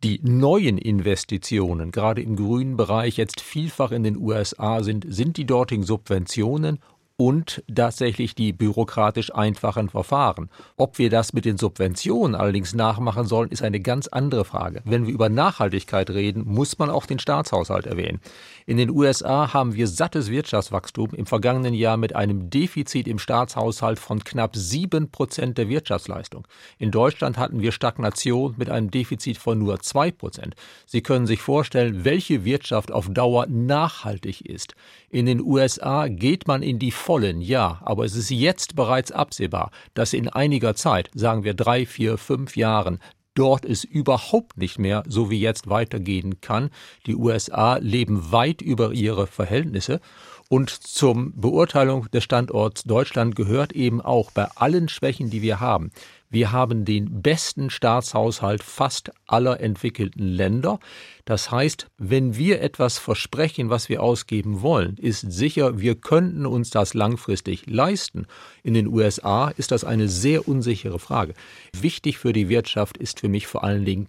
die 0.04 0.20
neuen 0.22 0.78
Investitionen, 0.78 1.90
gerade 1.90 2.22
im 2.22 2.36
grünen 2.36 2.76
Bereich, 2.76 3.16
jetzt 3.16 3.40
vielfach 3.40 3.90
in 3.90 4.04
den 4.04 4.16
USA 4.16 4.82
sind, 4.82 5.04
sind 5.08 5.36
die 5.36 5.46
dortigen 5.46 5.82
Subventionen 5.82 6.78
und 7.20 7.64
tatsächlich 7.74 8.36
die 8.36 8.52
bürokratisch 8.52 9.34
einfachen 9.34 9.88
Verfahren. 9.88 10.50
Ob 10.76 10.98
wir 10.98 11.10
das 11.10 11.32
mit 11.32 11.44
den 11.44 11.58
Subventionen 11.58 12.36
allerdings 12.36 12.74
nachmachen 12.74 13.26
sollen, 13.26 13.50
ist 13.50 13.62
eine 13.62 13.80
ganz 13.80 14.06
andere 14.06 14.44
Frage. 14.44 14.82
Wenn 14.84 15.04
wir 15.04 15.12
über 15.12 15.28
Nachhaltigkeit 15.28 16.10
reden, 16.10 16.44
muss 16.46 16.78
man 16.78 16.90
auch 16.90 17.06
den 17.06 17.18
Staatshaushalt 17.18 17.86
erwähnen. 17.86 18.20
In 18.68 18.76
den 18.76 18.90
USA 18.90 19.54
haben 19.54 19.74
wir 19.76 19.86
sattes 19.86 20.30
Wirtschaftswachstum 20.30 21.14
im 21.14 21.24
vergangenen 21.24 21.72
Jahr 21.72 21.96
mit 21.96 22.14
einem 22.14 22.50
Defizit 22.50 23.08
im 23.08 23.18
Staatshaushalt 23.18 23.98
von 23.98 24.22
knapp 24.22 24.56
sieben 24.56 25.10
Prozent 25.10 25.56
der 25.56 25.70
Wirtschaftsleistung. 25.70 26.46
In 26.76 26.90
Deutschland 26.90 27.38
hatten 27.38 27.62
wir 27.62 27.72
Stagnation 27.72 28.56
mit 28.58 28.68
einem 28.68 28.90
Defizit 28.90 29.38
von 29.38 29.58
nur 29.58 29.80
zwei 29.80 30.10
Prozent. 30.10 30.54
Sie 30.84 31.00
können 31.00 31.26
sich 31.26 31.40
vorstellen, 31.40 32.04
welche 32.04 32.44
Wirtschaft 32.44 32.92
auf 32.92 33.08
Dauer 33.08 33.46
nachhaltig 33.46 34.42
ist. 34.42 34.74
In 35.08 35.24
den 35.24 35.40
USA 35.40 36.08
geht 36.08 36.46
man 36.46 36.62
in 36.62 36.78
die 36.78 36.90
vollen, 36.90 37.40
ja, 37.40 37.80
aber 37.82 38.04
es 38.04 38.14
ist 38.14 38.28
jetzt 38.28 38.76
bereits 38.76 39.12
absehbar, 39.12 39.70
dass 39.94 40.12
in 40.12 40.28
einiger 40.28 40.74
Zeit, 40.74 41.08
sagen 41.14 41.42
wir 41.42 41.54
drei, 41.54 41.86
vier, 41.86 42.18
fünf 42.18 42.54
Jahren, 42.54 42.98
dort 43.38 43.64
es 43.64 43.84
überhaupt 43.84 44.58
nicht 44.58 44.78
mehr 44.78 45.04
so 45.06 45.30
wie 45.30 45.40
jetzt 45.40 45.68
weitergehen 45.68 46.40
kann. 46.40 46.70
Die 47.06 47.14
USA 47.14 47.76
leben 47.76 48.32
weit 48.32 48.60
über 48.60 48.92
ihre 48.92 49.26
Verhältnisse. 49.26 50.00
Und 50.48 50.70
zum 50.70 51.38
Beurteilung 51.38 52.10
des 52.10 52.24
Standorts 52.24 52.84
Deutschland 52.84 53.36
gehört 53.36 53.72
eben 53.72 54.00
auch 54.00 54.30
bei 54.30 54.48
allen 54.54 54.88
Schwächen, 54.88 55.28
die 55.28 55.42
wir 55.42 55.60
haben, 55.60 55.90
wir 56.30 56.52
haben 56.52 56.84
den 56.84 57.22
besten 57.22 57.70
Staatshaushalt 57.70 58.62
fast 58.62 59.10
aller 59.26 59.60
entwickelten 59.60 60.24
Länder. 60.26 60.78
Das 61.24 61.50
heißt, 61.50 61.86
wenn 61.96 62.36
wir 62.36 62.60
etwas 62.60 62.98
versprechen, 62.98 63.70
was 63.70 63.88
wir 63.88 64.02
ausgeben 64.02 64.60
wollen, 64.60 64.96
ist 64.96 65.20
sicher, 65.20 65.78
wir 65.78 65.94
könnten 65.94 66.44
uns 66.44 66.70
das 66.70 66.94
langfristig 66.94 67.66
leisten. 67.66 68.26
In 68.62 68.74
den 68.74 68.88
USA 68.88 69.48
ist 69.48 69.70
das 69.70 69.84
eine 69.84 70.08
sehr 70.08 70.48
unsichere 70.48 70.98
Frage. 70.98 71.34
Wichtig 71.74 72.18
für 72.18 72.32
die 72.32 72.48
Wirtschaft 72.48 72.98
ist 72.98 73.20
für 73.20 73.28
mich 73.28 73.46
vor 73.46 73.64
allen 73.64 73.84
Dingen 73.84 74.08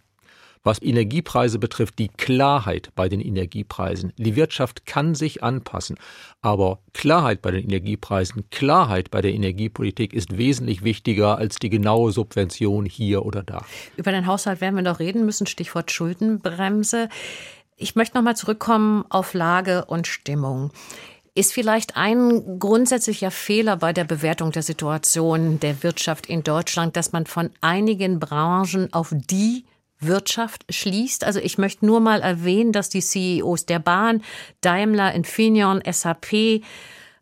was 0.63 0.81
Energiepreise 0.81 1.59
betrifft, 1.59 1.99
die 1.99 2.09
Klarheit 2.09 2.91
bei 2.95 3.09
den 3.09 3.21
Energiepreisen. 3.21 4.13
Die 4.17 4.35
Wirtschaft 4.35 4.85
kann 4.85 5.15
sich 5.15 5.43
anpassen, 5.43 5.97
aber 6.41 6.79
Klarheit 6.93 7.41
bei 7.41 7.51
den 7.51 7.63
Energiepreisen, 7.63 8.49
Klarheit 8.49 9.11
bei 9.11 9.21
der 9.21 9.33
Energiepolitik 9.33 10.13
ist 10.13 10.37
wesentlich 10.37 10.83
wichtiger 10.83 11.37
als 11.37 11.55
die 11.55 11.69
genaue 11.69 12.11
Subvention 12.11 12.85
hier 12.85 13.25
oder 13.25 13.43
da. 13.43 13.65
Über 13.95 14.11
den 14.11 14.25
Haushalt 14.25 14.61
werden 14.61 14.75
wir 14.75 14.83
noch 14.83 14.99
reden 14.99 15.25
müssen, 15.25 15.47
Stichwort 15.47 15.91
Schuldenbremse. 15.91 17.09
Ich 17.77 17.95
möchte 17.95 18.17
noch 18.17 18.23
mal 18.23 18.35
zurückkommen 18.35 19.05
auf 19.09 19.33
Lage 19.33 19.85
und 19.85 20.07
Stimmung. 20.07 20.71
Ist 21.35 21.53
vielleicht 21.53 21.95
ein 21.95 22.59
grundsätzlicher 22.59 23.31
Fehler 23.31 23.77
bei 23.77 23.93
der 23.93 24.03
Bewertung 24.03 24.51
der 24.51 24.63
Situation 24.63 25.59
der 25.61 25.83
Wirtschaft 25.83 26.25
in 26.25 26.43
Deutschland, 26.43 26.97
dass 26.97 27.13
man 27.13 27.25
von 27.25 27.51
einigen 27.61 28.19
Branchen 28.19 28.91
auf 28.91 29.13
die 29.13 29.63
Wirtschaft 29.99 30.65
schließt. 30.69 31.23
Also 31.23 31.39
ich 31.39 31.57
möchte 31.57 31.85
nur 31.85 31.99
mal 31.99 32.21
erwähnen, 32.21 32.71
dass 32.71 32.89
die 32.89 33.01
CEOs 33.01 33.65
der 33.65 33.79
Bahn, 33.79 34.23
Daimler, 34.61 35.13
Infineon, 35.13 35.81
SAP, 35.89 36.61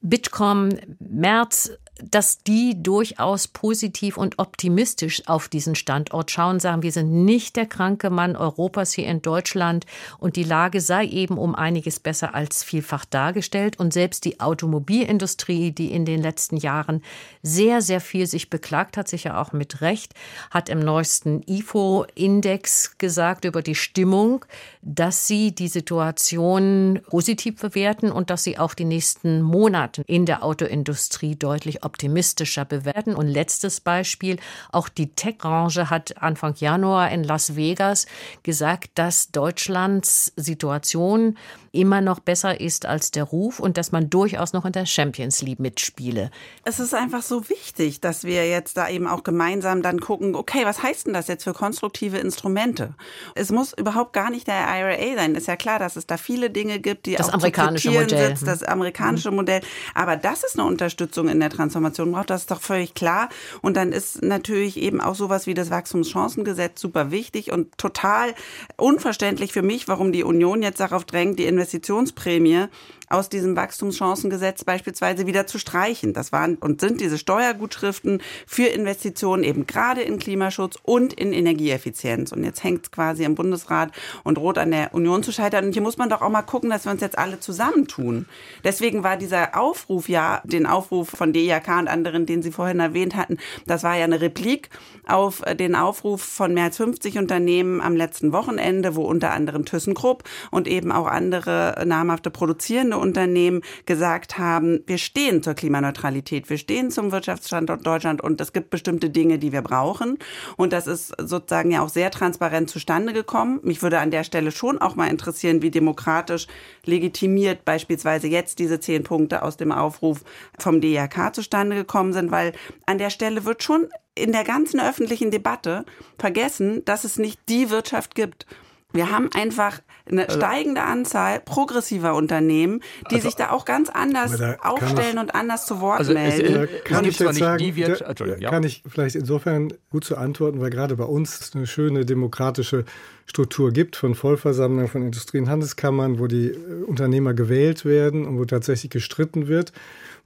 Bitkom, 0.02 0.70
Merz, 1.00 1.72
dass 2.04 2.44
die 2.44 2.82
durchaus 2.82 3.48
positiv 3.48 4.18
und 4.18 4.40
optimistisch 4.40 5.28
auf 5.28 5.48
diesen 5.48 5.76
Standort 5.76 6.32
schauen, 6.32 6.60
sagen, 6.60 6.84
wir 6.84 6.92
sind 6.92 7.26
nicht 7.26 7.56
der 7.56 7.66
kranke 7.66 8.10
Mann 8.10 8.36
Europas 8.36 8.94
hier 8.94 9.08
in 9.08 9.22
Deutschland 9.22 9.86
und 10.20 10.36
die 10.36 10.44
Lage 10.44 10.82
sei 10.82 11.06
eben 11.06 11.38
um 11.38 11.56
einiges 11.56 12.00
besser 12.00 12.36
als 12.36 12.64
vielfach 12.64 13.06
dargestellt. 13.06 13.80
Und 13.80 13.94
selbst 13.94 14.26
die 14.26 14.40
Automobilindustrie, 14.40 15.72
die 15.72 15.92
in 15.92 16.06
den 16.06 16.22
letzten 16.22 16.58
Jahren 16.58 17.02
sehr, 17.42 17.82
sehr 17.82 18.02
viel 18.02 18.28
sich 18.28 18.50
beklagt 18.50 18.98
hat, 18.98 19.08
sicher 19.08 19.40
auch 19.40 19.52
mit 19.52 19.82
Recht, 19.82 20.14
hat 20.52 20.70
im 20.70 20.80
neuesten 20.80 21.42
IFO-Index 21.48 22.98
gesagt 22.98 23.46
über 23.46 23.62
die 23.62 23.76
Stimmung, 23.76 24.46
dass 24.82 25.28
sie 25.28 25.54
die 25.54 25.68
Situation 25.68 27.02
positiv 27.10 27.60
bewerten 27.60 28.12
und 28.12 28.30
dass 28.30 28.44
sie 28.44 28.58
auch 28.58 28.74
die 28.74 28.86
nächsten 28.86 29.42
Monate 29.42 30.04
in 30.08 30.26
der 30.26 30.44
Autoindustrie 30.44 31.36
deutlich 31.36 31.84
optimistischer 31.88 32.66
bewerten. 32.66 33.16
Und 33.16 33.28
letztes 33.28 33.80
Beispiel, 33.82 34.38
auch 34.72 34.90
die 34.90 35.16
Tech-Branche 35.16 35.90
hat 35.90 36.22
Anfang 36.22 36.54
Januar 36.58 37.10
in 37.10 37.24
Las 37.24 37.56
Vegas 37.56 38.06
gesagt, 38.44 38.92
dass 38.96 39.32
Deutschlands 39.32 40.34
Situation 40.36 41.38
immer 41.78 42.02
noch 42.02 42.20
besser 42.20 42.60
ist 42.60 42.86
als 42.86 43.12
der 43.12 43.24
Ruf 43.24 43.60
und 43.60 43.78
dass 43.78 43.92
man 43.92 44.10
durchaus 44.10 44.52
noch 44.52 44.66
in 44.66 44.72
der 44.72 44.88
Champions 44.88 45.42
League 45.44 45.60
mitspiele. 45.60 46.32
Es 46.66 46.80
ist 46.80 46.96
einfach 46.96 47.22
so 47.22 47.50
wichtig, 47.50 48.02
dass 48.02 48.24
wir 48.24 48.50
jetzt 48.50 48.78
da 48.78 48.90
eben 48.90 49.08
auch 49.08 49.24
gemeinsam 49.24 49.84
dann 49.84 50.00
gucken, 50.00 50.36
okay, 50.36 50.66
was 50.66 50.82
heißt 50.82 51.06
denn 51.06 51.14
das 51.14 51.28
jetzt 51.28 51.44
für 51.44 51.54
konstruktive 51.54 52.18
Instrumente? 52.18 52.96
Es 53.36 53.52
muss 53.52 53.74
überhaupt 53.74 54.14
gar 54.14 54.32
nicht 54.32 54.48
der 54.48 54.56
IRA 54.56 55.16
sein. 55.16 55.36
Ist 55.36 55.48
ja 55.48 55.56
klar, 55.56 55.78
dass 55.78 55.96
es 55.96 56.08
da 56.08 56.18
viele 56.18 56.50
Dinge 56.50 56.80
gibt, 56.80 57.06
die 57.06 57.16
das 57.16 57.30
auch 57.30 57.34
amerikanische 57.36 57.92
Modell. 57.92 58.30
Sitzt, 58.30 58.48
das 58.48 58.64
amerikanische 58.64 59.30
mhm. 59.30 59.38
Modell. 59.38 59.62
Aber 59.94 60.18
das 60.18 60.44
ist 60.44 60.58
eine 60.58 60.68
Unterstützung 60.68 61.30
in 61.30 61.40
der 61.40 61.52
Transformation 61.52 62.12
braucht, 62.12 62.32
das 62.32 62.42
ist 62.42 62.52
doch 62.52 62.62
völlig 62.62 62.96
klar. 62.96 63.30
Und 63.62 63.78
dann 63.78 63.92
ist 63.92 64.24
natürlich 64.24 64.78
eben 64.78 65.00
auch 65.00 65.16
sowas 65.16 65.46
wie 65.46 65.54
das 65.54 65.70
Wachstumschancengesetz 65.70 66.82
super 66.82 67.12
wichtig 67.12 67.52
und 67.52 67.78
total 67.78 68.34
unverständlich 68.78 69.54
für 69.54 69.62
mich, 69.62 69.88
warum 69.88 70.12
die 70.12 70.24
Union 70.24 70.64
jetzt 70.64 70.80
darauf 70.80 71.06
drängt, 71.06 71.38
die 71.38 71.46
Investitionsprämie 71.68 72.70
aus 73.10 73.30
diesem 73.30 73.56
Wachstumschancengesetz 73.56 74.64
beispielsweise 74.64 75.28
wieder 75.28 75.48
zu 75.48 75.60
streichen. 75.60 76.14
Das 76.14 76.32
waren 76.32 76.56
und 76.56 76.82
sind 76.82 77.00
diese 77.00 77.18
Steuergutschriften 77.18 78.22
für 78.46 78.66
Investitionen 78.66 79.44
eben 79.44 79.66
gerade 79.66 80.02
in 80.02 80.20
Klimaschutz 80.20 80.78
und 80.84 81.14
in 81.14 81.32
Energieeffizienz. 81.32 82.32
Und 82.32 82.44
jetzt 82.44 82.64
hängt 82.64 82.86
es 82.86 82.92
quasi 82.92 83.24
im 83.24 83.36
Bundesrat 83.36 83.92
und 84.24 84.38
droht 84.38 84.58
an 84.58 84.72
der 84.72 84.94
Union 84.94 85.24
zu 85.24 85.32
scheitern. 85.32 85.66
Und 85.66 85.74
hier 85.74 85.82
muss 85.82 85.98
man 85.98 86.10
doch 86.10 86.22
auch 86.22 86.30
mal 86.30 86.42
gucken, 86.42 86.70
dass 86.70 86.86
wir 86.86 86.92
uns 86.92 87.02
jetzt 87.02 87.18
alle 87.18 87.40
zusammentun. 87.40 88.26
Deswegen 88.64 89.04
war 89.04 89.16
dieser 89.16 89.58
Aufruf 89.58 90.10
ja, 90.10 90.42
den 90.44 90.66
Aufruf 90.66 91.10
von 91.10 91.32
DIAK 91.32 91.68
und 91.80 91.88
anderen, 91.88 92.26
den 92.26 92.42
Sie 92.42 92.52
vorhin 92.52 92.80
erwähnt 92.80 93.16
hatten, 93.16 93.38
das 93.66 93.84
war 93.84 93.96
ja 93.96 94.04
eine 94.04 94.22
Replik 94.22 94.70
auf 95.08 95.42
den 95.58 95.76
Aufruf 95.76 96.22
von 96.22 96.54
mehr 96.54 96.66
als 96.66 96.78
50 96.78 97.18
Unternehmen 97.18 97.80
am 97.80 97.96
letzten 97.96 98.34
Wochenende, 98.34 98.96
wo 98.96 99.04
unter 99.04 99.32
anderem 99.32 99.64
ThyssenKrupp 99.66 100.24
und 100.52 100.68
eben 100.68 100.92
auch 100.92 101.08
andere 101.08 101.84
namhafte 101.86 102.30
produzierende 102.30 102.97
Unternehmen 103.00 103.62
gesagt 103.86 104.38
haben, 104.38 104.82
wir 104.88 104.98
stehen 104.98 105.44
zur 105.44 105.54
Klimaneutralität, 105.54 106.50
wir 106.50 106.58
stehen 106.58 106.92
zum 106.92 107.12
Wirtschaftsstandort 107.12 107.86
Deutschland 107.86 108.22
und 108.22 108.40
es 108.42 108.54
gibt 108.54 108.70
bestimmte 108.70 109.10
Dinge, 109.10 109.40
die 109.40 109.52
wir 109.52 109.62
brauchen. 109.62 110.18
Und 110.56 110.74
das 110.74 110.88
ist 110.88 111.14
sozusagen 111.18 111.72
ja 111.72 111.82
auch 111.82 111.90
sehr 111.90 112.12
transparent 112.12 112.70
zustande 112.70 113.14
gekommen. 113.14 113.60
Mich 113.64 113.82
würde 113.82 114.00
an 114.00 114.12
der 114.12 114.24
Stelle 114.24 114.52
schon 114.52 114.80
auch 114.80 114.96
mal 114.96 115.08
interessieren, 115.08 115.62
wie 115.62 115.72
demokratisch 115.72 116.48
legitimiert 116.86 117.66
beispielsweise 117.66 118.28
jetzt 118.28 118.60
diese 118.60 118.80
zehn 118.80 119.04
Punkte 119.04 119.44
aus 119.44 119.58
dem 119.58 119.72
Aufruf 119.72 120.24
vom 120.58 120.82
DRK 120.82 121.34
zustande 121.34 121.76
gekommen 121.76 122.14
sind, 122.14 122.32
weil 122.32 122.54
an 122.86 122.98
der 122.98 123.10
Stelle 123.10 123.46
wird 123.46 123.64
schon 123.64 123.88
in 124.16 124.32
der 124.32 124.44
ganzen 124.44 124.80
öffentlichen 124.80 125.32
Debatte 125.32 125.86
vergessen, 126.18 126.84
dass 126.86 127.04
es 127.04 127.18
nicht 127.18 127.40
die 127.50 127.70
Wirtschaft 127.70 128.16
gibt. 128.16 128.46
Wir 128.94 129.12
haben 129.12 129.30
einfach 129.34 129.82
eine 130.10 130.28
also, 130.28 130.40
steigende 130.40 130.84
Anzahl 130.84 131.40
progressiver 131.40 132.16
Unternehmen, 132.16 132.82
die 133.12 133.16
also, 133.16 133.28
sich 133.28 133.36
da 133.36 133.52
auch 133.52 133.66
ganz 133.66 133.90
anders 133.90 134.42
aufstellen 134.62 135.18
und 135.18 135.36
anders 135.36 135.66
zu 135.66 135.82
Wort 135.82 136.00
also 136.00 136.14
melden. 136.14 136.68
Es, 136.74 136.84
kann 136.84 137.06
ich 137.06 137.20
jetzt 137.20 137.36
sagen, 137.38 137.74
da, 137.76 138.26
ja. 138.26 138.50
kann 138.50 138.64
ich 138.64 138.84
vielleicht 138.88 139.16
insofern 139.16 139.74
gut 139.90 140.04
zu 140.04 140.18
antworten, 140.18 140.62
weil 140.62 140.70
gerade 140.70 140.96
bei 140.96 141.06
uns 141.06 141.52
eine 141.56 141.68
schöne 141.68 142.06
demokratische 142.06 142.86
Struktur 143.26 143.72
gibt 143.72 143.96
von 143.96 144.16
Vollversammlungen 144.16 144.88
von 144.88 145.02
Industrie- 145.02 145.40
und 145.40 145.50
Handelskammern, 145.50 146.18
wo 146.18 146.28
die 146.28 146.48
äh, 146.48 146.84
Unternehmer 146.86 147.34
gewählt 147.34 147.84
werden 147.86 148.26
und 148.26 148.40
wo 148.40 148.46
tatsächlich 148.46 148.90
gestritten 148.90 149.48
wird. 149.48 149.74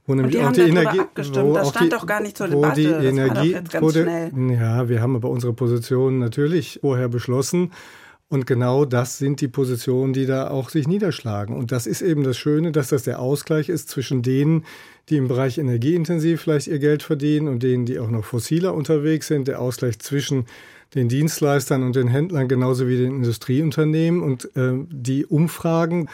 Wo 0.06 0.14
nämlich 0.14 0.38
auch 0.40 0.50
die 0.50 0.62
Energie, 0.62 1.00
abgestimmt. 1.00 1.54
das 1.54 1.68
stand 1.68 1.86
die, 1.86 1.88
doch 1.90 2.06
gar 2.06 2.20
nicht 2.20 2.36
zur 2.36 2.48
Debatte. 2.48 2.80
Die 2.80 3.06
Energie, 3.06 3.56
wurde, 3.78 4.32
ja, 4.34 4.88
wir 4.88 5.00
haben 5.00 5.14
aber 5.14 5.30
unsere 5.30 5.52
Position 5.52 6.18
natürlich 6.18 6.80
vorher 6.80 7.08
beschlossen. 7.08 7.70
Und 8.32 8.46
genau 8.46 8.86
das 8.86 9.18
sind 9.18 9.42
die 9.42 9.48
Positionen, 9.48 10.14
die 10.14 10.24
da 10.24 10.48
auch 10.48 10.70
sich 10.70 10.88
niederschlagen. 10.88 11.54
Und 11.54 11.70
das 11.70 11.86
ist 11.86 12.00
eben 12.00 12.24
das 12.24 12.38
Schöne, 12.38 12.72
dass 12.72 12.88
das 12.88 13.02
der 13.02 13.20
Ausgleich 13.20 13.68
ist 13.68 13.90
zwischen 13.90 14.22
denen, 14.22 14.64
die 15.10 15.18
im 15.18 15.28
Bereich 15.28 15.58
energieintensiv 15.58 16.40
vielleicht 16.40 16.66
ihr 16.66 16.78
Geld 16.78 17.02
verdienen 17.02 17.46
und 17.46 17.62
denen, 17.62 17.84
die 17.84 17.98
auch 17.98 18.08
noch 18.08 18.24
fossiler 18.24 18.72
unterwegs 18.72 19.26
sind. 19.26 19.48
Der 19.48 19.60
Ausgleich 19.60 19.98
zwischen 19.98 20.46
den 20.94 21.10
Dienstleistern 21.10 21.82
und 21.82 21.94
den 21.94 22.08
Händlern 22.08 22.48
genauso 22.48 22.88
wie 22.88 22.96
den 22.96 23.16
Industrieunternehmen. 23.16 24.22
Und 24.22 24.46
äh, 24.56 24.78
die 24.90 25.26
Umfragen, 25.26 26.08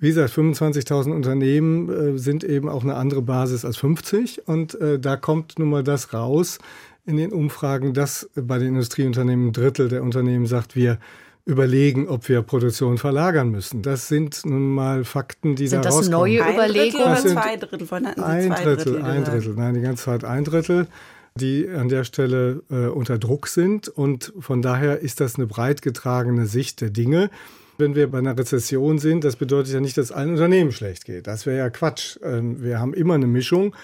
wie 0.00 0.08
gesagt, 0.08 0.34
25.000 0.34 1.12
Unternehmen 1.12 1.88
äh, 1.88 2.18
sind 2.18 2.42
eben 2.42 2.68
auch 2.68 2.82
eine 2.82 2.96
andere 2.96 3.22
Basis 3.22 3.64
als 3.64 3.76
50. 3.76 4.48
Und 4.48 4.74
äh, 4.80 4.98
da 4.98 5.14
kommt 5.14 5.60
nun 5.60 5.70
mal 5.70 5.84
das 5.84 6.12
raus 6.12 6.58
in 7.06 7.16
den 7.16 7.32
Umfragen, 7.32 7.94
dass 7.94 8.28
bei 8.34 8.58
den 8.58 8.70
Industrieunternehmen 8.70 9.50
ein 9.50 9.52
Drittel 9.52 9.88
der 9.88 10.02
Unternehmen 10.02 10.46
sagt, 10.46 10.74
wir 10.74 10.98
überlegen, 11.44 12.08
ob 12.08 12.28
wir 12.28 12.42
Produktion 12.42 12.98
verlagern 12.98 13.50
müssen. 13.50 13.82
Das 13.82 14.08
sind 14.08 14.44
nun 14.44 14.74
mal 14.74 15.04
Fakten, 15.04 15.56
die 15.56 15.68
sind 15.68 15.84
da 15.84 15.90
rauskommen. 15.90 16.04
Sind 16.04 16.12
das 16.12 16.20
neue 16.20 16.54
Überlegungen? 16.54 17.06
Oder 17.06 17.16
zwei 17.16 17.56
Drittel 17.56 17.86
von 17.86 18.06
ein 18.06 18.50
Drittel, 18.50 18.76
Drittel 18.76 19.02
ein 19.02 19.24
Drittel. 19.24 19.54
Nein, 19.54 19.74
die 19.74 19.80
ganze 19.80 20.04
Zeit 20.04 20.24
ein 20.24 20.44
Drittel, 20.44 20.86
die 21.34 21.68
an 21.68 21.88
der 21.88 22.04
Stelle 22.04 22.62
äh, 22.70 22.86
unter 22.86 23.18
Druck 23.18 23.48
sind. 23.48 23.88
Und 23.88 24.32
von 24.38 24.62
daher 24.62 25.00
ist 25.00 25.20
das 25.20 25.36
eine 25.36 25.46
breit 25.46 25.82
getragene 25.82 26.46
Sicht 26.46 26.80
der 26.80 26.90
Dinge. 26.90 27.30
Wenn 27.78 27.94
wir 27.94 28.10
bei 28.10 28.18
einer 28.18 28.36
Rezession 28.36 28.98
sind, 28.98 29.24
das 29.24 29.36
bedeutet 29.36 29.72
ja 29.72 29.80
nicht, 29.80 29.96
dass 29.96 30.12
allen 30.12 30.32
Unternehmen 30.32 30.70
schlecht 30.70 31.06
geht. 31.06 31.26
Das 31.26 31.46
wäre 31.46 31.58
ja 31.58 31.70
Quatsch. 31.70 32.18
Ähm, 32.22 32.62
wir 32.62 32.78
haben 32.78 32.92
immer 32.92 33.14
eine 33.14 33.26
Mischung. 33.26 33.74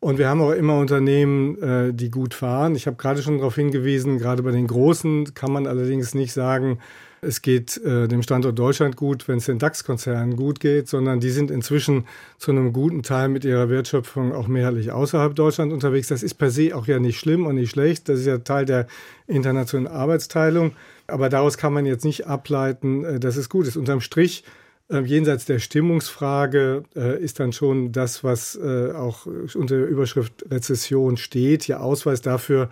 Und 0.00 0.18
wir 0.18 0.28
haben 0.28 0.40
auch 0.40 0.52
immer 0.52 0.78
Unternehmen, 0.78 1.60
äh, 1.60 1.92
die 1.92 2.10
gut 2.10 2.32
fahren. 2.32 2.76
Ich 2.76 2.86
habe 2.86 2.96
gerade 2.96 3.20
schon 3.20 3.38
darauf 3.38 3.56
hingewiesen, 3.56 4.18
gerade 4.18 4.42
bei 4.42 4.52
den 4.52 4.68
Großen 4.68 5.34
kann 5.34 5.52
man 5.52 5.66
allerdings 5.66 6.14
nicht 6.14 6.32
sagen, 6.32 6.78
es 7.20 7.42
geht 7.42 7.78
äh, 7.84 8.06
dem 8.06 8.22
Standort 8.22 8.56
Deutschland 8.58 8.96
gut, 8.96 9.26
wenn 9.26 9.38
es 9.38 9.46
den 9.46 9.58
DAX-Konzernen 9.58 10.36
gut 10.36 10.60
geht, 10.60 10.88
sondern 10.88 11.18
die 11.18 11.30
sind 11.30 11.50
inzwischen 11.50 12.06
zu 12.38 12.52
einem 12.52 12.72
guten 12.72 13.02
Teil 13.02 13.28
mit 13.28 13.44
ihrer 13.44 13.68
Wertschöpfung 13.68 14.32
auch 14.32 14.46
mehrheitlich 14.46 14.92
außerhalb 14.92 15.34
Deutschland 15.34 15.72
unterwegs. 15.72 16.08
Das 16.08 16.22
ist 16.22 16.34
per 16.34 16.50
se 16.50 16.76
auch 16.76 16.86
ja 16.86 17.00
nicht 17.00 17.18
schlimm 17.18 17.46
und 17.46 17.56
nicht 17.56 17.70
schlecht. 17.70 18.08
Das 18.08 18.20
ist 18.20 18.26
ja 18.26 18.38
Teil 18.38 18.66
der 18.66 18.86
internationalen 19.26 19.92
Arbeitsteilung. 19.92 20.72
Aber 21.08 21.28
daraus 21.28 21.58
kann 21.58 21.72
man 21.72 21.86
jetzt 21.86 22.04
nicht 22.04 22.26
ableiten, 22.28 23.04
äh, 23.04 23.20
dass 23.20 23.36
es 23.36 23.48
gut 23.48 23.66
ist. 23.66 23.76
Unterm 23.76 24.00
Strich 24.00 24.44
äh, 24.90 25.00
jenseits 25.00 25.44
der 25.44 25.58
Stimmungsfrage 25.58 26.84
äh, 26.96 27.22
ist 27.22 27.40
dann 27.40 27.52
schon 27.52 27.92
das, 27.92 28.24
was 28.24 28.56
äh, 28.56 28.92
auch 28.92 29.26
unter 29.26 29.78
der 29.78 29.86
Überschrift 29.86 30.44
Rezession 30.50 31.16
steht, 31.16 31.66
ja 31.68 31.80
Ausweis 31.80 32.20
dafür, 32.22 32.70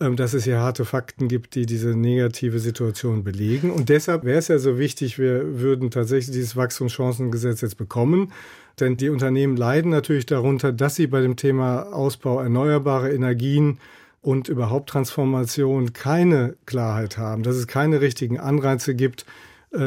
ähm, 0.00 0.16
dass 0.16 0.34
es 0.34 0.44
hier 0.44 0.58
harte 0.58 0.84
Fakten 0.84 1.28
gibt, 1.28 1.54
die 1.54 1.66
diese 1.66 1.94
negative 1.94 2.58
Situation 2.58 3.22
belegen. 3.22 3.70
Und 3.70 3.88
deshalb 3.88 4.24
wäre 4.24 4.38
es 4.38 4.48
ja 4.48 4.58
so 4.58 4.78
wichtig, 4.78 5.18
wir 5.18 5.60
würden 5.60 5.90
tatsächlich 5.90 6.34
dieses 6.34 6.56
Wachstumschancengesetz 6.56 7.60
jetzt 7.60 7.76
bekommen. 7.76 8.32
Denn 8.80 8.96
die 8.96 9.10
Unternehmen 9.10 9.56
leiden 9.56 9.90
natürlich 9.90 10.26
darunter, 10.26 10.72
dass 10.72 10.96
sie 10.96 11.06
bei 11.06 11.20
dem 11.20 11.36
Thema 11.36 11.92
Ausbau 11.92 12.40
erneuerbarer 12.40 13.12
Energien 13.12 13.78
und 14.22 14.48
überhaupt 14.48 14.88
Transformation 14.88 15.92
keine 15.92 16.56
Klarheit 16.66 17.18
haben, 17.18 17.42
dass 17.42 17.56
es 17.56 17.66
keine 17.66 18.00
richtigen 18.00 18.40
Anreize 18.40 18.94
gibt, 18.94 19.26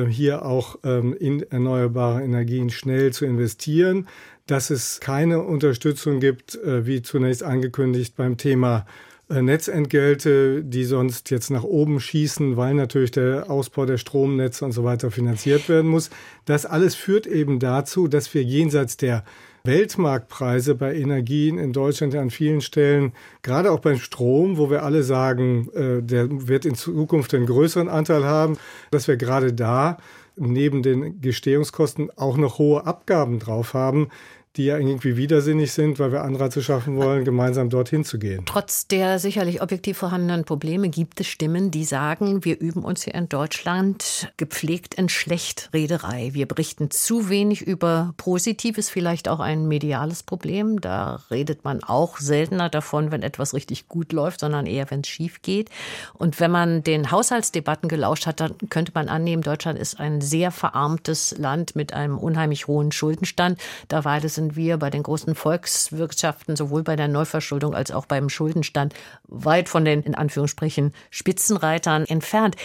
hier 0.09 0.45
auch 0.45 0.79
ähm, 0.83 1.13
in 1.13 1.43
erneuerbare 1.43 2.23
Energien 2.23 2.69
schnell 2.69 3.13
zu 3.13 3.25
investieren, 3.25 4.07
dass 4.47 4.69
es 4.69 4.99
keine 4.99 5.41
Unterstützung 5.41 6.19
gibt, 6.19 6.55
äh, 6.55 6.85
wie 6.85 7.01
zunächst 7.01 7.43
angekündigt 7.43 8.15
beim 8.15 8.37
Thema 8.37 8.85
äh, 9.29 9.41
Netzentgelte, 9.41 10.63
die 10.63 10.83
sonst 10.83 11.31
jetzt 11.31 11.49
nach 11.49 11.63
oben 11.63 11.99
schießen, 11.99 12.57
weil 12.57 12.75
natürlich 12.75 13.11
der 13.11 13.49
Ausbau 13.49 13.85
der 13.85 13.97
Stromnetze 13.97 14.63
und 14.65 14.71
so 14.71 14.83
weiter 14.83 15.09
finanziert 15.09 15.67
werden 15.67 15.89
muss. 15.89 16.11
Das 16.45 16.65
alles 16.65 16.95
führt 16.95 17.25
eben 17.25 17.59
dazu, 17.59 18.07
dass 18.07 18.31
wir 18.33 18.43
jenseits 18.43 18.97
der 18.97 19.23
Weltmarktpreise 19.65 20.75
bei 20.75 20.95
Energien 20.95 21.57
in 21.57 21.73
Deutschland 21.73 22.15
an 22.15 22.29
vielen 22.29 22.61
Stellen, 22.61 23.13
gerade 23.41 23.71
auch 23.71 23.79
beim 23.79 23.97
Strom, 23.97 24.57
wo 24.57 24.69
wir 24.69 24.83
alle 24.83 25.03
sagen, 25.03 25.69
äh, 25.73 26.01
der 26.01 26.47
wird 26.47 26.65
in 26.65 26.75
Zukunft 26.75 27.33
einen 27.33 27.45
größeren 27.45 27.89
Anteil 27.89 28.25
haben, 28.25 28.57
dass 28.91 29.07
wir 29.07 29.17
gerade 29.17 29.53
da 29.53 29.97
neben 30.37 30.83
den 30.83 31.21
Gestehungskosten 31.21 32.09
auch 32.17 32.37
noch 32.37 32.57
hohe 32.57 32.85
Abgaben 32.85 33.39
drauf 33.39 33.73
haben, 33.73 34.09
die 34.57 34.65
ja 34.65 34.77
irgendwie 34.77 35.17
widersinnig 35.17 35.71
sind, 35.71 35.99
weil 35.99 36.11
wir 36.11 36.23
Anreize 36.23 36.61
schaffen 36.61 36.97
wollen, 36.97 37.25
gemeinsam 37.25 37.69
dorthin 37.69 38.03
zu 38.03 38.19
gehen. 38.19 38.43
Trotz 38.45 38.87
der 38.87 39.19
sicherlich 39.19 39.61
objektiv 39.61 39.97
vorhandenen 39.97 40.45
Probleme 40.45 40.89
gibt 40.89 41.19
es 41.19 41.27
Stimmen, 41.27 41.71
die 41.71 41.83
sagen, 41.83 42.45
wir 42.45 42.59
üben 42.59 42.83
uns 42.83 43.03
hier 43.03 43.15
in 43.15 43.29
Deutschland 43.29 44.31
gepflegt 44.37 44.93
in 44.95 45.09
Schlechtrederei. 45.09 46.29
Wir 46.33 46.47
berichten 46.47 46.91
zu 46.91 47.29
wenig 47.29 47.61
über 47.61 48.13
Positives, 48.17 48.89
vielleicht 48.89 49.27
auch 49.27 49.39
ein 49.39 49.67
mediales 49.67 50.23
Problem. 50.23 50.79
Da 50.79 51.21
redet 51.29 51.63
man 51.63 51.83
auch 51.83 52.17
seltener 52.17 52.69
davon, 52.69 53.11
wenn 53.11 53.23
etwas 53.23 53.53
richtig 53.53 53.87
gut 53.87 54.13
läuft, 54.13 54.39
sondern 54.39 54.65
eher, 54.65 54.89
wenn 54.91 55.01
es 55.01 55.07
schief 55.07 55.41
geht. 55.41 55.69
Und 56.13 56.39
wenn 56.39 56.51
man 56.51 56.83
den 56.83 57.11
Haushaltsdebatten 57.11 57.89
gelauscht 57.89 58.25
hat, 58.25 58.39
dann 58.39 58.55
könnte 58.69 58.91
man 58.95 59.09
annehmen, 59.09 59.41
Deutschland 59.41 59.77
ist 59.79 59.99
ein 59.99 60.21
sehr 60.21 60.51
verarmtes 60.51 61.35
Land 61.37 61.75
mit 61.75 61.93
einem 61.93 62.17
unheimlich 62.17 62.67
hohen 62.67 62.91
Schuldenstand. 62.91 63.59
Da 63.87 64.05
war 64.05 64.23
es 64.23 64.37
in 64.37 64.44
sind 64.45 64.55
wir 64.55 64.77
bei 64.77 64.91
den 64.91 65.01
großen 65.01 65.33
Volkswirtschaften, 65.33 66.55
sowohl 66.55 66.83
bei 66.83 66.95
der 66.95 67.07
Neuverschuldung 67.07 67.73
als 67.73 67.89
auch 67.89 68.05
beim 68.05 68.29
Schuldenstand, 68.29 68.93
weit 69.27 69.69
von 69.69 69.85
den, 69.85 70.03
in 70.03 70.13
Anführungsstrichen, 70.13 70.93
Spitzenreitern 71.09 72.05
entfernt. 72.05 72.55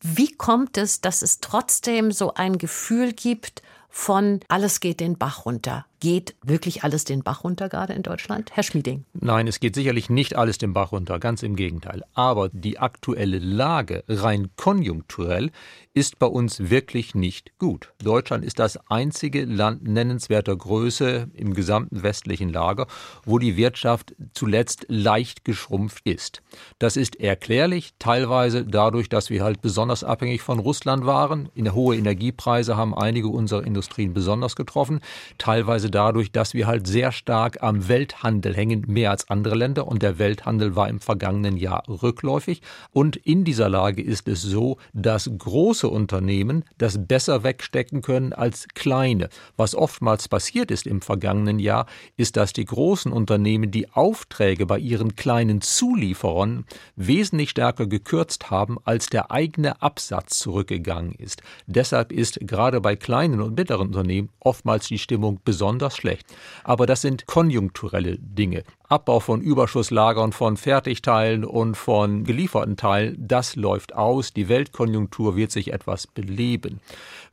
Wie 0.00 0.32
kommt 0.32 0.78
es, 0.78 1.02
dass 1.02 1.20
es 1.20 1.40
trotzdem 1.40 2.12
so 2.12 2.32
ein 2.32 2.56
Gefühl 2.56 3.12
gibt 3.12 3.62
von 3.90 4.40
alles 4.48 4.80
geht 4.80 5.00
den 5.00 5.18
Bach 5.18 5.44
runter? 5.44 5.84
Geht 6.00 6.36
wirklich 6.44 6.84
alles 6.84 7.02
den 7.02 7.24
Bach 7.24 7.42
runter 7.42 7.68
gerade 7.68 7.92
in 7.92 8.02
Deutschland? 8.02 8.52
Herr 8.52 8.62
Schmieding. 8.62 9.04
Nein, 9.14 9.48
es 9.48 9.58
geht 9.58 9.74
sicherlich 9.74 10.08
nicht 10.08 10.36
alles 10.36 10.56
den 10.56 10.72
Bach 10.72 10.92
runter, 10.92 11.18
ganz 11.18 11.42
im 11.42 11.56
Gegenteil. 11.56 12.04
Aber 12.14 12.50
die 12.50 12.78
aktuelle 12.78 13.40
Lage 13.40 14.04
rein 14.06 14.50
konjunkturell 14.54 15.50
ist 15.94 16.20
bei 16.20 16.26
uns 16.26 16.70
wirklich 16.70 17.16
nicht 17.16 17.58
gut. 17.58 17.92
Deutschland 18.00 18.44
ist 18.44 18.60
das 18.60 18.78
einzige 18.88 19.44
Land 19.44 19.88
nennenswerter 19.88 20.54
Größe 20.54 21.30
im 21.34 21.52
gesamten 21.52 22.04
westlichen 22.04 22.52
Lager, 22.52 22.86
wo 23.24 23.40
die 23.40 23.56
Wirtschaft 23.56 24.14
zuletzt 24.32 24.86
leicht 24.88 25.44
geschrumpft 25.44 26.06
ist. 26.06 26.42
Das 26.78 26.96
ist 26.96 27.18
erklärlich, 27.18 27.94
teilweise 27.98 28.64
dadurch, 28.64 29.08
dass 29.08 29.30
wir 29.30 29.42
halt 29.42 29.62
besonders 29.62 30.04
abhängig 30.04 30.42
von 30.42 30.60
Russland 30.60 31.04
waren. 31.06 31.48
In 31.56 31.74
hohe 31.74 31.96
Energiepreise 31.96 32.76
haben 32.76 32.94
einige 32.94 33.26
unserer 33.26 33.66
Industrien 33.66 34.14
besonders 34.14 34.54
getroffen, 34.54 35.00
teilweise 35.38 35.87
Weise 35.88 35.90
dadurch, 35.90 36.32
dass 36.32 36.54
wir 36.54 36.66
halt 36.66 36.86
sehr 36.86 37.12
stark 37.12 37.62
am 37.62 37.88
Welthandel 37.88 38.54
hängen, 38.54 38.84
mehr 38.86 39.10
als 39.10 39.28
andere 39.30 39.54
Länder. 39.54 39.86
Und 39.86 40.02
der 40.02 40.18
Welthandel 40.18 40.76
war 40.76 40.88
im 40.88 41.00
vergangenen 41.00 41.56
Jahr 41.56 41.82
rückläufig. 41.88 42.62
Und 42.92 43.16
in 43.16 43.44
dieser 43.44 43.68
Lage 43.68 44.02
ist 44.02 44.28
es 44.28 44.42
so, 44.42 44.78
dass 44.92 45.30
große 45.36 45.88
Unternehmen 45.88 46.64
das 46.78 47.06
besser 47.06 47.42
wegstecken 47.42 48.02
können 48.02 48.32
als 48.32 48.68
kleine. 48.74 49.28
Was 49.56 49.74
oftmals 49.74 50.28
passiert 50.28 50.70
ist 50.70 50.86
im 50.86 51.00
vergangenen 51.00 51.58
Jahr, 51.58 51.86
ist, 52.16 52.36
dass 52.36 52.52
die 52.52 52.64
großen 52.64 53.12
Unternehmen 53.12 53.70
die 53.70 53.90
Aufträge 53.90 54.66
bei 54.66 54.78
ihren 54.78 55.16
kleinen 55.16 55.60
Zulieferern 55.60 56.64
wesentlich 56.96 57.50
stärker 57.50 57.86
gekürzt 57.86 58.50
haben, 58.50 58.78
als 58.84 59.08
der 59.08 59.30
eigene 59.30 59.80
Absatz 59.82 60.38
zurückgegangen 60.38 61.14
ist. 61.14 61.42
Deshalb 61.66 62.12
ist 62.12 62.38
gerade 62.42 62.80
bei 62.80 62.96
kleinen 62.96 63.40
und 63.40 63.56
mittleren 63.56 63.88
Unternehmen 63.88 64.28
oftmals 64.40 64.88
die 64.88 64.98
Stimmung 64.98 65.40
besonders 65.44 65.77
besonders 65.78 65.96
schlecht. 65.96 66.26
Aber 66.64 66.86
das 66.86 67.00
sind 67.02 67.26
konjunkturelle 67.26 68.18
Dinge. 68.18 68.64
Abbau 68.88 69.20
von 69.20 69.40
Überschusslagern 69.40 70.32
von 70.32 70.56
Fertigteilen 70.56 71.44
und 71.44 71.76
von 71.76 72.24
gelieferten 72.24 72.76
Teilen, 72.76 73.16
das 73.18 73.54
läuft 73.54 73.94
aus. 73.94 74.32
Die 74.32 74.48
Weltkonjunktur 74.48 75.36
wird 75.36 75.52
sich 75.52 75.72
etwas 75.72 76.06
beleben. 76.06 76.80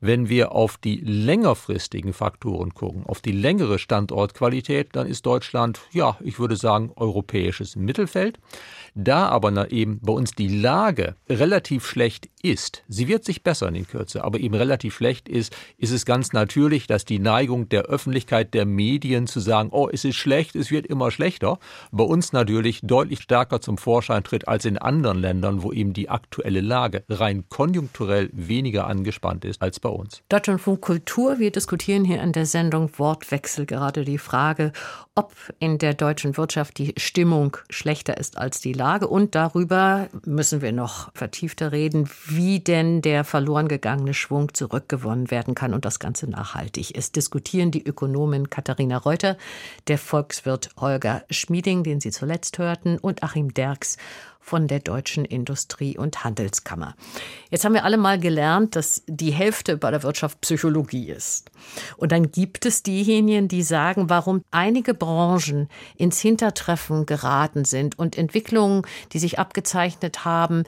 Wenn 0.01 0.29
wir 0.29 0.51
auf 0.51 0.77
die 0.77 0.97
längerfristigen 0.97 2.13
Faktoren 2.13 2.73
gucken, 2.73 3.05
auf 3.05 3.21
die 3.21 3.31
längere 3.31 3.79
Standortqualität, 3.79 4.89
dann 4.93 5.07
ist 5.07 5.25
Deutschland, 5.25 5.81
ja, 5.91 6.17
ich 6.21 6.39
würde 6.39 6.55
sagen, 6.55 6.91
europäisches 6.95 7.75
Mittelfeld. 7.75 8.39
Da 8.97 9.27
aber 9.27 9.71
eben 9.71 9.99
bei 10.01 10.13
uns 10.13 10.31
die 10.31 10.47
Lage 10.47 11.15
relativ 11.29 11.85
schlecht 11.85 12.29
ist, 12.41 12.83
sie 12.87 13.09
wird 13.09 13.25
sich 13.25 13.43
bessern 13.43 13.75
in 13.75 13.87
Kürze, 13.87 14.23
aber 14.23 14.39
eben 14.39 14.55
relativ 14.55 14.95
schlecht 14.95 15.27
ist, 15.27 15.53
ist 15.77 15.91
es 15.91 16.05
ganz 16.05 16.31
natürlich, 16.31 16.87
dass 16.87 17.03
die 17.03 17.19
Neigung 17.19 17.67
der 17.67 17.83
Öffentlichkeit, 17.83 18.53
der 18.53 18.65
Medien 18.65 19.27
zu 19.27 19.39
sagen, 19.39 19.69
oh, 19.71 19.89
es 19.91 20.05
ist 20.05 20.15
schlecht, 20.15 20.55
es 20.55 20.71
wird 20.71 20.85
immer 20.85 21.11
schlechter, 21.11 21.59
bei 21.91 22.03
uns 22.03 22.31
natürlich 22.31 22.79
deutlich 22.83 23.21
stärker 23.21 23.59
zum 23.59 23.77
Vorschein 23.77 24.23
tritt 24.23 24.47
als 24.47 24.63
in 24.63 24.77
anderen 24.77 25.19
Ländern, 25.19 25.63
wo 25.63 25.73
eben 25.73 25.91
die 25.91 26.09
aktuelle 26.09 26.61
Lage 26.61 27.03
rein 27.09 27.45
konjunkturell 27.49 28.29
weniger 28.31 28.87
angespannt 28.87 29.43
ist 29.43 29.61
als 29.61 29.79
bei 29.85 29.91
uns. 29.91 30.23
Deutschlandfunk 30.29 30.81
Kultur, 30.81 31.37
wir 31.37 31.51
diskutieren 31.51 32.05
hier 32.05 32.19
in 32.19 32.31
der 32.31 32.47
Sendung 32.47 32.89
Wortwechsel 32.97 33.67
gerade 33.67 34.03
die 34.03 34.17
Frage, 34.17 34.73
ob 35.13 35.31
in 35.59 35.77
der 35.77 35.93
deutschen 35.93 36.37
Wirtschaft 36.37 36.79
die 36.79 36.95
Stimmung 36.97 37.57
schlechter 37.69 38.17
ist 38.17 38.39
als 38.39 38.59
die 38.59 38.73
Lage. 38.73 39.07
Und 39.07 39.35
darüber 39.35 40.07
müssen 40.25 40.61
wir 40.61 40.71
noch 40.71 41.11
vertiefter 41.13 41.71
reden, 41.71 42.09
wie 42.25 42.59
denn 42.59 43.03
der 43.03 43.23
verloren 43.23 43.67
gegangene 43.67 44.15
Schwung 44.15 44.55
zurückgewonnen 44.55 45.29
werden 45.29 45.53
kann 45.53 45.75
und 45.75 45.85
das 45.85 45.99
Ganze 45.99 46.27
nachhaltig 46.27 46.97
ist. 46.97 47.15
Diskutieren 47.15 47.69
die 47.69 47.85
Ökonomin 47.85 48.49
Katharina 48.49 48.97
Reuter, 48.97 49.37
der 49.87 49.99
Volkswirt 49.99 50.71
Holger 50.77 51.23
Schmieding, 51.29 51.83
den 51.83 51.99
Sie 51.99 52.09
zuletzt 52.09 52.57
hörten, 52.57 52.97
und 52.97 53.21
Achim 53.21 53.53
Derks 53.53 53.97
von 54.45 54.67
der 54.67 54.79
Deutschen 54.79 55.25
Industrie- 55.25 55.97
und 55.97 56.23
Handelskammer. 56.23 56.95
Jetzt 57.49 57.65
haben 57.65 57.73
wir 57.73 57.83
alle 57.83 57.97
mal 57.97 58.19
gelernt, 58.19 58.75
dass 58.75 59.01
die 59.07 59.31
Hälfte 59.31 59.75
bei 59.75 59.89
der 59.89 60.03
Wirtschaft 60.03 60.39
Psychologie 60.41 61.09
ist. 61.09 61.49
Und 61.97 62.11
dann 62.11 62.31
gibt 62.31 62.67
es 62.67 62.83
diejenigen, 62.83 63.47
die 63.47 63.63
sagen, 63.63 64.07
warum 64.07 64.43
einige 64.51 64.93
Branchen 64.93 65.67
ins 65.97 66.19
Hintertreffen 66.19 67.07
geraten 67.07 67.65
sind 67.65 67.97
und 67.97 68.19
Entwicklungen, 68.19 68.83
die 69.13 69.19
sich 69.19 69.39
abgezeichnet 69.39 70.25
haben, 70.25 70.63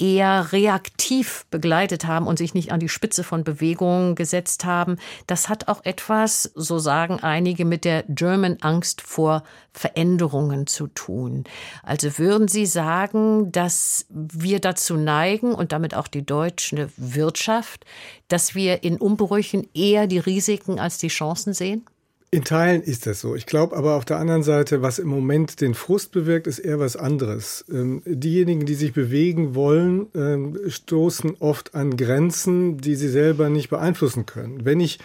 eher 0.00 0.52
reaktiv 0.52 1.44
begleitet 1.50 2.06
haben 2.06 2.26
und 2.26 2.38
sich 2.38 2.54
nicht 2.54 2.72
an 2.72 2.80
die 2.80 2.88
Spitze 2.88 3.22
von 3.22 3.44
Bewegungen 3.44 4.14
gesetzt 4.14 4.64
haben. 4.64 4.96
Das 5.26 5.48
hat 5.48 5.68
auch 5.68 5.84
etwas, 5.84 6.50
so 6.54 6.78
sagen 6.78 7.20
einige, 7.20 7.64
mit 7.64 7.84
der 7.84 8.04
German 8.08 8.56
Angst 8.62 9.02
vor 9.02 9.44
Veränderungen 9.72 10.66
zu 10.66 10.86
tun. 10.88 11.44
Also 11.82 12.18
würden 12.18 12.48
Sie 12.48 12.66
sagen, 12.66 13.52
dass 13.52 14.06
wir 14.08 14.60
dazu 14.60 14.96
neigen 14.96 15.54
und 15.54 15.72
damit 15.72 15.94
auch 15.94 16.08
die 16.08 16.24
deutsche 16.24 16.88
Wirtschaft, 16.96 17.84
dass 18.28 18.54
wir 18.54 18.82
in 18.82 18.96
Umbrüchen 18.96 19.68
eher 19.74 20.06
die 20.06 20.18
Risiken 20.18 20.80
als 20.80 20.98
die 20.98 21.08
Chancen 21.08 21.52
sehen? 21.52 21.84
In 22.32 22.44
Teilen 22.44 22.82
ist 22.82 23.06
das 23.06 23.20
so. 23.20 23.34
Ich 23.34 23.44
glaube 23.44 23.76
aber 23.76 23.96
auf 23.96 24.04
der 24.04 24.18
anderen 24.18 24.44
Seite, 24.44 24.82
was 24.82 25.00
im 25.00 25.08
Moment 25.08 25.60
den 25.60 25.74
Frust 25.74 26.12
bewirkt, 26.12 26.46
ist 26.46 26.60
eher 26.60 26.78
was 26.78 26.94
anderes. 26.94 27.64
Ähm, 27.68 28.02
diejenigen, 28.06 28.66
die 28.66 28.74
sich 28.74 28.92
bewegen 28.92 29.56
wollen, 29.56 30.06
ähm, 30.14 30.56
stoßen 30.68 31.38
oft 31.40 31.74
an 31.74 31.96
Grenzen, 31.96 32.78
die 32.78 32.94
sie 32.94 33.08
selber 33.08 33.48
nicht 33.48 33.68
beeinflussen 33.68 34.26
können. 34.26 34.64
Wenn 34.64 34.78
ich 34.78 35.00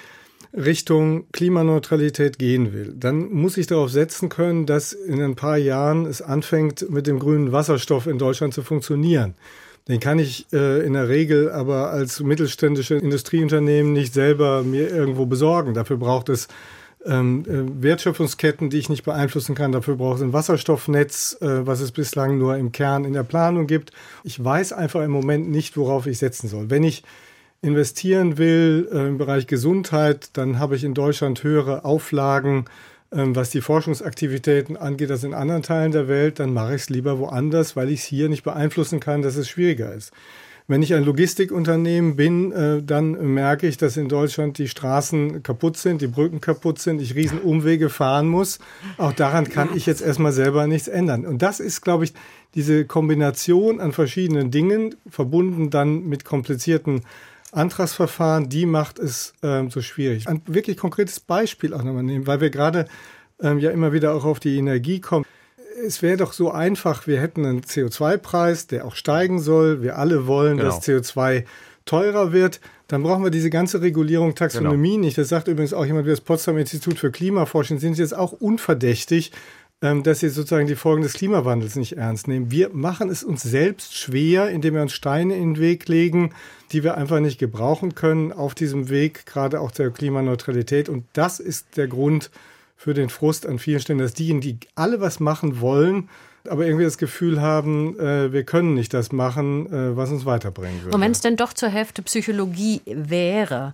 Richtung 0.54 1.26
Klimaneutralität 1.32 2.38
gehen 2.38 2.74
will, 2.74 2.94
dann 2.96 3.32
muss 3.32 3.58
ich 3.58 3.66
darauf 3.66 3.90
setzen 3.90 4.30
können, 4.30 4.68
dass 4.68 4.94
in 4.94 5.20
ein 5.20 5.36
paar 5.36 5.58
Jahren 5.58 6.06
es 6.06 6.22
anfängt, 6.22 6.92
mit 6.92 7.08
dem 7.08 7.18
grünen 7.18 7.52
Wasserstoff 7.52 8.06
in 8.06 8.20
Deutschland 8.20 8.54
zu 8.54 8.62
funktionieren. 8.62 9.34
Den 9.88 10.00
kann 10.00 10.20
ich 10.20 10.46
äh, 10.54 10.86
in 10.86 10.94
der 10.94 11.10
Regel 11.10 11.52
aber 11.52 11.90
als 11.90 12.20
mittelständische 12.20 12.96
Industrieunternehmen 12.96 13.94
nicht 13.94 14.14
selber 14.14 14.62
mir 14.62 14.92
irgendwo 14.92 15.26
besorgen. 15.26 15.74
Dafür 15.74 15.98
braucht 15.98 16.30
es 16.30 16.48
ähm, 17.06 17.44
äh, 17.48 17.84
Wertschöpfungsketten, 17.84 18.70
die 18.70 18.78
ich 18.78 18.90
nicht 18.90 19.04
beeinflussen 19.04 19.56
kann. 19.56 19.72
Dafür 19.72 19.96
braucht 19.96 20.18
es 20.18 20.24
ein 20.24 20.34
Wasserstoffnetz, 20.34 21.38
äh, 21.42 21.66
was 21.66 21.80
es 21.80 21.92
bislang 21.92 22.38
nur 22.38 22.58
im 22.58 22.72
Kern 22.72 23.06
in 23.06 23.14
der 23.14 23.24
Planung 23.24 23.68
gibt. 23.68 23.92
Ich 24.24 24.44
weiß 24.44 24.74
einfach 24.74 25.02
im 25.02 25.12
Moment 25.12 25.50
nicht, 25.50 25.78
worauf 25.78 26.08
ich 26.08 26.18
setzen 26.18 26.48
soll. 26.48 26.70
Wenn 26.70 26.84
ich 26.84 27.04
investieren 27.62 28.38
will 28.38 28.88
äh, 28.92 29.08
im 29.08 29.18
Bereich 29.18 29.48
Gesundheit, 29.48 30.30
dann 30.34 30.60
habe 30.60 30.76
ich 30.76 30.84
in 30.84 30.94
Deutschland 30.94 31.44
höhere 31.44 31.86
Auflagen, 31.86 32.66
ähm, 33.12 33.36
was 33.36 33.50
die 33.50 33.62
Forschungsaktivitäten 33.62 34.78
angeht, 34.78 35.12
als 35.12 35.24
in 35.24 35.34
anderen 35.34 35.64
Teilen 35.64 35.92
der 35.92 36.08
Welt. 36.08 36.40
Dann 36.40 36.54
mache 36.54 36.76
ich 36.76 36.84
es 36.84 36.90
lieber 36.90 37.20
woanders, 37.20 37.76
weil 37.76 37.90
ich 37.90 38.02
es 38.02 38.06
hier 38.06 38.30
nicht 38.30 38.44
beeinflussen 38.44 39.00
kann, 39.00 39.22
dass 39.22 39.36
es 39.36 39.50
schwieriger 39.50 39.94
ist. 39.94 40.12
Wenn 40.68 40.82
ich 40.82 40.96
ein 40.96 41.04
Logistikunternehmen 41.04 42.16
bin, 42.16 42.52
äh, 42.52 42.82
dann 42.82 43.34
merke 43.34 43.68
ich, 43.68 43.78
dass 43.78 43.98
in 43.98 44.10
Deutschland 44.10 44.58
die 44.58 44.68
Straßen 44.68 45.44
kaputt 45.44 45.78
sind, 45.78 46.02
die 46.02 46.08
Brücken 46.08 46.42
kaputt 46.42 46.80
sind, 46.80 47.00
ich 47.02 47.14
riesen 47.14 47.40
Umwege 47.40 47.90
fahren 47.90 48.28
muss. 48.28 48.58
Auch 48.98 49.14
daran 49.14 49.48
kann 49.48 49.70
ich 49.76 49.86
jetzt 49.86 50.02
erstmal 50.02 50.32
selber 50.32 50.66
nichts 50.66 50.88
ändern. 50.88 51.26
Und 51.26 51.44
das 51.44 51.60
ist, 51.60 51.82
glaube 51.82 52.06
ich, 52.06 52.14
diese 52.56 52.86
Kombination 52.86 53.80
an 53.80 53.92
verschiedenen 53.92 54.50
Dingen, 54.50 54.96
verbunden 55.08 55.70
dann 55.70 56.06
mit 56.06 56.26
komplizierten 56.26 57.02
Antragsverfahren, 57.52 58.50
die 58.50 58.66
macht 58.66 58.98
es 58.98 59.34
ähm, 59.44 59.70
so 59.70 59.82
schwierig. 59.82 60.28
Ein 60.28 60.42
wirklich 60.48 60.78
konkretes 60.78 61.20
Beispiel 61.20 61.74
auch 61.74 61.84
nochmal 61.84 62.04
nehmen, 62.04 62.26
weil 62.26 62.42
wir 62.42 62.50
gerade 62.50 62.88
ähm, 63.40 63.60
ja 63.60 63.70
immer 63.70 63.94
wieder 63.94 64.14
auch 64.14 64.26
auf 64.26 64.40
die 64.40 64.58
Energie 64.58 65.00
kommen. 65.00 65.26
Es 65.84 66.02
wäre 66.02 66.18
doch 66.18 66.34
so 66.34 66.52
einfach, 66.52 67.08
wir 67.08 67.20
hätten 67.20 67.46
einen 67.46 67.62
CO2-Preis, 67.62 68.68
der 68.68 68.86
auch 68.86 68.96
steigen 68.96 69.40
soll. 69.40 69.82
Wir 69.82 69.98
alle 69.98 70.28
wollen, 70.28 70.58
genau. 70.58 70.70
dass 70.70 70.88
CO2 70.88 71.44
teurer 71.86 72.32
wird. 72.32 72.62
Dann 72.88 73.04
brauchen 73.04 73.24
wir 73.24 73.32
diese 73.32 73.50
ganze 73.50 73.82
Regulierung 73.82 74.36
Taxonomie 74.36 74.92
genau. 74.92 75.06
nicht. 75.06 75.18
Das 75.18 75.30
sagt 75.30 75.48
übrigens 75.48 75.74
auch 75.74 75.86
jemand 75.86 76.06
wie 76.06 76.12
das 76.12 76.22
Potsdam 76.22 76.58
Institut 76.58 77.00
für 77.00 77.12
Klimaforschung. 77.12 77.80
Sind 77.80 77.96
Sie 77.96 78.02
jetzt 78.02 78.16
auch 78.16 78.32
unverdächtig, 78.32 79.32
ähm, 79.82 80.04
dass 80.04 80.22
sie 80.22 80.30
sozusagen 80.30 80.68
die 80.68 80.76
Folgen 80.76 81.04
des 81.04 81.14
Klimawandels 81.14 81.76
nicht 81.76 81.98
ernst 81.98 82.28
nehmen. 82.28 82.50
Wir 82.50 82.70
machen 82.70 83.10
es 83.10 83.24
uns 83.24 83.44
selbst 83.44 83.98
schwer, 83.98 84.50
indem 84.50 84.76
wir 84.76 84.82
uns 84.82 84.94
Steine 84.94 85.36
in 85.36 85.56
den 85.56 85.62
Weg 85.62 85.88
legen, 85.88 86.34
die 86.72 86.84
wir 86.84 86.96
einfach 86.96 87.20
nicht 87.20 87.40
gebrauchen 87.40 87.94
können 87.94 88.32
auf 88.32 88.56
diesem 88.56 88.90
Weg, 88.90 89.26
gerade 89.26 89.60
auch 89.60 89.72
der 89.72 89.92
Klimaneutralität. 89.92 90.90
Und 90.90 91.06
das 91.14 91.40
ist 91.40 91.78
der 91.78 91.88
Grund 91.88 92.32
für 92.76 92.94
den 92.94 93.10
Frust 93.10 93.46
an 93.48 93.60
vielen 93.60 93.80
Stellen, 93.80 94.00
dass 94.00 94.14
diejenigen, 94.14 94.42
die 94.42 94.68
alle 94.76 95.00
was 95.02 95.20
machen 95.20 95.62
wollen, 95.62 96.10
aber 96.48 96.66
irgendwie 96.66 96.84
das 96.84 96.98
Gefühl 96.98 97.42
haben, 97.42 98.00
äh, 98.00 98.32
wir 98.32 98.44
können 98.44 98.74
nicht 98.74 98.94
das 98.94 99.12
machen, 99.12 99.68
äh, 99.72 99.98
was 99.98 100.12
uns 100.12 100.26
weiterbringen 100.26 100.84
würde. 100.84 100.96
Und 100.96 101.02
wenn 101.02 101.12
es 101.12 101.22
denn 101.22 101.38
doch 101.38 101.54
zur 101.54 101.70
Hälfte 101.70 102.02
Psychologie 102.04 102.82
wäre, 102.86 103.74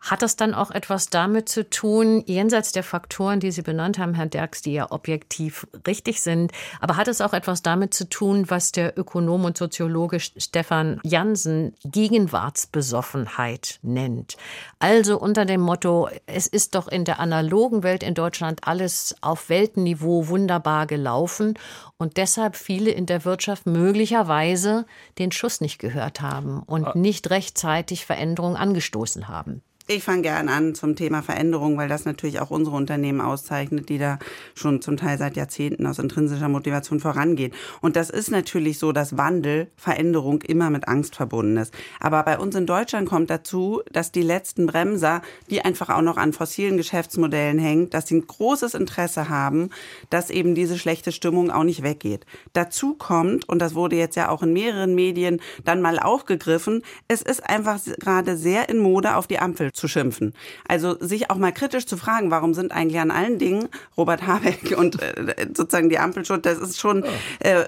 hat 0.00 0.22
das 0.22 0.36
dann 0.36 0.54
auch 0.54 0.70
etwas 0.70 1.10
damit 1.10 1.48
zu 1.48 1.68
tun, 1.68 2.22
jenseits 2.26 2.72
der 2.72 2.84
Faktoren, 2.84 3.40
die 3.40 3.50
Sie 3.50 3.62
benannt 3.62 3.98
haben, 3.98 4.14
Herr 4.14 4.26
Derks, 4.26 4.62
die 4.62 4.72
ja 4.72 4.90
objektiv 4.90 5.66
richtig 5.86 6.20
sind, 6.20 6.52
aber 6.80 6.96
hat 6.96 7.08
es 7.08 7.20
auch 7.20 7.32
etwas 7.32 7.62
damit 7.62 7.94
zu 7.94 8.08
tun, 8.08 8.48
was 8.48 8.70
der 8.72 8.96
Ökonom 8.96 9.44
und 9.44 9.58
Soziologe 9.58 10.20
Stefan 10.20 11.00
Jansen 11.02 11.74
Gegenwartsbesoffenheit 11.84 13.80
nennt? 13.82 14.36
Also 14.78 15.18
unter 15.18 15.44
dem 15.44 15.60
Motto, 15.60 16.08
es 16.26 16.46
ist 16.46 16.74
doch 16.74 16.86
in 16.88 17.04
der 17.04 17.18
analogen 17.18 17.82
Welt 17.82 18.02
in 18.02 18.14
Deutschland 18.14 18.60
alles 18.66 19.16
auf 19.20 19.48
Weltniveau 19.48 20.28
wunderbar 20.28 20.86
gelaufen 20.86 21.58
und 21.96 22.16
deshalb 22.16 22.54
viele 22.54 22.90
in 22.90 23.06
der 23.06 23.24
Wirtschaft 23.24 23.66
möglicherweise 23.66 24.86
den 25.18 25.32
Schuss 25.32 25.60
nicht 25.60 25.78
gehört 25.78 26.20
haben 26.20 26.62
und 26.62 26.84
ah. 26.84 26.92
nicht 26.94 27.30
rechtzeitig 27.30 28.06
Veränderungen 28.06 28.56
angestoßen 28.56 29.26
haben. 29.28 29.62
Ich 29.90 30.04
fange 30.04 30.20
gern 30.20 30.50
an 30.50 30.74
zum 30.74 30.96
Thema 30.96 31.22
Veränderung, 31.22 31.78
weil 31.78 31.88
das 31.88 32.04
natürlich 32.04 32.40
auch 32.40 32.50
unsere 32.50 32.76
Unternehmen 32.76 33.22
auszeichnet, 33.22 33.88
die 33.88 33.96
da 33.96 34.18
schon 34.54 34.82
zum 34.82 34.98
Teil 34.98 35.16
seit 35.16 35.34
Jahrzehnten 35.34 35.86
aus 35.86 35.98
intrinsischer 35.98 36.50
Motivation 36.50 37.00
vorangehen. 37.00 37.54
Und 37.80 37.96
das 37.96 38.10
ist 38.10 38.30
natürlich 38.30 38.78
so, 38.78 38.92
dass 38.92 39.16
Wandel, 39.16 39.68
Veränderung 39.78 40.42
immer 40.42 40.68
mit 40.68 40.86
Angst 40.88 41.16
verbunden 41.16 41.56
ist. 41.56 41.72
Aber 42.00 42.22
bei 42.22 42.38
uns 42.38 42.54
in 42.54 42.66
Deutschland 42.66 43.08
kommt 43.08 43.30
dazu, 43.30 43.80
dass 43.90 44.12
die 44.12 44.20
letzten 44.20 44.66
Bremser, 44.66 45.22
die 45.48 45.64
einfach 45.64 45.88
auch 45.88 46.02
noch 46.02 46.18
an 46.18 46.34
fossilen 46.34 46.76
Geschäftsmodellen 46.76 47.58
hängen, 47.58 47.88
dass 47.88 48.08
sie 48.08 48.16
ein 48.16 48.26
großes 48.26 48.74
Interesse 48.74 49.30
haben, 49.30 49.70
dass 50.10 50.28
eben 50.28 50.54
diese 50.54 50.78
schlechte 50.78 51.12
Stimmung 51.12 51.50
auch 51.50 51.64
nicht 51.64 51.82
weggeht. 51.82 52.26
Dazu 52.52 52.92
kommt, 52.92 53.48
und 53.48 53.58
das 53.62 53.74
wurde 53.74 53.96
jetzt 53.96 54.16
ja 54.16 54.28
auch 54.28 54.42
in 54.42 54.52
mehreren 54.52 54.94
Medien 54.94 55.40
dann 55.64 55.80
mal 55.80 55.98
aufgegriffen, 55.98 56.82
es 57.08 57.22
ist 57.22 57.48
einfach 57.48 57.80
gerade 57.98 58.36
sehr 58.36 58.68
in 58.68 58.80
Mode 58.80 59.16
auf 59.16 59.26
die 59.26 59.38
Ampel 59.38 59.72
zu 59.78 59.88
schimpfen. 59.88 60.34
Also 60.66 60.96
sich 61.00 61.30
auch 61.30 61.36
mal 61.36 61.52
kritisch 61.52 61.86
zu 61.86 61.96
fragen, 61.96 62.30
warum 62.30 62.54
sind 62.54 62.72
eigentlich 62.72 63.00
an 63.00 63.10
allen 63.10 63.38
Dingen 63.38 63.68
Robert 63.96 64.26
Habeck 64.26 64.76
und 64.76 65.00
äh, 65.02 65.46
sozusagen 65.54 65.88
die 65.88 65.98
Ampel 65.98 66.24
schuld, 66.24 66.44
das 66.44 66.58
ist 66.58 66.78
schon 66.78 67.04
äh, 67.40 67.64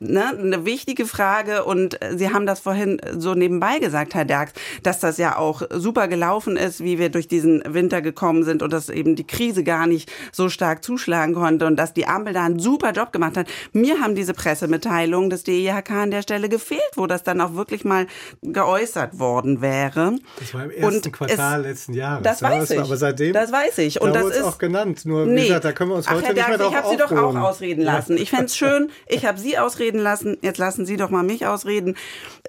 ne, 0.00 0.24
eine 0.38 0.64
wichtige 0.64 1.06
Frage 1.06 1.64
und 1.64 1.98
Sie 2.14 2.32
haben 2.32 2.46
das 2.46 2.60
vorhin 2.60 3.00
so 3.16 3.34
nebenbei 3.34 3.78
gesagt, 3.78 4.14
Herr 4.14 4.24
Derks, 4.24 4.52
dass 4.82 5.00
das 5.00 5.18
ja 5.18 5.36
auch 5.36 5.62
super 5.70 6.08
gelaufen 6.08 6.56
ist, 6.56 6.82
wie 6.82 6.98
wir 6.98 7.08
durch 7.08 7.28
diesen 7.28 7.62
Winter 7.66 8.02
gekommen 8.02 8.44
sind 8.44 8.62
und 8.62 8.72
dass 8.72 8.88
eben 8.88 9.16
die 9.16 9.26
Krise 9.26 9.64
gar 9.64 9.86
nicht 9.86 10.10
so 10.32 10.48
stark 10.48 10.84
zuschlagen 10.84 11.34
konnte 11.34 11.66
und 11.66 11.76
dass 11.76 11.94
die 11.94 12.06
Ampel 12.06 12.32
da 12.32 12.44
einen 12.44 12.58
super 12.58 12.92
Job 12.92 13.12
gemacht 13.12 13.36
hat. 13.36 13.48
Mir 13.72 14.00
haben 14.00 14.14
diese 14.14 14.34
Pressemitteilungen 14.34 15.30
des 15.30 15.44
DIHK 15.44 15.90
an 15.90 16.10
der 16.10 16.22
Stelle 16.22 16.48
gefehlt, 16.48 16.80
wo 16.96 17.06
das 17.06 17.22
dann 17.22 17.40
auch 17.40 17.54
wirklich 17.54 17.84
mal 17.84 18.06
geäußert 18.42 19.18
worden 19.18 19.60
wäre. 19.60 20.16
Das 20.38 20.54
war 20.54 20.64
im 20.64 20.70
ersten 20.70 20.84
und 20.84 21.12
Quartal 21.12 21.51
Jahr 21.52 21.62
letzten 21.62 21.94
Jahres. 21.94 22.22
Das 22.22 22.42
weiß 22.42 22.68
ja, 22.68 22.76
ich. 22.76 22.82
Aber 22.82 22.96
seitdem. 22.96 23.32
Das 23.32 23.52
weiß 23.52 23.78
ich. 23.78 24.00
Und 24.00 24.14
das 24.14 24.36
ist 24.36 24.42
auch 24.42 24.58
genannt. 24.58 25.04
Nur 25.04 25.26
nee. 25.26 25.42
wie 25.42 25.46
gesagt, 25.48 25.64
da 25.64 25.72
können 25.72 25.90
wir 25.90 25.96
uns 25.96 26.06
Ach, 26.08 26.14
heute 26.14 26.26
Herr 26.26 26.34
nicht 26.34 26.48
mehr 26.48 26.58
drauf 26.58 26.70
Ich 26.70 26.76
habe 26.76 26.88
Sie 26.88 26.96
doch 26.96 27.12
auch 27.12 27.34
ausreden 27.36 27.82
lassen. 27.82 28.16
Ich 28.16 28.30
fände 28.30 28.46
es 28.46 28.56
schön. 28.56 28.90
Ich 29.06 29.24
habe 29.24 29.38
Sie 29.38 29.58
ausreden 29.58 30.00
lassen. 30.00 30.36
Jetzt 30.42 30.58
lassen 30.58 30.86
Sie 30.86 30.96
doch 30.96 31.10
mal 31.10 31.22
mich 31.22 31.46
ausreden. 31.46 31.96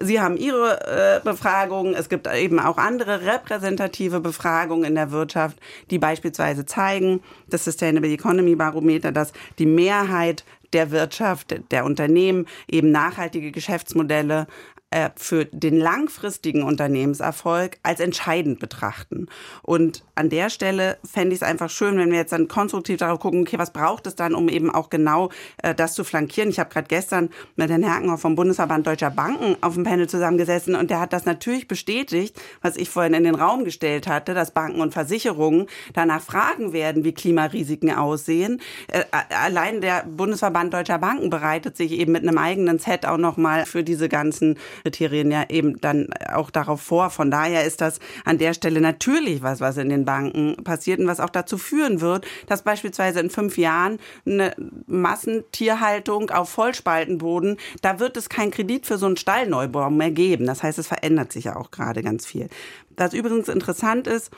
Sie 0.00 0.20
haben 0.20 0.36
Ihre 0.36 0.80
äh, 0.86 1.20
Befragungen. 1.24 1.94
Es 1.94 2.08
gibt 2.08 2.26
eben 2.26 2.58
auch 2.58 2.78
andere 2.78 3.22
repräsentative 3.22 4.20
Befragungen 4.20 4.84
in 4.84 4.94
der 4.94 5.10
Wirtschaft, 5.10 5.58
die 5.90 5.98
beispielsweise 5.98 6.66
zeigen, 6.66 7.20
das 7.48 7.64
Sustainable 7.64 8.10
Economy 8.10 8.56
Barometer, 8.56 9.12
dass 9.12 9.32
die 9.58 9.66
Mehrheit 9.66 10.44
der 10.74 10.90
Wirtschaft, 10.90 11.54
der 11.70 11.84
Unternehmen 11.84 12.46
eben 12.68 12.90
nachhaltige 12.90 13.52
Geschäftsmodelle 13.52 14.46
äh, 14.94 15.10
für 15.16 15.44
den 15.44 15.76
langfristigen 15.76 16.62
Unternehmenserfolg 16.62 17.78
als 17.82 17.98
entscheidend 17.98 18.60
betrachten. 18.60 19.26
Und 19.62 20.04
an 20.14 20.30
der 20.30 20.50
Stelle 20.50 20.98
fände 21.04 21.34
ich 21.34 21.42
es 21.42 21.42
einfach 21.42 21.68
schön, 21.68 21.98
wenn 21.98 22.12
wir 22.12 22.18
jetzt 22.18 22.32
dann 22.32 22.46
konstruktiv 22.46 22.98
darauf 22.98 23.18
gucken, 23.18 23.40
okay, 23.40 23.58
was 23.58 23.72
braucht 23.72 24.06
es 24.06 24.14
dann, 24.14 24.36
um 24.36 24.48
eben 24.48 24.70
auch 24.70 24.90
genau 24.90 25.30
äh, 25.62 25.74
das 25.74 25.94
zu 25.94 26.04
flankieren. 26.04 26.48
Ich 26.48 26.60
habe 26.60 26.70
gerade 26.70 26.86
gestern 26.86 27.30
mit 27.56 27.70
Herrn 27.70 27.82
Herkenhoff 27.82 28.20
vom 28.20 28.36
Bundesverband 28.36 28.86
Deutscher 28.86 29.10
Banken 29.10 29.56
auf 29.62 29.74
dem 29.74 29.82
Panel 29.82 30.08
zusammengesessen 30.08 30.76
und 30.76 30.90
der 30.90 31.00
hat 31.00 31.12
das 31.12 31.24
natürlich 31.24 31.66
bestätigt, 31.66 32.40
was 32.62 32.76
ich 32.76 32.88
vorhin 32.88 33.14
in 33.14 33.24
den 33.24 33.34
Raum 33.34 33.64
gestellt 33.64 34.06
hatte, 34.06 34.32
dass 34.32 34.52
Banken 34.52 34.80
und 34.80 34.92
Versicherungen 34.92 35.66
danach 35.92 36.22
fragen 36.22 36.72
werden, 36.72 37.02
wie 37.02 37.12
Klimarisiken 37.12 37.90
aussehen. 37.92 38.60
Äh, 38.86 39.02
allein 39.30 39.80
der 39.80 40.04
Bundesverband 40.04 40.72
Deutscher 40.72 40.98
Banken 40.98 41.30
bereitet 41.30 41.76
sich 41.76 41.90
eben 41.90 42.12
mit 42.12 42.22
einem 42.22 42.38
eigenen 42.38 42.78
Set 42.78 43.06
auch 43.06 43.18
nochmal 43.18 43.66
für 43.66 43.82
diese 43.82 44.08
ganzen 44.08 44.56
Kriterien 44.84 45.30
ja 45.30 45.46
eben 45.48 45.80
dann 45.80 46.08
auch 46.30 46.50
darauf 46.50 46.82
vor. 46.82 47.08
Von 47.08 47.30
daher 47.30 47.64
ist 47.64 47.80
das 47.80 48.00
an 48.26 48.36
der 48.36 48.52
Stelle 48.52 48.82
natürlich 48.82 49.42
was, 49.42 49.60
was 49.60 49.78
in 49.78 49.88
den 49.88 50.04
Banken 50.04 50.62
passiert 50.62 51.00
und 51.00 51.06
was 51.06 51.20
auch 51.20 51.30
dazu 51.30 51.56
führen 51.56 52.02
wird, 52.02 52.26
dass 52.48 52.62
beispielsweise 52.62 53.20
in 53.20 53.30
fünf 53.30 53.56
Jahren 53.56 53.98
eine 54.26 54.54
Massentierhaltung 54.86 56.28
auf 56.28 56.50
Vollspaltenboden, 56.50 57.56
da 57.80 57.98
wird 57.98 58.18
es 58.18 58.28
keinen 58.28 58.50
Kredit 58.50 58.84
für 58.84 58.98
so 58.98 59.06
einen 59.06 59.16
Stallneubau 59.16 59.88
mehr 59.88 60.10
geben. 60.10 60.46
Das 60.46 60.62
heißt, 60.62 60.78
es 60.78 60.88
verändert 60.88 61.32
sich 61.32 61.44
ja 61.44 61.56
auch 61.56 61.70
gerade 61.70 62.02
ganz 62.02 62.26
viel. 62.26 62.50
Was 62.94 63.14
übrigens 63.14 63.48
interessant 63.48 64.06
ist, 64.06 64.30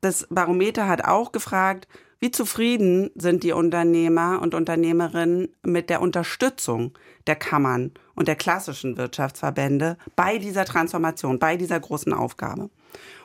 das 0.00 0.26
Barometer 0.30 0.88
hat 0.88 1.04
auch 1.04 1.30
gefragt, 1.30 1.86
wie 2.20 2.30
zufrieden 2.30 3.10
sind 3.14 3.42
die 3.42 3.52
Unternehmer 3.52 4.40
und 4.42 4.54
Unternehmerinnen 4.54 5.48
mit 5.62 5.90
der 5.90 6.00
Unterstützung 6.00 6.92
der 7.26 7.36
Kammern 7.36 7.92
und 8.20 8.28
der 8.28 8.36
klassischen 8.36 8.98
Wirtschaftsverbände 8.98 9.96
bei 10.14 10.36
dieser 10.36 10.66
Transformation, 10.66 11.38
bei 11.38 11.56
dieser 11.56 11.80
großen 11.80 12.12
Aufgabe? 12.12 12.68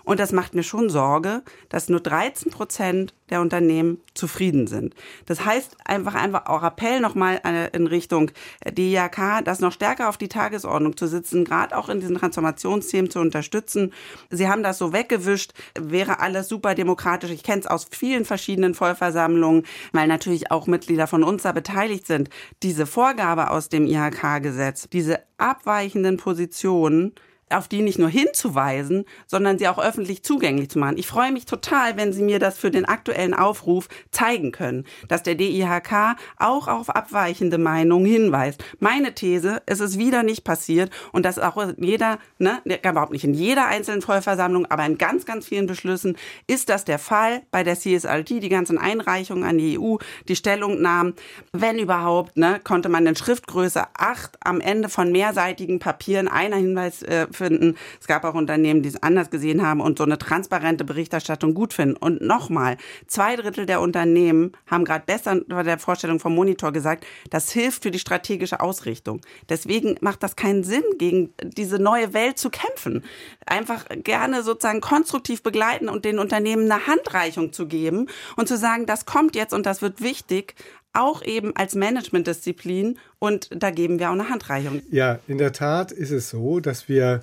Und 0.06 0.20
das 0.20 0.32
macht 0.32 0.54
mir 0.54 0.64
schon 0.64 0.90
Sorge, 0.90 1.42
dass 1.68 1.90
nur 1.90 2.00
13 2.00 2.52
Prozent 2.52 3.14
der 3.32 3.42
Unternehmen 3.42 4.00
zufrieden 4.14 4.68
sind. 4.68 4.94
Das 5.26 5.44
heißt 5.44 5.78
einfach 5.84 6.14
einfach 6.14 6.46
auch 6.46 6.62
Appell 6.62 7.00
nochmal 7.00 7.42
äh, 7.44 7.76
in 7.76 7.88
Richtung 7.88 8.30
DIHK, 8.64 9.44
das 9.44 9.60
noch 9.60 9.72
stärker 9.72 10.08
auf 10.08 10.18
die 10.18 10.28
Tagesordnung 10.28 10.96
zu 10.96 11.08
sitzen, 11.08 11.44
gerade 11.44 11.76
auch 11.76 11.90
in 11.90 12.00
diesen 12.00 12.18
Transformationsthemen 12.18 13.10
zu 13.10 13.20
unterstützen. 13.20 13.94
Sie 14.30 14.48
haben 14.48 14.62
das 14.62 14.78
so 14.78 14.94
weggewischt, 14.94 15.54
wäre 15.74 16.20
alles 16.20 16.50
super 16.50 16.76
demokratisch. 16.76 17.32
Ich 17.32 17.42
kenne 17.42 17.62
es 17.62 17.68
aus 17.68 17.88
vielen 17.90 18.26
verschiedenen 18.26 18.76
Vollversammlungen, 18.76 19.64
weil 19.92 20.08
natürlich 20.08 20.52
auch 20.52 20.68
Mitglieder 20.68 21.08
von 21.08 21.24
uns 21.24 21.42
da 21.42 21.52
beteiligt 21.52 22.06
sind. 22.06 22.30
Diese 22.62 22.86
Vorgabe 22.86 23.50
aus 23.50 23.70
dem 23.70 23.88
IHK-Gesetz, 23.88 24.88
diese 24.90 25.20
abweichenden 25.40 26.18
Positionen, 26.18 27.14
auf 27.50 27.68
die 27.68 27.82
nicht 27.82 28.00
nur 28.00 28.10
hinzuweisen, 28.10 29.06
sondern 29.28 29.60
sie 29.60 29.68
auch 29.68 29.78
öffentlich 29.78 30.24
zugänglich 30.24 30.70
zu 30.70 30.80
machen. 30.80 30.98
Ich 30.98 31.08
freue 31.08 31.32
mich 31.32 31.46
total, 31.46 31.96
wenn 31.96 32.12
Sie 32.12 32.24
mir 32.24 32.40
das 32.40 32.58
für 32.58 32.72
den 32.72 32.86
aktuellen 32.86 33.34
Aufruf 33.34 33.88
zeigen 34.12 34.52
können, 34.52 34.86
dass 35.08 35.24
der 35.24 35.36
DIHK 35.36 36.16
auch 36.38 36.68
auf 36.68 36.90
abweichende 36.90 37.58
Meinungen 37.58 38.06
hinweist. 38.06 38.64
Meine 38.80 39.14
These, 39.14 39.62
es 39.68 39.80
ist 39.80 40.00
wieder 40.00 40.24
nicht 40.24 40.44
passiert 40.44 40.92
und 41.12 41.24
das 41.24 41.38
auch 41.38 41.58
in 41.58 41.84
jeder, 41.84 42.20
ne, 42.40 42.62
überhaupt 42.66 43.12
nicht 43.12 43.24
in 43.24 43.34
jeder 43.34 43.68
einzelnen 43.68 44.02
Vollversammlung, 44.02 44.66
aber 44.68 44.86
in 44.86 44.98
ganz, 44.98 45.26
ganz 45.26 45.48
vielen 45.48 45.68
Beschlüssen 45.68 46.18
ist 46.48 46.70
das 46.70 46.84
der 46.84 47.00
Fall. 47.00 47.44
Bei 47.52 47.64
der 47.64 47.76
CSLT, 47.76 48.30
die 48.42 48.50
ganzen 48.50 48.78
Einreichungen 48.78 49.44
an 49.44 49.58
die 49.58 49.80
EU, 49.80 49.98
die 50.28 50.36
Stellungnahmen, 50.36 51.14
wenn 51.54 51.78
überhaupt, 51.78 52.38
ne, 52.38 52.60
konnte 52.64 52.90
man 52.90 53.06
in 53.06 53.16
Schriftgröße 53.16 53.84
8 53.94 54.38
am 54.40 54.62
Ende 54.62 54.90
von 54.90 55.12
mehrseitigen 55.12 55.78
Papieren 55.80 56.28
einer 56.28 56.58
Hinweis 56.58 57.04
äh, 57.04 57.28
finden. 57.36 57.76
Es 58.00 58.08
gab 58.08 58.24
auch 58.24 58.34
Unternehmen, 58.34 58.82
die 58.82 58.90
es 58.90 59.02
anders 59.02 59.30
gesehen 59.30 59.66
haben 59.66 59.82
und 59.82 59.98
so 59.98 60.04
eine 60.04 60.18
transparente 60.18 60.84
Berichterstattung 60.84 61.54
gut 61.54 61.74
finden. 61.74 61.96
Und 61.96 62.22
nochmal, 62.22 62.78
zwei 63.08 63.36
Drittel 63.36 63.66
der 63.66 63.82
Unternehmen 63.82 64.54
haben 64.68 64.86
gerade 64.86 65.06
besser 65.06 65.42
bei 65.48 65.64
der 65.64 65.78
Vorstellung 65.78 66.20
vom 66.20 66.36
Monitor 66.36 66.72
gesagt, 66.72 67.06
das 67.30 67.52
hilft 67.52 67.84
für 67.84 67.92
die 67.92 68.00
strategische 68.00 68.60
Ausrichtung. 68.60 69.22
Deswegen 69.50 69.98
macht 70.02 70.24
das 70.24 70.36
keinen 70.36 70.64
Sinn, 70.64 70.84
gegen 70.98 71.34
diese 71.44 71.80
neue 71.80 72.14
Welt 72.14 72.38
zu 72.38 72.50
kämpfen. 72.50 73.04
Einfach 73.46 73.86
gerne 74.04 74.44
sozusagen 74.44 74.82
konstruktiv 74.82 75.44
begleiten 75.44 75.90
und 75.90 76.06
den 76.06 76.20
Unternehmen 76.20 76.72
eine 76.72 76.88
Handreichung 76.88 77.54
zu 77.54 77.68
geben 77.68 78.08
und 78.36 78.48
zu 78.48 78.58
sagen, 78.58 78.86
das 78.86 79.06
kommt 79.06 79.36
jetzt 79.36 79.54
und 79.54 79.66
das 79.66 79.82
wird 79.82 80.02
wichtig, 80.02 80.56
auch 80.96 81.24
eben 81.24 81.56
als 81.56 81.76
Managementdisziplin 81.76 82.98
und 83.20 83.50
da 83.52 83.72
geben 83.72 84.00
wir 84.00 84.10
auch 84.10 84.14
eine 84.14 84.30
Handreichung. 84.30 84.82
Ja, 84.92 85.20
in 85.28 85.38
der 85.38 85.52
Tat 85.52 85.92
ist 85.92 86.12
es 86.12 86.30
so, 86.30 86.60
dass 86.60 86.90
wir 86.90 87.22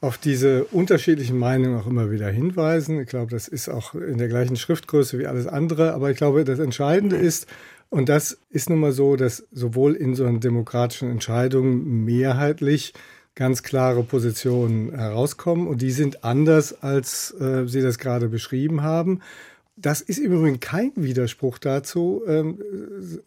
auf 0.00 0.16
diese 0.16 0.64
unterschiedlichen 0.64 1.38
Meinungen 1.38 1.78
auch 1.78 1.86
immer 1.86 2.10
wieder 2.10 2.28
hinweisen. 2.28 3.00
Ich 3.00 3.08
glaube, 3.08 3.30
das 3.30 3.48
ist 3.48 3.68
auch 3.68 3.94
in 3.94 4.18
der 4.18 4.28
gleichen 4.28 4.56
Schriftgröße 4.56 5.18
wie 5.18 5.26
alles 5.26 5.46
andere. 5.46 5.92
Aber 5.92 6.10
ich 6.10 6.16
glaube, 6.16 6.44
das 6.44 6.58
Entscheidende 6.58 7.16
ist, 7.16 7.46
und 7.90 8.08
das 8.08 8.38
ist 8.48 8.70
nun 8.70 8.78
mal 8.78 8.92
so, 8.92 9.16
dass 9.16 9.46
sowohl 9.52 9.94
in 9.94 10.14
so 10.14 10.26
demokratischen 10.26 11.10
Entscheidung 11.10 12.04
mehrheitlich 12.04 12.94
ganz 13.34 13.62
klare 13.62 14.02
Positionen 14.02 14.94
herauskommen. 14.94 15.66
Und 15.66 15.82
die 15.82 15.90
sind 15.90 16.24
anders, 16.24 16.82
als 16.82 17.32
äh, 17.38 17.66
Sie 17.66 17.82
das 17.82 17.98
gerade 17.98 18.28
beschrieben 18.28 18.82
haben. 18.82 19.20
Das 19.80 20.02
ist 20.02 20.18
im 20.18 20.32
Übrigen 20.32 20.60
kein 20.60 20.92
Widerspruch 20.94 21.58
dazu, 21.58 22.22
ähm, 22.26 22.58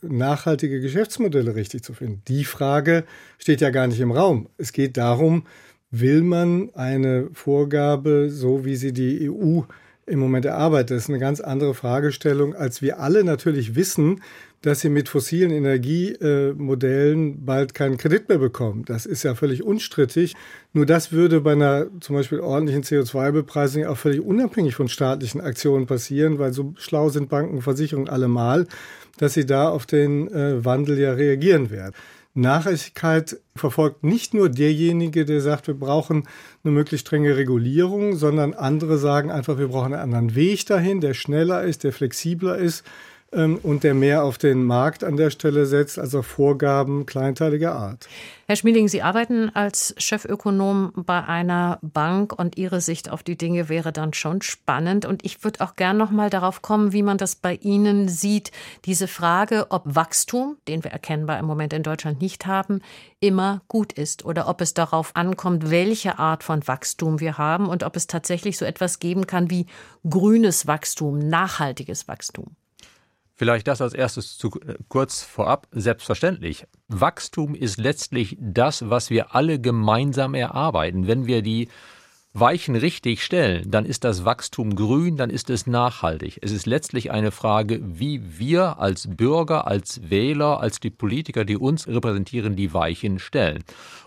nachhaltige 0.01 0.81
Geschäftsmodelle 0.81 1.55
richtig 1.55 1.83
zu 1.83 1.93
finden. 1.93 2.21
Die 2.27 2.45
Frage 2.45 3.05
steht 3.39 3.61
ja 3.61 3.71
gar 3.71 3.87
nicht 3.87 3.99
im 3.99 4.11
Raum. 4.11 4.49
Es 4.57 4.71
geht 4.71 4.97
darum, 4.97 5.47
will 5.89 6.21
man 6.21 6.69
eine 6.75 7.29
Vorgabe, 7.33 8.29
so 8.29 8.65
wie 8.65 8.75
sie 8.75 8.93
die 8.93 9.31
EU 9.31 9.61
im 10.05 10.19
Moment 10.19 10.45
erarbeitet? 10.45 10.91
Das 10.91 11.03
ist 11.03 11.09
eine 11.09 11.19
ganz 11.19 11.39
andere 11.39 11.73
Fragestellung, 11.73 12.53
als 12.53 12.83
wir 12.83 12.99
alle 12.99 13.23
natürlich 13.23 13.75
wissen, 13.75 14.21
dass 14.63 14.79
sie 14.79 14.89
mit 14.89 15.09
fossilen 15.09 15.51
Energiemodellen 15.51 17.45
bald 17.45 17.73
keinen 17.73 17.97
Kredit 17.97 18.29
mehr 18.29 18.37
bekommen. 18.37 18.85
Das 18.85 19.05
ist 19.05 19.23
ja 19.23 19.35
völlig 19.35 19.61
unstrittig. 19.61 20.35
Nur 20.71 20.85
das 20.85 21.11
würde 21.11 21.41
bei 21.41 21.51
einer 21.51 21.87
zum 21.99 22.15
Beispiel 22.15 22.39
ordentlichen 22.39 22.81
CO2-Bepreisung 22.81 23.85
auch 23.85 23.97
völlig 23.97 24.21
unabhängig 24.21 24.75
von 24.75 24.87
staatlichen 24.87 25.41
Aktionen 25.41 25.85
passieren, 25.85 26.39
weil 26.39 26.53
so 26.53 26.73
schlau 26.77 27.09
sind 27.09 27.27
Banken, 27.27 27.61
Versicherungen 27.61 28.07
allemal, 28.07 28.65
dass 29.17 29.33
sie 29.33 29.45
da 29.45 29.67
auf 29.67 29.85
den 29.85 30.33
äh, 30.33 30.63
Wandel 30.63 30.97
ja 30.97 31.11
reagieren 31.11 31.69
werden. 31.69 31.93
Nachhaltigkeit 32.33 33.37
verfolgt 33.55 34.05
nicht 34.05 34.33
nur 34.33 34.47
derjenige, 34.49 35.25
der 35.25 35.41
sagt, 35.41 35.67
wir 35.67 35.75
brauchen 35.75 36.23
eine 36.63 36.73
möglichst 36.73 37.05
strenge 37.07 37.35
Regulierung, 37.35 38.15
sondern 38.15 38.53
andere 38.53 38.97
sagen 38.97 39.29
einfach, 39.29 39.57
wir 39.57 39.67
brauchen 39.67 39.93
einen 39.93 40.01
anderen 40.01 40.35
Weg 40.35 40.65
dahin, 40.65 41.01
der 41.01 41.13
schneller 41.13 41.63
ist, 41.63 41.83
der 41.83 41.91
flexibler 41.91 42.57
ist 42.57 42.83
und 43.33 43.83
der 43.83 43.93
mehr 43.93 44.23
auf 44.23 44.37
den 44.37 44.63
Markt 44.63 45.03
an 45.03 45.17
der 45.17 45.31
Stelle 45.31 45.65
setzt, 45.65 45.97
also 45.97 46.21
Vorgaben 46.21 47.05
kleinteiliger 47.05 47.73
Art. 47.73 48.07
Herr 48.45 48.57
Schmieding, 48.57 48.89
Sie 48.89 49.01
arbeiten 49.01 49.49
als 49.55 49.95
Chefökonom 49.97 50.91
bei 50.95 51.23
einer 51.23 51.79
Bank 51.81 52.37
und 52.37 52.57
Ihre 52.57 52.81
Sicht 52.81 53.09
auf 53.09 53.23
die 53.23 53.37
Dinge 53.37 53.69
wäre 53.69 53.93
dann 53.93 54.13
schon 54.13 54.41
spannend. 54.41 55.05
Und 55.05 55.25
ich 55.25 55.43
würde 55.43 55.61
auch 55.61 55.75
gern 55.75 55.97
noch 55.97 56.11
mal 56.11 56.29
darauf 56.29 56.61
kommen, 56.61 56.91
wie 56.91 57.03
man 57.03 57.17
das 57.17 57.35
bei 57.35 57.55
Ihnen 57.55 58.09
sieht. 58.09 58.51
Diese 58.85 59.07
Frage, 59.07 59.67
ob 59.69 59.83
Wachstum, 59.85 60.57
den 60.67 60.83
wir 60.83 60.91
erkennbar 60.91 61.39
im 61.39 61.45
Moment 61.45 61.71
in 61.71 61.83
Deutschland 61.83 62.21
nicht 62.21 62.45
haben, 62.45 62.81
immer 63.21 63.61
gut 63.69 63.93
ist 63.93 64.25
oder 64.25 64.47
ob 64.49 64.59
es 64.59 64.73
darauf 64.73 65.15
ankommt, 65.15 65.71
welche 65.71 66.19
Art 66.19 66.43
von 66.43 66.67
Wachstum 66.67 67.21
wir 67.21 67.37
haben 67.37 67.67
und 67.67 67.83
ob 67.83 67.95
es 67.95 68.07
tatsächlich 68.07 68.57
so 68.57 68.65
etwas 68.65 68.99
geben 68.99 69.25
kann 69.25 69.49
wie 69.49 69.67
grünes 70.07 70.67
Wachstum, 70.67 71.17
nachhaltiges 71.17 72.07
Wachstum. 72.09 72.57
Vielleicht 73.35 73.67
das 73.67 73.81
als 73.81 73.93
erstes 73.93 74.37
zu, 74.37 74.49
äh, 74.61 74.75
kurz 74.89 75.23
vorab. 75.23 75.67
Selbstverständlich. 75.71 76.65
Wachstum 76.87 77.55
ist 77.55 77.77
letztlich 77.77 78.37
das, 78.39 78.89
was 78.89 79.09
wir 79.09 79.35
alle 79.35 79.59
gemeinsam 79.59 80.35
erarbeiten. 80.35 81.07
Wenn 81.07 81.25
wir 81.25 81.41
die 81.41 81.67
Weichen 82.35 82.75
richtig 82.75 83.23
stellen, 83.23 83.69
dann 83.69 83.85
ist 83.85 84.03
das 84.03 84.25
Wachstum 84.25 84.75
grün, 84.75 85.17
dann 85.17 85.29
ist 85.29 85.51
es 85.51 85.67
nachhaltig. 85.67 86.39
Es 86.41 86.51
ist 86.51 86.65
letztlich 86.65 87.11
eine 87.11 87.31
Frage, 87.31 87.79
wie 87.83 88.39
wir 88.39 88.79
als 88.79 89.07
Bürger, 89.07 89.67
als 89.67 90.09
Wähler, 90.09 90.59
als 90.59 90.79
die 90.79 90.89
Politiker, 90.89 91.45
die 91.45 91.57
uns 91.57 91.87
repräsentieren, 91.87 92.55
die 92.55 92.73
Weichen 92.73 93.19
stellen. 93.19 93.63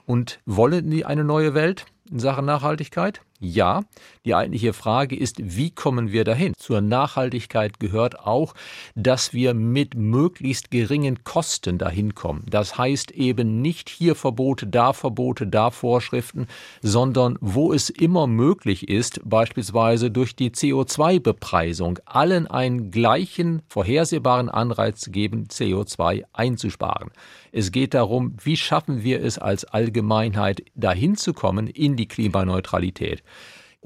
Und 0.06 0.40
wollen 0.44 0.90
die 0.90 1.04
eine 1.04 1.22
neue 1.22 1.54
Welt 1.54 1.86
in 2.10 2.18
Sachen 2.18 2.44
Nachhaltigkeit? 2.44 3.20
Ja, 3.38 3.82
die 4.24 4.34
eigentliche 4.34 4.72
Frage 4.72 5.14
ist, 5.14 5.36
wie 5.42 5.70
kommen 5.70 6.10
wir 6.10 6.24
dahin? 6.24 6.54
Zur 6.56 6.80
Nachhaltigkeit 6.80 7.78
gehört 7.78 8.18
auch, 8.20 8.54
dass 8.94 9.34
wir 9.34 9.52
mit 9.52 9.94
möglichst 9.94 10.70
geringen 10.70 11.22
Kosten 11.22 11.76
dahin 11.76 12.14
kommen. 12.14 12.44
Das 12.48 12.78
heißt 12.78 13.10
eben 13.10 13.60
nicht 13.60 13.90
hier 13.90 14.14
Verbote, 14.14 14.66
da 14.66 14.94
Verbote, 14.94 15.46
da 15.46 15.70
Vorschriften, 15.70 16.46
sondern 16.80 17.36
wo 17.42 17.74
es 17.74 17.90
immer 17.90 18.26
möglich 18.26 18.88
ist, 18.88 19.20
beispielsweise 19.24 20.10
durch 20.10 20.34
die 20.34 20.50
CO2-Bepreisung, 20.50 21.98
allen 22.06 22.46
einen 22.46 22.90
gleichen 22.90 23.60
vorhersehbaren 23.68 24.48
Anreiz 24.48 25.00
zu 25.00 25.10
geben, 25.10 25.48
CO2 25.50 26.24
einzusparen. 26.32 27.10
Es 27.58 27.72
geht 27.72 27.94
darum, 27.94 28.36
wie 28.44 28.58
schaffen 28.58 29.02
wir 29.02 29.24
es 29.24 29.38
als 29.38 29.64
Allgemeinheit 29.64 30.62
dahin 30.74 31.16
zu 31.16 31.32
kommen 31.32 31.68
in 31.68 31.96
die 31.96 32.06
Klimaneutralität 32.06 33.22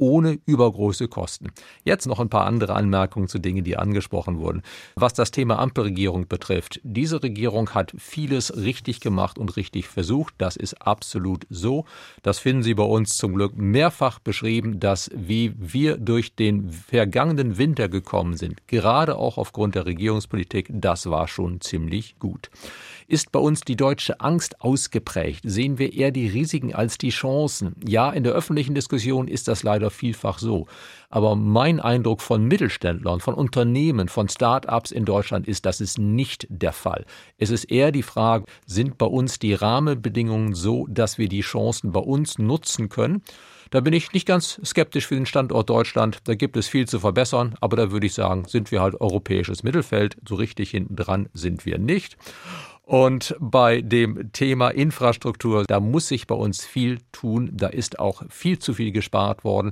ohne 0.01 0.39
übergroße 0.47 1.09
Kosten. 1.09 1.53
Jetzt 1.85 2.07
noch 2.07 2.19
ein 2.21 2.31
paar 2.31 2.47
andere 2.47 2.75
Anmerkungen 2.75 3.29
zu 3.29 3.39
Dingen, 3.39 3.65
die 3.65 3.77
angesprochen 3.77 4.39
wurden. 4.39 4.63
Was 4.97 5.13
das 5.13 5.31
Thema 5.31 5.59
Ampelregierung 5.59 6.27
betrifft, 6.27 6.81
diese 6.83 7.23
Regierung 7.23 7.71
hat 7.71 7.93
vieles 7.99 8.57
richtig 8.57 9.01
gemacht 9.01 9.39
und 9.39 9.57
richtig 9.57 9.89
versucht. 9.89 10.35
Das 10.39 10.57
ist 10.57 10.81
absolut 10.81 11.47
so. 11.51 11.85
Das 12.23 12.39
finden 12.39 12.63
Sie 12.63 12.75
bei 12.75 12.83
uns 12.83 13.17
zum 13.17 13.35
Glück 13.35 13.57
mehrfach 13.57 14.19
beschrieben, 14.19 14.81
dass 14.81 15.11
wie 15.15 15.55
wir 15.59 15.99
durch 15.99 16.35
den 16.35 16.71
vergangenen 16.71 17.59
Winter 17.59 17.89
gekommen 17.89 18.37
sind, 18.37 18.67
gerade 18.69 19.17
auch 19.17 19.37
aufgrund 19.37 19.75
der 19.75 19.87
Regierungspolitik, 19.87 20.71
das 20.73 21.11
war 21.11 21.29
schon 21.29 21.61
ziemlich 21.61 22.19
gut. 22.19 22.51
Ist 23.11 23.33
bei 23.33 23.41
uns 23.41 23.63
die 23.63 23.75
deutsche 23.75 24.21
Angst 24.21 24.61
ausgeprägt? 24.61 25.41
Sehen 25.43 25.81
wir 25.81 25.93
eher 25.93 26.13
die 26.13 26.29
Risiken 26.29 26.73
als 26.73 26.97
die 26.97 27.11
Chancen? 27.11 27.75
Ja, 27.85 28.13
in 28.13 28.23
der 28.23 28.35
öffentlichen 28.35 28.77
Diskussion 28.77 29.27
ist 29.27 29.49
das 29.49 29.65
leider 29.65 29.91
vielfach 29.91 30.39
so. 30.39 30.69
Aber 31.09 31.35
mein 31.35 31.81
Eindruck 31.81 32.21
von 32.21 32.45
Mittelständlern, 32.45 33.19
von 33.19 33.35
Unternehmen, 33.35 34.07
von 34.07 34.29
Start-ups 34.29 34.93
in 34.93 35.07
Deutschland 35.07 35.49
ist, 35.49 35.67
das 35.67 35.81
ist 35.81 35.99
nicht 35.99 36.47
der 36.51 36.73
Fall. 36.73 37.05
Es 37.37 37.51
ist 37.51 37.65
eher 37.65 37.91
die 37.91 38.05
Frage, 38.05 38.45
sind 38.65 38.97
bei 38.97 39.07
uns 39.07 39.41
die 39.41 39.55
Rahmenbedingungen 39.55 40.55
so, 40.55 40.87
dass 40.89 41.19
wir 41.19 41.29
die 41.29 41.41
Chancen 41.41 41.91
bei 41.91 41.99
uns 41.99 42.39
nutzen 42.39 42.91
können? 42.91 43.23
Da 43.71 43.79
bin 43.81 43.93
ich 43.93 44.13
nicht 44.13 44.27
ganz 44.27 44.61
skeptisch 44.65 45.07
für 45.07 45.15
den 45.15 45.27
Standort 45.27 45.71
Deutschland. 45.71 46.19
Da 46.25 46.35
gibt 46.35 46.57
es 46.57 46.67
viel 46.67 46.89
zu 46.89 46.99
verbessern, 46.99 47.55
aber 47.61 47.77
da 47.77 47.93
würde 47.93 48.07
ich 48.07 48.15
sagen, 48.15 48.45
sind 48.47 48.73
wir 48.73 48.83
halt 48.83 49.01
europäisches 49.01 49.63
Mittelfeld. 49.63 50.17
So 50.29 50.35
richtig 50.35 50.71
hinten 50.71 50.97
dran 50.97 51.29
sind 51.35 51.65
wir 51.67 51.79
nicht. 51.79 52.17
Und 52.91 53.37
bei 53.39 53.83
dem 53.83 54.33
Thema 54.33 54.71
Infrastruktur, 54.71 55.63
da 55.65 55.79
muss 55.79 56.09
sich 56.09 56.27
bei 56.27 56.35
uns 56.35 56.65
viel 56.65 56.99
tun. 57.13 57.49
Da 57.53 57.69
ist 57.69 58.01
auch 58.01 58.25
viel 58.31 58.59
zu 58.59 58.75
viel 58.75 58.91
gespart 58.91 59.45
worden. 59.45 59.71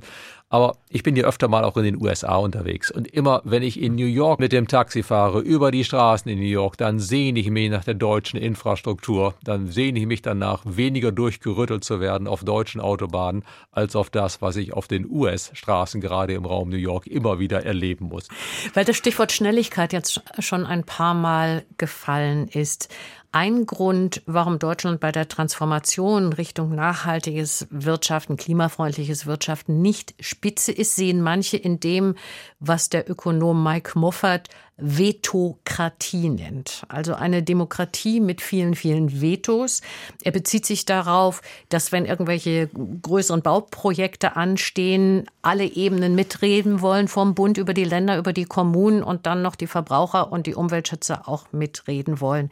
Aber 0.51 0.77
ich 0.89 1.03
bin 1.03 1.15
ja 1.15 1.25
öfter 1.25 1.47
mal 1.47 1.63
auch 1.63 1.77
in 1.77 1.83
den 1.83 2.01
USA 2.01 2.37
unterwegs. 2.37 2.89
Und 2.89 3.07
immer, 3.07 3.41
wenn 3.43 3.61
ich 3.61 3.79
in 3.79 3.95
New 3.95 4.07
York 4.07 4.39
mit 4.39 4.51
dem 4.51 4.67
Taxi 4.67 5.03
fahre, 5.03 5.41
über 5.41 5.69
die 5.69 5.83
Straßen 5.83 6.29
in 6.31 6.39
New 6.39 6.45
York, 6.45 6.75
dann 6.77 6.99
sehne 6.99 7.39
ich 7.39 7.51
mich 7.51 7.69
nach 7.69 7.83
der 7.83 7.93
deutschen 7.93 8.39
Infrastruktur. 8.39 9.35
Dann 9.43 9.67
sehne 9.67 9.99
ich 9.99 10.07
mich 10.07 10.23
danach, 10.23 10.63
weniger 10.65 11.11
durchgerüttelt 11.11 11.83
zu 11.83 11.99
werden 11.99 12.27
auf 12.27 12.43
deutschen 12.43 12.81
Autobahnen, 12.81 13.43
als 13.71 13.95
auf 13.95 14.09
das, 14.09 14.41
was 14.41 14.55
ich 14.55 14.73
auf 14.73 14.87
den 14.87 15.07
US-Straßen 15.07 16.01
gerade 16.01 16.33
im 16.33 16.45
Raum 16.45 16.69
New 16.69 16.77
York 16.77 17.05
immer 17.05 17.37
wieder 17.37 17.63
erleben 17.63 18.05
muss. 18.05 18.27
Weil 18.73 18.85
das 18.85 18.97
Stichwort 18.97 19.31
Schnelligkeit 19.31 19.93
jetzt 19.93 20.23
schon 20.39 20.65
ein 20.65 20.83
paar 20.83 21.13
Mal 21.13 21.63
gefallen 21.77 22.47
ist. 22.47 22.89
Ein 23.31 23.67
Grund, 23.67 24.23
warum 24.25 24.57
Deutschland 24.57 24.99
bei 24.99 25.11
der 25.11 25.27
Transformation 25.27 26.33
Richtung 26.33 26.73
nachhaltiges 26.73 27.67
Wirtschaften, 27.69 28.37
klimafreundliches 28.37 29.27
Wirtschaften 29.27 29.83
nicht 29.83 30.15
Spitze 30.19 30.71
ist, 30.71 30.95
sehen 30.95 31.21
manche 31.21 31.55
in 31.55 31.79
dem, 31.79 32.15
was 32.59 32.89
der 32.89 33.07
Ökonom 33.07 33.63
Mike 33.63 33.99
Moffat 33.99 34.49
Vetokratie 34.77 36.29
nennt. 36.29 36.83
Also 36.87 37.13
eine 37.13 37.43
Demokratie 37.43 38.19
mit 38.19 38.41
vielen, 38.41 38.73
vielen 38.73 39.21
Vetos. 39.21 39.81
Er 40.23 40.31
bezieht 40.31 40.65
sich 40.65 40.85
darauf, 40.85 41.43
dass 41.67 41.91
wenn 41.91 42.05
irgendwelche 42.05 42.69
größeren 43.01 43.43
Bauprojekte 43.43 44.37
anstehen, 44.37 45.27
alle 45.43 45.65
Ebenen 45.65 46.15
mitreden 46.15 46.81
wollen, 46.81 47.07
vom 47.07 47.35
Bund 47.35 47.59
über 47.59 47.75
die 47.75 47.83
Länder, 47.83 48.17
über 48.17 48.33
die 48.33 48.45
Kommunen 48.45 49.03
und 49.03 49.27
dann 49.27 49.43
noch 49.43 49.55
die 49.55 49.67
Verbraucher 49.67 50.31
und 50.31 50.47
die 50.47 50.55
Umweltschützer 50.55 51.27
auch 51.27 51.51
mitreden 51.51 52.21
wollen. 52.21 52.49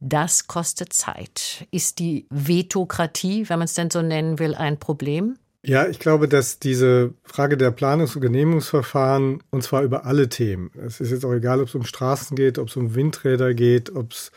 Das 0.00 0.46
kostet 0.46 0.92
Zeit. 0.94 1.66
Ist 1.70 1.98
die 1.98 2.26
Vetokratie, 2.30 3.48
wenn 3.48 3.58
man 3.58 3.66
es 3.66 3.74
denn 3.74 3.90
so 3.90 4.00
nennen 4.00 4.38
will, 4.38 4.54
ein 4.54 4.78
Problem? 4.78 5.36
Ja, 5.62 5.86
ich 5.86 5.98
glaube, 5.98 6.26
dass 6.26 6.58
diese 6.58 7.12
Frage 7.22 7.58
der 7.58 7.70
Planungs- 7.70 8.14
und 8.14 8.22
Genehmigungsverfahren, 8.22 9.42
und 9.50 9.62
zwar 9.62 9.82
über 9.82 10.06
alle 10.06 10.30
Themen, 10.30 10.70
es 10.86 11.00
ist 11.00 11.10
jetzt 11.10 11.24
auch 11.24 11.34
egal, 11.34 11.60
ob 11.60 11.68
es 11.68 11.74
um 11.74 11.84
Straßen 11.84 12.34
geht, 12.34 12.58
ob 12.58 12.68
es 12.68 12.76
um 12.76 12.94
Windräder 12.94 13.52
geht, 13.52 13.94
ob 13.94 14.12
es 14.12 14.32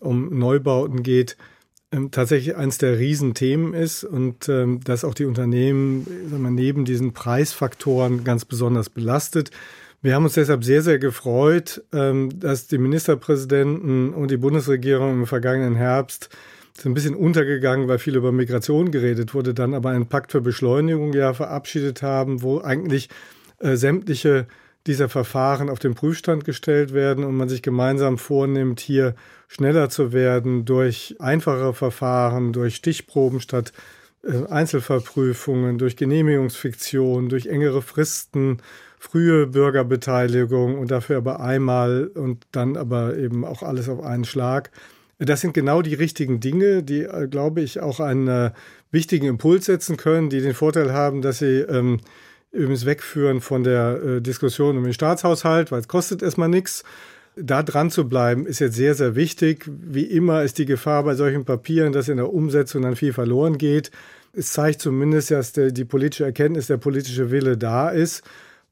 um 0.00 0.36
Neubauten 0.36 1.04
geht, 1.04 1.36
ähm, 1.92 2.10
tatsächlich 2.10 2.56
eines 2.56 2.78
der 2.78 2.98
Riesenthemen 2.98 3.72
ist 3.72 4.02
und 4.02 4.48
ähm, 4.48 4.80
dass 4.82 5.04
auch 5.04 5.14
die 5.14 5.26
Unternehmen 5.26 6.06
sagen 6.28 6.42
wir, 6.42 6.50
neben 6.50 6.84
diesen 6.84 7.12
Preisfaktoren 7.12 8.24
ganz 8.24 8.44
besonders 8.44 8.90
belastet. 8.90 9.52
Wir 10.04 10.14
haben 10.14 10.24
uns 10.24 10.34
deshalb 10.34 10.64
sehr, 10.64 10.82
sehr 10.82 10.98
gefreut, 10.98 11.82
ähm, 11.90 12.28
dass 12.38 12.66
die 12.66 12.76
Ministerpräsidenten 12.76 14.12
und 14.12 14.30
die 14.30 14.36
Bundesregierung 14.36 15.20
im 15.20 15.26
vergangenen 15.26 15.76
Herbst 15.76 16.28
ist 16.76 16.84
ein 16.84 16.92
bisschen 16.92 17.14
untergegangen, 17.14 17.88
weil 17.88 17.98
viel 17.98 18.14
über 18.14 18.30
Migration 18.30 18.90
geredet 18.90 19.32
wurde, 19.32 19.54
dann 19.54 19.72
aber 19.72 19.88
einen 19.88 20.06
Pakt 20.06 20.32
für 20.32 20.42
Beschleunigung 20.42 21.14
ja 21.14 21.32
verabschiedet 21.32 22.02
haben, 22.02 22.42
wo 22.42 22.60
eigentlich 22.60 23.08
äh, 23.60 23.76
sämtliche 23.76 24.46
dieser 24.86 25.08
Verfahren 25.08 25.70
auf 25.70 25.78
den 25.78 25.94
Prüfstand 25.94 26.44
gestellt 26.44 26.92
werden 26.92 27.24
und 27.24 27.34
man 27.34 27.48
sich 27.48 27.62
gemeinsam 27.62 28.18
vornimmt, 28.18 28.80
hier 28.80 29.14
schneller 29.48 29.88
zu 29.88 30.12
werden 30.12 30.66
durch 30.66 31.16
einfache 31.18 31.72
Verfahren, 31.72 32.52
durch 32.52 32.76
Stichproben 32.76 33.40
statt 33.40 33.72
äh, 34.22 34.44
Einzelverprüfungen, 34.50 35.78
durch 35.78 35.96
Genehmigungsfiktion, 35.96 37.30
durch 37.30 37.46
engere 37.46 37.80
Fristen, 37.80 38.58
frühe 39.04 39.46
Bürgerbeteiligung 39.46 40.78
und 40.78 40.90
dafür 40.90 41.18
aber 41.18 41.40
einmal 41.40 42.06
und 42.14 42.46
dann 42.52 42.76
aber 42.76 43.16
eben 43.16 43.44
auch 43.44 43.62
alles 43.62 43.88
auf 43.88 44.02
einen 44.02 44.24
Schlag. 44.24 44.70
Das 45.18 45.42
sind 45.42 45.52
genau 45.52 45.82
die 45.82 45.94
richtigen 45.94 46.40
Dinge, 46.40 46.82
die, 46.82 47.02
äh, 47.02 47.28
glaube 47.28 47.60
ich, 47.60 47.80
auch 47.80 48.00
einen 48.00 48.28
äh, 48.28 48.50
wichtigen 48.90 49.26
Impuls 49.26 49.66
setzen 49.66 49.96
können, 49.96 50.30
die 50.30 50.40
den 50.40 50.54
Vorteil 50.54 50.92
haben, 50.92 51.20
dass 51.20 51.38
sie 51.38 51.60
ähm, 51.60 52.00
übrigens 52.50 52.86
wegführen 52.86 53.40
von 53.40 53.62
der 53.62 54.00
äh, 54.02 54.20
Diskussion 54.22 54.78
um 54.78 54.84
den 54.84 54.94
Staatshaushalt, 54.94 55.70
weil 55.70 55.80
es 55.80 55.88
kostet 55.88 56.22
erstmal 56.22 56.48
nichts. 56.48 56.82
Da 57.36 57.62
dran 57.62 57.90
zu 57.90 58.08
bleiben, 58.08 58.46
ist 58.46 58.60
jetzt 58.60 58.76
sehr, 58.76 58.94
sehr 58.94 59.16
wichtig. 59.16 59.66
Wie 59.66 60.04
immer 60.04 60.44
ist 60.44 60.56
die 60.56 60.66
Gefahr 60.66 61.02
bei 61.02 61.14
solchen 61.14 61.44
Papieren, 61.44 61.92
dass 61.92 62.08
in 62.08 62.16
der 62.16 62.32
Umsetzung 62.32 62.82
dann 62.82 62.96
viel 62.96 63.12
verloren 63.12 63.58
geht. 63.58 63.90
Es 64.32 64.52
zeigt 64.52 64.80
zumindest, 64.80 65.30
dass 65.30 65.52
der, 65.52 65.72
die 65.72 65.84
politische 65.84 66.24
Erkenntnis, 66.24 66.68
der 66.68 66.78
politische 66.78 67.30
Wille 67.30 67.58
da 67.58 67.90
ist. 67.90 68.22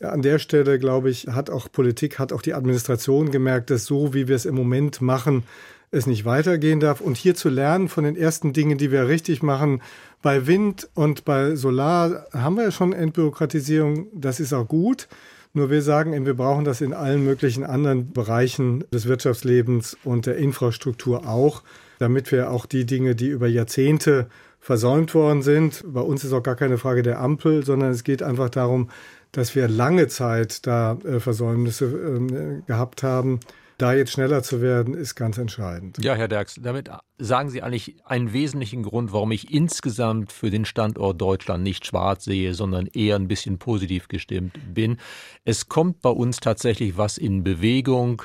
An 0.02 0.22
der 0.22 0.38
Stelle, 0.38 0.78
glaube 0.78 1.10
ich, 1.10 1.28
hat 1.28 1.50
auch 1.50 1.70
Politik, 1.70 2.18
hat 2.18 2.32
auch 2.32 2.42
die 2.42 2.54
Administration 2.54 3.30
gemerkt, 3.30 3.70
dass 3.70 3.84
so, 3.84 4.14
wie 4.14 4.28
wir 4.28 4.36
es 4.36 4.44
im 4.44 4.54
Moment 4.54 5.00
machen, 5.00 5.44
es 5.90 6.06
nicht 6.06 6.24
weitergehen 6.24 6.80
darf. 6.80 7.00
Und 7.00 7.16
hier 7.16 7.34
zu 7.34 7.48
lernen 7.48 7.88
von 7.88 8.04
den 8.04 8.16
ersten 8.16 8.52
Dingen, 8.52 8.78
die 8.78 8.90
wir 8.90 9.08
richtig 9.08 9.42
machen, 9.42 9.82
bei 10.22 10.46
Wind 10.46 10.88
und 10.94 11.24
bei 11.24 11.54
Solar 11.54 12.26
haben 12.32 12.56
wir 12.56 12.64
ja 12.64 12.70
schon 12.70 12.92
Entbürokratisierung, 12.92 14.06
das 14.14 14.40
ist 14.40 14.52
auch 14.52 14.66
gut. 14.66 15.08
Nur 15.54 15.68
wir 15.68 15.82
sagen, 15.82 16.24
wir 16.24 16.34
brauchen 16.34 16.64
das 16.64 16.80
in 16.80 16.94
allen 16.94 17.24
möglichen 17.24 17.62
anderen 17.62 18.12
Bereichen 18.12 18.84
des 18.92 19.06
Wirtschaftslebens 19.06 19.98
und 20.02 20.24
der 20.24 20.36
Infrastruktur 20.36 21.28
auch, 21.28 21.62
damit 21.98 22.32
wir 22.32 22.50
auch 22.50 22.64
die 22.64 22.86
Dinge, 22.86 23.14
die 23.14 23.28
über 23.28 23.48
Jahrzehnte 23.48 24.28
versäumt 24.60 25.12
worden 25.14 25.42
sind, 25.42 25.82
bei 25.86 26.00
uns 26.00 26.24
ist 26.24 26.32
auch 26.32 26.42
gar 26.42 26.54
keine 26.54 26.78
Frage 26.78 27.02
der 27.02 27.20
Ampel, 27.20 27.66
sondern 27.66 27.90
es 27.90 28.04
geht 28.04 28.22
einfach 28.22 28.48
darum, 28.48 28.88
dass 29.32 29.54
wir 29.54 29.66
lange 29.66 30.08
Zeit 30.08 30.66
da 30.66 30.98
äh, 31.04 31.18
Versäumnisse 31.18 31.86
äh, 31.86 32.62
gehabt 32.66 33.02
haben, 33.02 33.40
da 33.78 33.94
jetzt 33.94 34.12
schneller 34.12 34.42
zu 34.42 34.60
werden, 34.60 34.94
ist 34.94 35.16
ganz 35.16 35.38
entscheidend. 35.38 35.98
Ja, 36.04 36.14
Herr 36.14 36.28
Derks, 36.28 36.56
damit 36.62 36.88
sagen 37.18 37.50
Sie 37.50 37.62
eigentlich 37.62 37.96
einen 38.04 38.32
wesentlichen 38.32 38.84
Grund, 38.84 39.12
warum 39.12 39.32
ich 39.32 39.52
insgesamt 39.52 40.30
für 40.30 40.50
den 40.50 40.64
Standort 40.64 41.20
Deutschland 41.20 41.64
nicht 41.64 41.86
schwarz 41.86 42.24
sehe, 42.24 42.54
sondern 42.54 42.86
eher 42.86 43.16
ein 43.16 43.26
bisschen 43.26 43.58
positiv 43.58 44.06
gestimmt 44.06 44.56
bin. 44.72 44.98
Es 45.44 45.68
kommt 45.68 46.00
bei 46.00 46.10
uns 46.10 46.38
tatsächlich 46.38 46.96
was 46.96 47.18
in 47.18 47.42
Bewegung. 47.42 48.22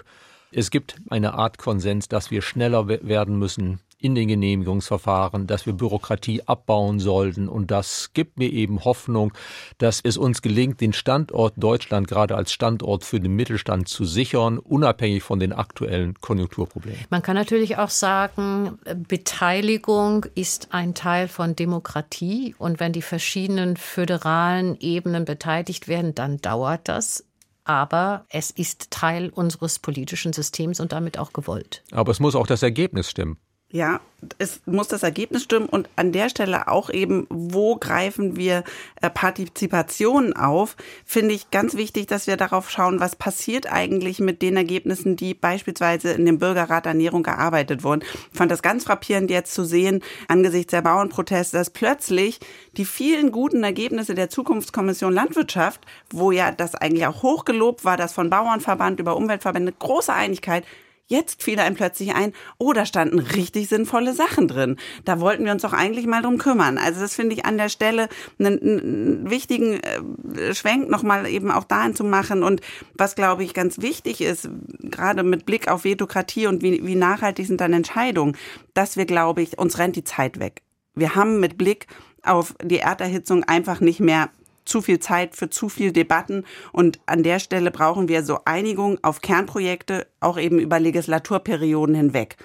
Es 0.51 0.69
gibt 0.69 0.97
eine 1.09 1.33
Art 1.33 1.57
Konsens, 1.57 2.07
dass 2.07 2.29
wir 2.29 2.41
schneller 2.41 2.87
werden 2.87 3.39
müssen 3.39 3.79
in 3.99 4.13
den 4.13 4.27
Genehmigungsverfahren, 4.27 5.47
dass 5.47 5.65
wir 5.65 5.73
Bürokratie 5.73 6.43
abbauen 6.45 6.99
sollten. 6.99 7.47
Und 7.49 7.71
das 7.71 8.11
gibt 8.13 8.37
mir 8.37 8.51
eben 8.51 8.85
Hoffnung, 8.85 9.33
dass 9.79 10.01
es 10.03 10.17
uns 10.17 10.41
gelingt, 10.41 10.81
den 10.81 10.93
Standort 10.93 11.53
Deutschland 11.57 12.07
gerade 12.07 12.35
als 12.35 12.51
Standort 12.51 13.03
für 13.03 13.19
den 13.19 13.35
Mittelstand 13.35 13.87
zu 13.87 14.05
sichern, 14.05 14.59
unabhängig 14.59 15.23
von 15.23 15.39
den 15.39 15.51
aktuellen 15.51 16.13
Konjunkturproblemen. 16.21 16.99
Man 17.09 17.23
kann 17.23 17.35
natürlich 17.35 17.77
auch 17.77 17.89
sagen, 17.89 18.77
Beteiligung 19.07 20.25
ist 20.35 20.69
ein 20.71 20.93
Teil 20.93 21.27
von 21.27 21.55
Demokratie. 21.55 22.55
Und 22.59 22.79
wenn 22.79 22.93
die 22.93 23.01
verschiedenen 23.01 23.77
föderalen 23.77 24.77
Ebenen 24.79 25.25
beteiligt 25.25 25.87
werden, 25.87 26.13
dann 26.13 26.37
dauert 26.37 26.87
das 26.87 27.23
aber 27.67 28.25
es 28.29 28.49
ist 28.49 28.91
Teil 28.91 29.29
unseres 29.29 29.79
politischen 29.79 30.31
Systems 30.31 30.79
und 30.79 30.93
damit 30.93 31.19
auch 31.19 31.33
gewollt. 31.33 31.83
Aber 31.91 32.11
es 32.11 32.21
muss 32.21 32.33
auch 32.33 32.47
das 32.47 32.63
Ergebnis 32.63 33.09
stimmen. 33.09 33.37
Ja, 33.69 33.99
es 34.37 34.61
muss 34.65 34.87
das 34.87 35.03
Ergebnis 35.03 35.43
stimmen 35.43 35.67
und 35.67 35.89
an 35.97 36.13
der 36.13 36.29
Stelle 36.29 36.69
auch 36.69 36.89
eben, 36.89 37.27
wo 37.29 37.75
greifen 37.75 38.37
wir 38.37 38.63
äh, 39.01 39.09
Partizipation 39.09 40.31
auf, 40.31 40.77
finde 41.05 41.35
ich 41.35 41.51
ganz 41.51 41.75
wichtig, 41.75 42.07
dass 42.07 42.27
wir 42.27 42.37
darauf 42.37 42.69
schauen, 42.69 43.01
was 43.01 43.17
passiert 43.17 43.69
eigentlich 43.69 44.19
mit 44.19 44.41
den 44.41 44.55
Ergebnissen, 44.55 45.17
die 45.17 45.33
beispielsweise 45.33 46.11
in 46.11 46.25
dem 46.25 46.39
Bürgerrat 46.39 46.85
Ernährung 46.85 47.23
gearbeitet 47.23 47.83
wurden. 47.83 48.03
Ich 48.31 48.37
fand 48.37 48.51
das 48.51 48.61
ganz 48.61 48.85
frappierend 48.85 49.29
jetzt 49.29 49.53
zu 49.53 49.65
sehen, 49.65 50.01
angesichts 50.29 50.71
der 50.71 50.81
Bauernproteste, 50.81 51.57
dass 51.57 51.69
plötzlich 51.69 52.39
die 52.77 52.85
vielen 52.85 53.33
guten 53.33 53.65
Ergebnisse 53.65 54.15
der 54.15 54.29
Zukunftskommission 54.29 55.13
Landwirtschaft, 55.13 55.81
wo 56.09 56.31
ja 56.31 56.51
das 56.51 56.73
eigentlich 56.73 57.05
auch 57.05 57.21
hochgelobt 57.21 57.83
war, 57.83 57.97
dass 57.97 58.13
von 58.13 58.29
Bauernverband 58.29 59.01
über 59.01 59.17
Umweltverbände 59.17 59.73
große 59.77 60.13
Einigkeit, 60.13 60.63
Jetzt 61.09 61.41
fiel 61.41 61.59
einem 61.59 61.75
plötzlich 61.77 62.13
ein, 62.13 62.33
oh, 62.57 62.73
da 62.73 62.85
standen 62.85 63.19
richtig 63.19 63.69
sinnvolle 63.69 64.13
Sachen 64.13 64.49
drin. 64.49 64.75
Da 65.05 65.21
wollten 65.21 65.45
wir 65.45 65.53
uns 65.53 65.61
doch 65.61 65.71
eigentlich 65.71 66.05
mal 66.05 66.21
drum 66.21 66.37
kümmern. 66.37 66.77
Also 66.77 66.99
das 66.99 67.15
finde 67.15 67.33
ich 67.33 67.45
an 67.45 67.57
der 67.57 67.69
Stelle 67.69 68.09
einen, 68.37 68.61
einen 68.61 69.29
wichtigen 69.29 69.79
äh, 69.79 70.53
Schwenk 70.53 70.89
nochmal 70.89 71.25
eben 71.27 71.49
auch 71.49 71.63
dahin 71.63 71.95
zu 71.95 72.03
machen. 72.03 72.43
Und 72.43 72.59
was, 72.93 73.15
glaube 73.15 73.45
ich, 73.45 73.53
ganz 73.53 73.81
wichtig 73.81 74.19
ist, 74.19 74.49
gerade 74.81 75.23
mit 75.23 75.45
Blick 75.45 75.69
auf 75.69 75.85
Vetokratie 75.85 76.47
und 76.47 76.61
wie, 76.61 76.85
wie 76.85 76.95
nachhaltig 76.95 77.47
sind 77.47 77.61
dann 77.61 77.71
Entscheidungen, 77.71 78.35
dass 78.73 78.97
wir, 78.97 79.05
glaube 79.05 79.41
ich, 79.41 79.57
uns 79.57 79.77
rennt 79.77 79.95
die 79.95 80.03
Zeit 80.03 80.39
weg. 80.39 80.61
Wir 80.93 81.15
haben 81.15 81.39
mit 81.39 81.57
Blick 81.57 81.87
auf 82.23 82.53
die 82.61 82.79
Erderhitzung 82.79 83.45
einfach 83.45 83.79
nicht 83.79 84.01
mehr 84.01 84.29
zu 84.67 84.81
viel 84.81 84.99
Zeit 84.99 85.35
für 85.35 85.49
zu 85.49 85.69
viel 85.69 85.91
Debatten. 85.91 86.43
Und 86.71 86.99
an 87.05 87.23
der 87.23 87.39
Stelle 87.39 87.71
brauchen 87.71 88.07
wir 88.07 88.23
so 88.23 88.39
Einigung 88.45 88.99
auf 89.03 89.21
Kernprojekte, 89.21 90.07
auch 90.19 90.37
eben 90.37 90.59
über 90.59 90.79
Legislaturperioden 90.79 91.95
hinweg. 91.95 92.37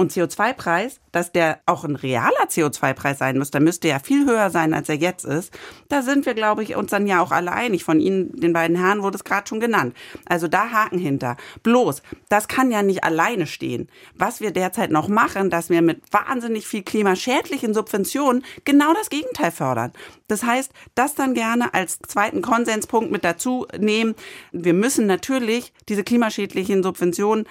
Und 0.00 0.12
CO2-Preis, 0.12 1.00
dass 1.10 1.32
der 1.32 1.58
auch 1.66 1.82
ein 1.82 1.96
realer 1.96 2.46
CO2-Preis 2.48 3.18
sein 3.18 3.36
muss, 3.36 3.50
der 3.50 3.60
müsste 3.60 3.88
ja 3.88 3.98
viel 3.98 4.26
höher 4.26 4.48
sein, 4.48 4.72
als 4.72 4.88
er 4.88 4.94
jetzt 4.94 5.24
ist. 5.24 5.52
Da 5.88 6.02
sind 6.02 6.24
wir, 6.24 6.34
glaube 6.34 6.62
ich, 6.62 6.76
uns 6.76 6.92
dann 6.92 7.08
ja 7.08 7.20
auch 7.20 7.32
alle 7.32 7.50
einig. 7.50 7.82
Von 7.82 7.98
Ihnen, 7.98 8.30
den 8.40 8.52
beiden 8.52 8.76
Herren, 8.76 9.02
wurde 9.02 9.16
es 9.16 9.24
gerade 9.24 9.48
schon 9.48 9.58
genannt. 9.58 9.96
Also 10.24 10.46
da 10.46 10.70
Haken 10.70 11.00
hinter. 11.00 11.36
Bloß, 11.64 12.02
das 12.28 12.46
kann 12.46 12.70
ja 12.70 12.84
nicht 12.84 13.02
alleine 13.02 13.48
stehen. 13.48 13.88
Was 14.14 14.40
wir 14.40 14.52
derzeit 14.52 14.92
noch 14.92 15.08
machen, 15.08 15.50
dass 15.50 15.68
wir 15.68 15.82
mit 15.82 16.00
wahnsinnig 16.12 16.68
viel 16.68 16.84
klimaschädlichen 16.84 17.74
Subventionen 17.74 18.44
genau 18.64 18.94
das 18.94 19.10
Gegenteil 19.10 19.50
fördern. 19.50 19.92
Das 20.28 20.44
heißt, 20.44 20.70
das 20.94 21.16
dann 21.16 21.34
gerne 21.34 21.74
als 21.74 21.98
zweiten 22.06 22.40
Konsenspunkt 22.40 23.10
mit 23.10 23.24
dazu 23.24 23.66
nehmen. 23.76 24.14
Wir 24.52 24.74
müssen 24.74 25.08
natürlich 25.08 25.72
diese 25.88 26.04
klimaschädlichen 26.04 26.84
Subventionen 26.84 27.46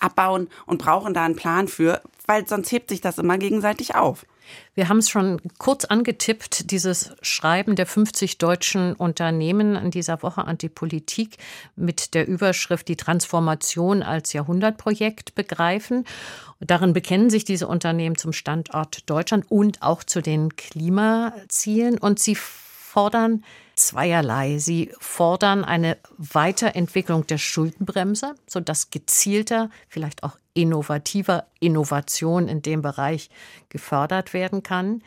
abbauen 0.00 0.48
und 0.66 0.78
brauchen 0.78 1.14
da 1.14 1.24
einen 1.24 1.36
Plan 1.36 1.68
für, 1.68 2.00
weil 2.26 2.46
sonst 2.46 2.72
hebt 2.72 2.90
sich 2.90 3.00
das 3.00 3.18
immer 3.18 3.38
gegenseitig 3.38 3.94
auf. 3.94 4.26
Wir 4.74 4.88
haben 4.88 4.98
es 4.98 5.08
schon 5.08 5.40
kurz 5.58 5.84
angetippt, 5.84 6.70
dieses 6.70 7.12
Schreiben 7.22 7.76
der 7.76 7.86
50 7.86 8.38
deutschen 8.38 8.94
Unternehmen 8.94 9.74
in 9.74 9.90
dieser 9.90 10.22
Woche 10.22 10.44
an 10.44 10.58
die 10.58 10.68
Politik 10.68 11.38
mit 11.74 12.14
der 12.14 12.28
Überschrift 12.28 12.88
Die 12.88 12.96
Transformation 12.96 14.02
als 14.02 14.32
Jahrhundertprojekt 14.32 15.34
begreifen. 15.34 16.04
Darin 16.60 16.92
bekennen 16.92 17.30
sich 17.30 17.44
diese 17.44 17.66
Unternehmen 17.66 18.16
zum 18.16 18.32
Standort 18.32 19.08
Deutschland 19.10 19.50
und 19.50 19.82
auch 19.82 20.04
zu 20.04 20.22
den 20.22 20.54
Klimazielen 20.56 21.98
und 21.98 22.18
sie 22.18 22.36
fordern 22.36 23.44
zweierlei. 23.76 24.58
Sie 24.58 24.90
fordern 24.98 25.64
eine 25.64 25.98
Weiterentwicklung 26.18 27.26
der 27.26 27.38
Schuldenbremse, 27.38 28.34
sodass 28.46 28.90
gezielter, 28.90 29.70
vielleicht 29.88 30.24
auch 30.24 30.36
innovativer 30.54 31.46
Innovation 31.60 32.48
in 32.48 32.62
dem 32.62 32.82
Bereich 32.82 33.30
gefördert 33.68 34.32
werden 34.32 34.62
kann. 34.62 35.02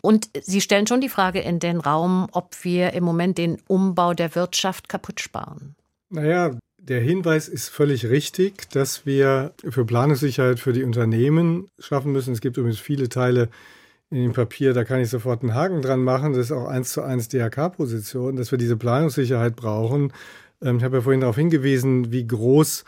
Und 0.00 0.30
Sie 0.42 0.60
stellen 0.60 0.86
schon 0.86 1.00
die 1.00 1.08
Frage 1.08 1.40
in 1.40 1.58
den 1.58 1.80
Raum, 1.80 2.28
ob 2.32 2.64
wir 2.64 2.92
im 2.92 3.04
Moment 3.04 3.38
den 3.38 3.58
Umbau 3.66 4.14
der 4.14 4.34
Wirtschaft 4.34 4.88
kaputt 4.88 5.20
sparen. 5.20 5.74
Naja, 6.10 6.56
der 6.78 7.00
Hinweis 7.00 7.48
ist 7.48 7.68
völlig 7.68 8.06
richtig, 8.06 8.70
dass 8.70 9.04
wir 9.04 9.52
für 9.68 9.84
Planungssicherheit 9.84 10.60
für 10.60 10.72
die 10.72 10.84
Unternehmen 10.84 11.68
schaffen 11.78 12.12
müssen. 12.12 12.32
Es 12.32 12.40
gibt 12.40 12.56
übrigens 12.56 12.78
viele 12.78 13.08
Teile 13.08 13.48
in 14.10 14.22
dem 14.22 14.32
Papier, 14.32 14.72
da 14.72 14.84
kann 14.84 15.00
ich 15.00 15.10
sofort 15.10 15.42
einen 15.42 15.54
Haken 15.54 15.82
dran 15.82 16.02
machen. 16.02 16.32
Das 16.32 16.46
ist 16.46 16.52
auch 16.52 16.66
eins 16.66 16.92
zu 16.92 17.02
eins 17.02 17.28
DRK-Position, 17.28 18.36
dass 18.36 18.50
wir 18.50 18.58
diese 18.58 18.76
Planungssicherheit 18.76 19.54
brauchen. 19.54 20.12
Ähm, 20.62 20.78
ich 20.78 20.84
habe 20.84 20.98
ja 20.98 21.02
vorhin 21.02 21.20
darauf 21.20 21.36
hingewiesen, 21.36 22.10
wie 22.10 22.26
groß 22.26 22.84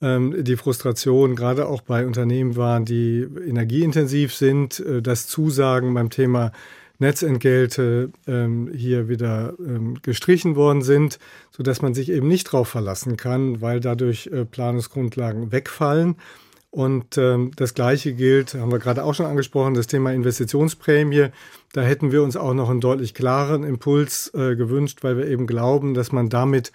ähm, 0.00 0.44
die 0.44 0.56
Frustration 0.56 1.34
gerade 1.34 1.66
auch 1.66 1.82
bei 1.82 2.06
Unternehmen 2.06 2.56
waren, 2.56 2.84
die 2.84 3.26
energieintensiv 3.46 4.34
sind, 4.34 4.80
äh, 4.80 5.02
dass 5.02 5.26
Zusagen 5.26 5.92
beim 5.92 6.10
Thema 6.10 6.52
Netzentgelte 6.98 8.10
ähm, 8.26 8.70
hier 8.74 9.08
wieder 9.08 9.54
gestrichen 10.02 10.54
worden 10.54 10.82
sind, 10.82 11.18
so 11.50 11.62
dass 11.62 11.80
man 11.80 11.94
sich 11.94 12.10
eben 12.10 12.28
nicht 12.28 12.48
darauf 12.48 12.68
verlassen 12.68 13.16
kann, 13.16 13.62
weil 13.62 13.80
dadurch 13.80 14.26
äh, 14.26 14.44
Planungsgrundlagen 14.44 15.50
wegfallen. 15.50 16.16
Und 16.70 17.18
ähm, 17.18 17.50
das 17.56 17.74
Gleiche 17.74 18.12
gilt, 18.12 18.54
haben 18.54 18.70
wir 18.70 18.78
gerade 18.78 19.02
auch 19.02 19.14
schon 19.14 19.26
angesprochen, 19.26 19.74
das 19.74 19.88
Thema 19.88 20.12
Investitionsprämie. 20.12 21.30
Da 21.72 21.80
hätten 21.80 22.12
wir 22.12 22.22
uns 22.22 22.36
auch 22.36 22.54
noch 22.54 22.70
einen 22.70 22.80
deutlich 22.80 23.12
klareren 23.12 23.64
Impuls 23.64 24.32
äh, 24.34 24.54
gewünscht, 24.54 25.00
weil 25.02 25.16
wir 25.16 25.26
eben 25.26 25.48
glauben, 25.48 25.94
dass 25.94 26.12
man 26.12 26.28
damit 26.28 26.70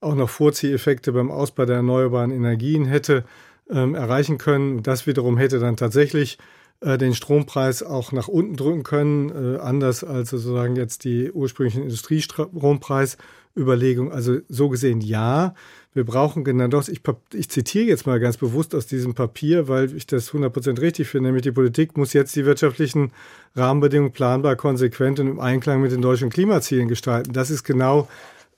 auch 0.00 0.14
noch 0.14 0.30
Vorzieheffekte 0.30 1.10
beim 1.12 1.32
Ausbau 1.32 1.66
der 1.66 1.76
erneuerbaren 1.76 2.30
Energien 2.30 2.86
hätte 2.86 3.24
ähm, 3.68 3.94
erreichen 3.94 4.38
können. 4.38 4.82
Das 4.82 5.06
wiederum 5.06 5.36
hätte 5.36 5.58
dann 5.58 5.76
tatsächlich 5.76 6.38
äh, 6.80 6.96
den 6.96 7.14
Strompreis 7.14 7.82
auch 7.82 8.12
nach 8.12 8.28
unten 8.28 8.56
drücken 8.56 8.84
können, 8.84 9.30
äh, 9.30 9.58
anders 9.58 10.04
als 10.04 10.30
sozusagen 10.30 10.76
jetzt 10.76 11.04
die 11.04 11.30
ursprünglichen 11.30 11.82
Industriestrompreisüberlegungen. 11.82 14.12
Also 14.12 14.38
so 14.48 14.68
gesehen 14.68 15.00
ja. 15.00 15.54
Wir 15.92 16.04
brauchen 16.04 16.44
genau 16.44 16.68
das. 16.68 16.88
Ich, 16.88 17.00
ich 17.34 17.48
zitiere 17.48 17.86
jetzt 17.86 18.06
mal 18.06 18.20
ganz 18.20 18.36
bewusst 18.36 18.76
aus 18.76 18.86
diesem 18.86 19.14
Papier, 19.14 19.66
weil 19.66 19.94
ich 19.96 20.06
das 20.06 20.30
100% 20.30 20.80
richtig 20.80 21.08
finde, 21.08 21.28
nämlich 21.28 21.42
die 21.42 21.50
Politik 21.50 21.96
muss 21.96 22.12
jetzt 22.12 22.36
die 22.36 22.46
wirtschaftlichen 22.46 23.10
Rahmenbedingungen 23.56 24.12
planbar, 24.12 24.54
konsequent 24.54 25.18
und 25.18 25.26
im 25.26 25.40
Einklang 25.40 25.80
mit 25.80 25.90
den 25.90 26.00
deutschen 26.00 26.30
Klimazielen 26.30 26.86
gestalten. 26.86 27.32
Das 27.32 27.50
ist 27.50 27.64
genau 27.64 28.08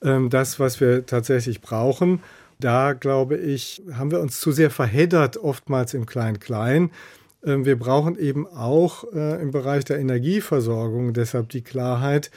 ähm, 0.03 0.28
das, 0.28 0.61
was 0.61 0.80
wir 0.80 1.07
tatsächlich 1.07 1.62
brauchen. 1.62 2.20
Da, 2.61 2.93
glaube 2.93 3.39
ich, 3.39 3.83
haben 3.95 4.11
wir 4.11 4.20
uns 4.20 4.39
zu 4.39 4.53
sehr 4.53 4.70
verheddert, 4.70 5.39
oftmals 5.39 5.95
im 5.95 6.05
Klein-Klein. 6.05 6.91
Ähm, 7.45 7.64
wir 7.64 7.78
brauchen 7.78 8.18
eben 8.18 8.47
auch 8.47 9.05
äh, 9.14 9.41
im 9.41 9.53
Bereich 9.53 9.85
der 9.85 9.99
Energieversorgung 9.99 11.14
deshalb 11.14 11.49
die 11.49 11.62
Klarheit, 11.62 12.30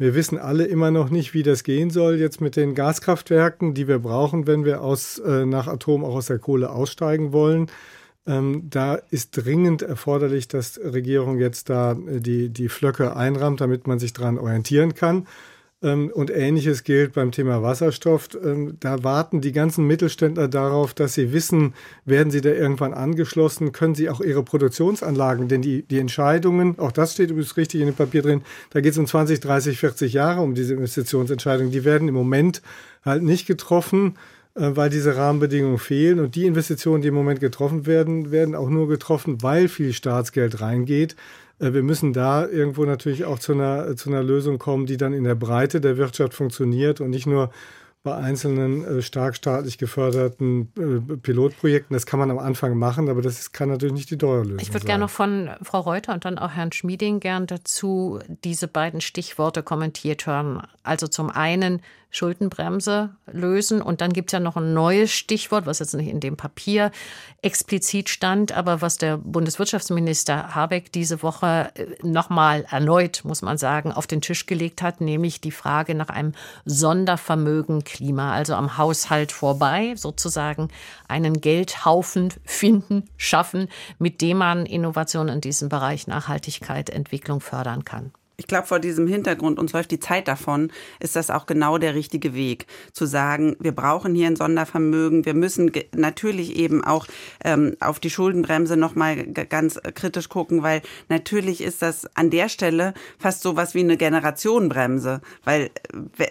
wir 0.00 0.14
wissen 0.14 0.38
alle 0.38 0.64
immer 0.64 0.90
noch 0.90 1.10
nicht, 1.10 1.34
wie 1.34 1.42
das 1.42 1.62
gehen 1.62 1.90
soll 1.90 2.16
jetzt 2.16 2.40
mit 2.40 2.56
den 2.56 2.74
Gaskraftwerken, 2.74 3.74
die 3.74 3.86
wir 3.86 3.98
brauchen, 3.98 4.46
wenn 4.46 4.64
wir 4.64 4.80
aus, 4.80 5.18
äh, 5.18 5.44
nach 5.44 5.68
Atom 5.68 6.06
auch 6.06 6.14
aus 6.14 6.28
der 6.28 6.38
Kohle 6.38 6.70
aussteigen 6.70 7.34
wollen. 7.34 7.70
Ähm, 8.26 8.62
da 8.70 8.94
ist 8.94 9.36
dringend 9.36 9.82
erforderlich, 9.82 10.48
dass 10.48 10.80
Regierung 10.82 11.38
jetzt 11.38 11.68
da 11.68 11.92
äh, 11.92 12.20
die, 12.20 12.48
die 12.48 12.70
Flöcke 12.70 13.14
einrammt, 13.14 13.60
damit 13.60 13.86
man 13.86 13.98
sich 13.98 14.14
daran 14.14 14.38
orientieren 14.38 14.94
kann. 14.94 15.26
Ähm, 15.82 16.10
und 16.12 16.30
ähnliches 16.30 16.84
gilt 16.84 17.14
beim 17.14 17.32
Thema 17.32 17.62
Wasserstoff. 17.62 18.28
Ähm, 18.42 18.76
da 18.80 19.02
warten 19.02 19.40
die 19.40 19.52
ganzen 19.52 19.86
Mittelständler 19.86 20.48
darauf, 20.48 20.92
dass 20.92 21.14
sie 21.14 21.32
wissen, 21.32 21.74
werden 22.04 22.30
sie 22.30 22.42
da 22.42 22.50
irgendwann 22.50 22.92
angeschlossen, 22.92 23.72
können 23.72 23.94
sie 23.94 24.10
auch 24.10 24.20
ihre 24.20 24.42
Produktionsanlagen, 24.42 25.48
denn 25.48 25.62
die, 25.62 25.82
die 25.82 25.98
Entscheidungen, 25.98 26.78
auch 26.78 26.92
das 26.92 27.14
steht 27.14 27.30
übrigens 27.30 27.56
richtig 27.56 27.80
in 27.80 27.86
dem 27.86 27.94
Papier 27.94 28.22
drin, 28.22 28.42
da 28.70 28.80
geht 28.80 28.92
es 28.92 28.98
um 28.98 29.06
20, 29.06 29.40
30, 29.40 29.78
40 29.78 30.12
Jahre 30.12 30.42
um 30.42 30.54
diese 30.54 30.74
Investitionsentscheidungen. 30.74 31.72
Die 31.72 31.84
werden 31.84 32.08
im 32.08 32.14
Moment 32.14 32.60
halt 33.02 33.22
nicht 33.22 33.46
getroffen 33.46 34.16
äh, 34.56 34.72
weil 34.74 34.90
diese 34.90 35.16
Rahmenbedingungen 35.16 35.78
fehlen. 35.78 36.18
Und 36.18 36.34
die 36.34 36.44
Investitionen, 36.44 37.02
die 37.02 37.08
im 37.08 37.14
Moment 37.14 37.40
getroffen 37.40 37.86
werden, 37.86 38.32
werden 38.32 38.54
auch 38.56 38.68
nur 38.68 38.88
getroffen, 38.88 39.42
weil 39.42 39.68
viel 39.68 39.92
Staatsgeld 39.92 40.60
reingeht. 40.60 41.14
Äh, 41.60 41.72
wir 41.72 41.82
müssen 41.82 42.12
da 42.12 42.46
irgendwo 42.46 42.84
natürlich 42.84 43.24
auch 43.24 43.38
zu 43.38 43.52
einer, 43.52 43.96
zu 43.96 44.10
einer 44.10 44.22
Lösung 44.22 44.58
kommen, 44.58 44.86
die 44.86 44.96
dann 44.96 45.12
in 45.12 45.24
der 45.24 45.34
Breite 45.36 45.80
der 45.80 45.96
Wirtschaft 45.96 46.34
funktioniert 46.34 47.00
und 47.00 47.10
nicht 47.10 47.26
nur 47.26 47.50
bei 48.02 48.14
einzelnen 48.14 48.84
äh, 48.84 49.02
stark 49.02 49.36
staatlich 49.36 49.76
geförderten 49.76 50.72
äh, 50.78 51.16
Pilotprojekten. 51.16 51.92
Das 51.92 52.06
kann 52.06 52.18
man 52.18 52.30
am 52.30 52.38
Anfang 52.38 52.78
machen, 52.78 53.10
aber 53.10 53.20
das 53.20 53.38
ist, 53.38 53.52
kann 53.52 53.68
natürlich 53.68 53.94
nicht 53.94 54.10
die 54.10 54.16
Dauerlösung 54.16 54.58
Ich 54.60 54.72
würde 54.72 54.86
gerne 54.86 55.04
noch 55.04 55.10
von 55.10 55.50
Frau 55.62 55.80
Reuter 55.80 56.14
und 56.14 56.24
dann 56.24 56.38
auch 56.38 56.52
Herrn 56.52 56.72
Schmieding 56.72 57.20
gern 57.20 57.46
dazu 57.46 58.18
diese 58.44 58.68
beiden 58.68 59.02
Stichworte 59.02 59.62
kommentiert 59.62 60.26
hören. 60.26 60.62
Also 60.82 61.08
zum 61.08 61.28
einen 61.30 61.82
Schuldenbremse 62.10 63.10
lösen. 63.30 63.80
Und 63.80 64.00
dann 64.00 64.12
gibt 64.12 64.30
es 64.30 64.32
ja 64.32 64.40
noch 64.40 64.56
ein 64.56 64.74
neues 64.74 65.12
Stichwort, 65.12 65.66
was 65.66 65.78
jetzt 65.78 65.94
nicht 65.94 66.08
in 66.08 66.20
dem 66.20 66.36
Papier 66.36 66.90
explizit 67.42 68.08
stand, 68.08 68.52
aber 68.52 68.82
was 68.82 68.98
der 68.98 69.16
Bundeswirtschaftsminister 69.16 70.54
Habeck 70.54 70.92
diese 70.92 71.22
Woche 71.22 71.70
äh, 71.74 71.86
nochmal 72.02 72.66
erneut, 72.68 73.22
muss 73.24 73.42
man 73.42 73.56
sagen, 73.56 73.92
auf 73.92 74.06
den 74.06 74.20
Tisch 74.20 74.46
gelegt 74.46 74.82
hat, 74.82 75.00
nämlich 75.00 75.40
die 75.40 75.52
Frage 75.52 75.94
nach 75.94 76.08
einem 76.08 76.32
Sondervermögen 76.64 77.84
Klima, 77.90 78.32
also 78.32 78.54
am 78.54 78.78
Haushalt 78.78 79.32
vorbei, 79.32 79.94
sozusagen 79.96 80.68
einen 81.08 81.40
Geldhaufen 81.40 82.32
finden, 82.44 83.08
schaffen, 83.16 83.68
mit 83.98 84.20
dem 84.20 84.38
man 84.38 84.66
Innovationen 84.66 85.36
in 85.36 85.40
diesem 85.40 85.68
Bereich 85.68 86.06
Nachhaltigkeit, 86.06 86.90
Entwicklung 86.90 87.40
fördern 87.40 87.84
kann 87.84 88.12
ich 88.40 88.46
glaube, 88.46 88.66
vor 88.66 88.78
diesem 88.78 89.06
Hintergrund, 89.06 89.58
uns 89.58 89.74
läuft 89.74 89.90
die 89.90 90.00
Zeit 90.00 90.26
davon, 90.26 90.72
ist 90.98 91.14
das 91.14 91.28
auch 91.28 91.44
genau 91.44 91.76
der 91.76 91.94
richtige 91.94 92.32
Weg, 92.32 92.66
zu 92.94 93.04
sagen, 93.04 93.54
wir 93.60 93.72
brauchen 93.72 94.14
hier 94.14 94.28
ein 94.28 94.36
Sondervermögen, 94.36 95.26
wir 95.26 95.34
müssen 95.34 95.70
natürlich 95.94 96.56
eben 96.56 96.82
auch 96.82 97.06
ähm, 97.44 97.76
auf 97.80 98.00
die 98.00 98.08
Schuldenbremse 98.08 98.78
nochmal 98.78 99.26
ganz 99.26 99.78
kritisch 99.94 100.30
gucken, 100.30 100.62
weil 100.62 100.80
natürlich 101.10 101.60
ist 101.60 101.82
das 101.82 102.08
an 102.16 102.30
der 102.30 102.48
Stelle 102.48 102.94
fast 103.18 103.42
so 103.42 103.56
was 103.56 103.74
wie 103.74 103.80
eine 103.80 103.98
Generationenbremse, 103.98 105.20
weil 105.44 105.70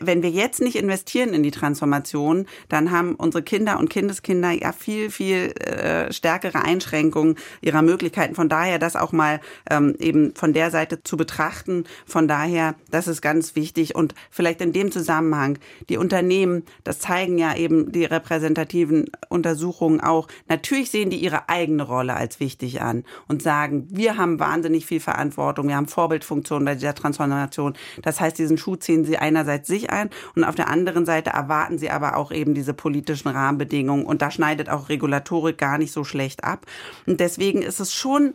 wenn 0.01 0.23
wir 0.23 0.31
jetzt 0.31 0.61
nicht 0.61 0.77
investieren 0.77 1.35
in 1.35 1.43
die 1.43 1.51
Transformation, 1.51 2.47
dann 2.69 2.89
haben 2.89 3.13
unsere 3.13 3.43
Kinder 3.43 3.77
und 3.77 3.91
Kindeskinder 3.91 4.49
ja 4.49 4.71
viel, 4.71 5.11
viel 5.11 5.51
äh, 5.59 6.11
stärkere 6.11 6.63
Einschränkungen 6.63 7.35
ihrer 7.61 7.83
Möglichkeiten. 7.83 8.33
Von 8.33 8.49
daher 8.49 8.79
das 8.79 8.95
auch 8.95 9.11
mal 9.11 9.39
ähm, 9.69 9.95
eben 9.99 10.33
von 10.33 10.53
der 10.53 10.71
Seite 10.71 11.03
zu 11.03 11.15
betrachten, 11.15 11.83
von 12.05 12.27
daher, 12.27 12.75
das 12.91 13.07
ist 13.07 13.21
ganz 13.21 13.55
wichtig 13.55 13.95
und 13.95 14.15
vielleicht 14.29 14.61
in 14.61 14.73
dem 14.73 14.91
Zusammenhang, 14.91 15.59
die 15.89 15.97
Unternehmen, 15.97 16.63
das 16.83 16.99
zeigen 16.99 17.37
ja 17.37 17.55
eben 17.55 17.91
die 17.91 18.05
repräsentativen 18.05 19.09
Untersuchungen 19.29 20.01
auch, 20.01 20.27
natürlich 20.47 20.91
sehen 20.91 21.09
die 21.09 21.17
ihre 21.17 21.49
eigene 21.49 21.83
Rolle 21.83 22.15
als 22.15 22.39
wichtig 22.39 22.81
an 22.81 23.03
und 23.27 23.41
sagen, 23.41 23.87
wir 23.89 24.17
haben 24.17 24.39
wahnsinnig 24.39 24.85
viel 24.85 24.99
Verantwortung, 24.99 25.67
wir 25.67 25.75
haben 25.75 25.87
Vorbildfunktion 25.87 26.65
bei 26.65 26.75
dieser 26.75 26.95
Transformation. 26.95 27.73
Das 28.01 28.19
heißt, 28.19 28.37
diesen 28.37 28.57
Schuh 28.57 28.75
ziehen 28.75 29.05
sie 29.05 29.17
einerseits 29.17 29.67
sich 29.67 29.89
ein 29.89 30.09
und 30.35 30.43
auf 30.43 30.55
der 30.55 30.69
anderen 30.69 31.05
Seite 31.05 31.31
erwarten 31.31 31.77
sie 31.77 31.89
aber 31.89 32.17
auch 32.17 32.31
eben 32.31 32.53
diese 32.53 32.73
politischen 32.73 33.29
Rahmenbedingungen 33.29 34.05
und 34.05 34.21
da 34.21 34.31
schneidet 34.31 34.69
auch 34.69 34.89
Regulatorik 34.89 35.57
gar 35.57 35.77
nicht 35.77 35.91
so 35.91 36.03
schlecht 36.03 36.43
ab. 36.43 36.65
Und 37.05 37.19
deswegen 37.19 37.61
ist 37.61 37.79
es 37.79 37.93
schon 37.93 38.33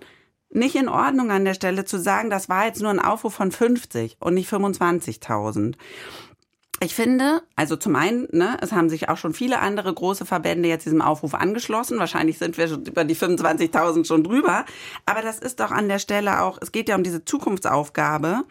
nicht 0.54 0.76
in 0.76 0.88
Ordnung 0.88 1.30
an 1.30 1.44
der 1.44 1.54
Stelle 1.54 1.84
zu 1.84 1.98
sagen, 1.98 2.30
das 2.30 2.48
war 2.48 2.66
jetzt 2.66 2.80
nur 2.80 2.90
ein 2.90 3.00
Aufruf 3.00 3.34
von 3.34 3.50
50 3.50 4.16
und 4.20 4.34
nicht 4.34 4.50
25.000. 4.50 5.74
Ich 6.80 6.94
finde, 6.94 7.42
also 7.56 7.76
zum 7.76 7.96
einen, 7.96 8.28
ne, 8.32 8.58
es 8.60 8.72
haben 8.72 8.90
sich 8.90 9.08
auch 9.08 9.16
schon 9.16 9.32
viele 9.32 9.60
andere 9.60 9.94
große 9.94 10.26
Verbände 10.26 10.68
jetzt 10.68 10.84
diesem 10.84 11.02
Aufruf 11.02 11.34
angeschlossen. 11.34 11.98
Wahrscheinlich 11.98 12.38
sind 12.38 12.58
wir 12.58 12.68
schon 12.68 12.84
über 12.84 13.04
die 13.04 13.16
25.000 13.16 14.04
schon 14.06 14.24
drüber. 14.24 14.64
Aber 15.06 15.22
das 15.22 15.38
ist 15.38 15.60
doch 15.60 15.70
an 15.70 15.88
der 15.88 15.98
Stelle 15.98 16.42
auch, 16.42 16.58
es 16.60 16.72
geht 16.72 16.88
ja 16.88 16.96
um 16.96 17.04
diese 17.04 17.24
Zukunftsaufgabe 17.24 18.42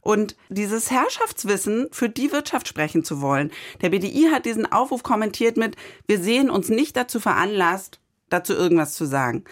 und 0.00 0.36
dieses 0.48 0.90
Herrschaftswissen 0.90 1.88
für 1.92 2.08
die 2.08 2.32
Wirtschaft 2.32 2.68
sprechen 2.68 3.04
zu 3.04 3.20
wollen. 3.20 3.50
Der 3.80 3.90
BDI 3.90 4.28
hat 4.32 4.44
diesen 4.44 4.70
Aufruf 4.70 5.02
kommentiert 5.02 5.56
mit, 5.56 5.76
wir 6.06 6.18
sehen 6.18 6.50
uns 6.50 6.68
nicht 6.68 6.96
dazu 6.96 7.20
veranlasst, 7.20 8.00
dazu 8.28 8.54
irgendwas 8.54 8.94
zu 8.94 9.06
sagen. 9.06 9.44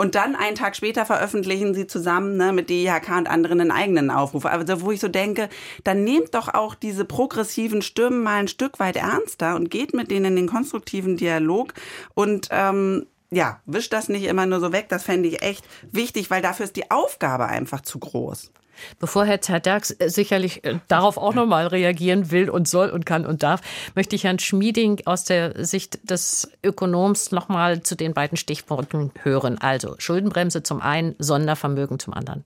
Und 0.00 0.14
dann 0.14 0.34
einen 0.34 0.56
Tag 0.56 0.76
später 0.76 1.04
veröffentlichen 1.04 1.74
sie 1.74 1.86
zusammen 1.86 2.38
ne, 2.38 2.54
mit 2.54 2.70
DIHK 2.70 3.18
und 3.18 3.28
anderen 3.28 3.60
einen 3.60 3.70
eigenen 3.70 4.10
Aufruf. 4.10 4.46
Also 4.46 4.80
wo 4.80 4.92
ich 4.92 4.98
so 4.98 5.08
denke, 5.08 5.50
dann 5.84 6.04
nehmt 6.04 6.34
doch 6.34 6.48
auch 6.48 6.74
diese 6.74 7.04
progressiven 7.04 7.82
Stimmen 7.82 8.22
mal 8.22 8.36
ein 8.36 8.48
Stück 8.48 8.80
weit 8.80 8.96
ernster 8.96 9.56
und 9.56 9.70
geht 9.70 9.92
mit 9.92 10.10
denen 10.10 10.24
in 10.24 10.36
den 10.36 10.48
konstruktiven 10.48 11.18
Dialog 11.18 11.74
und 12.14 12.48
ähm, 12.50 13.08
ja, 13.30 13.60
wischt 13.66 13.92
das 13.92 14.08
nicht 14.08 14.24
immer 14.24 14.46
nur 14.46 14.60
so 14.60 14.72
weg. 14.72 14.86
Das 14.88 15.02
fände 15.02 15.28
ich 15.28 15.42
echt 15.42 15.66
wichtig, 15.92 16.30
weil 16.30 16.40
dafür 16.40 16.64
ist 16.64 16.76
die 16.76 16.90
Aufgabe 16.90 17.44
einfach 17.48 17.82
zu 17.82 17.98
groß. 17.98 18.52
Bevor 18.98 19.24
Herr 19.24 19.40
Zerdax 19.40 19.90
äh, 19.98 20.08
sicherlich 20.08 20.64
äh, 20.64 20.78
darauf 20.88 21.16
auch 21.16 21.34
noch 21.34 21.46
mal 21.46 21.66
reagieren 21.66 22.30
will 22.30 22.50
und 22.50 22.68
soll 22.68 22.90
und 22.90 23.06
kann 23.06 23.26
und 23.26 23.42
darf, 23.42 23.60
möchte 23.94 24.16
ich 24.16 24.24
Herrn 24.24 24.38
Schmieding 24.38 25.02
aus 25.06 25.24
der 25.24 25.64
Sicht 25.64 26.10
des 26.10 26.50
Ökonoms 26.64 27.32
noch 27.32 27.48
mal 27.48 27.82
zu 27.82 27.94
den 27.94 28.14
beiden 28.14 28.36
Stichworten 28.36 29.12
hören. 29.22 29.58
Also 29.58 29.94
Schuldenbremse 29.98 30.62
zum 30.62 30.80
einen, 30.80 31.14
Sondervermögen 31.18 31.98
zum 31.98 32.14
anderen. 32.14 32.44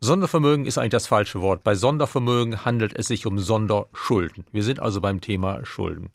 Sondervermögen 0.00 0.64
ist 0.64 0.78
eigentlich 0.78 0.90
das 0.90 1.08
falsche 1.08 1.40
Wort. 1.40 1.64
Bei 1.64 1.74
Sondervermögen 1.74 2.64
handelt 2.64 2.96
es 2.96 3.08
sich 3.08 3.26
um 3.26 3.38
Sonderschulden. 3.38 4.44
Wir 4.52 4.62
sind 4.62 4.78
also 4.78 5.00
beim 5.00 5.20
Thema 5.20 5.66
Schulden. 5.66 6.10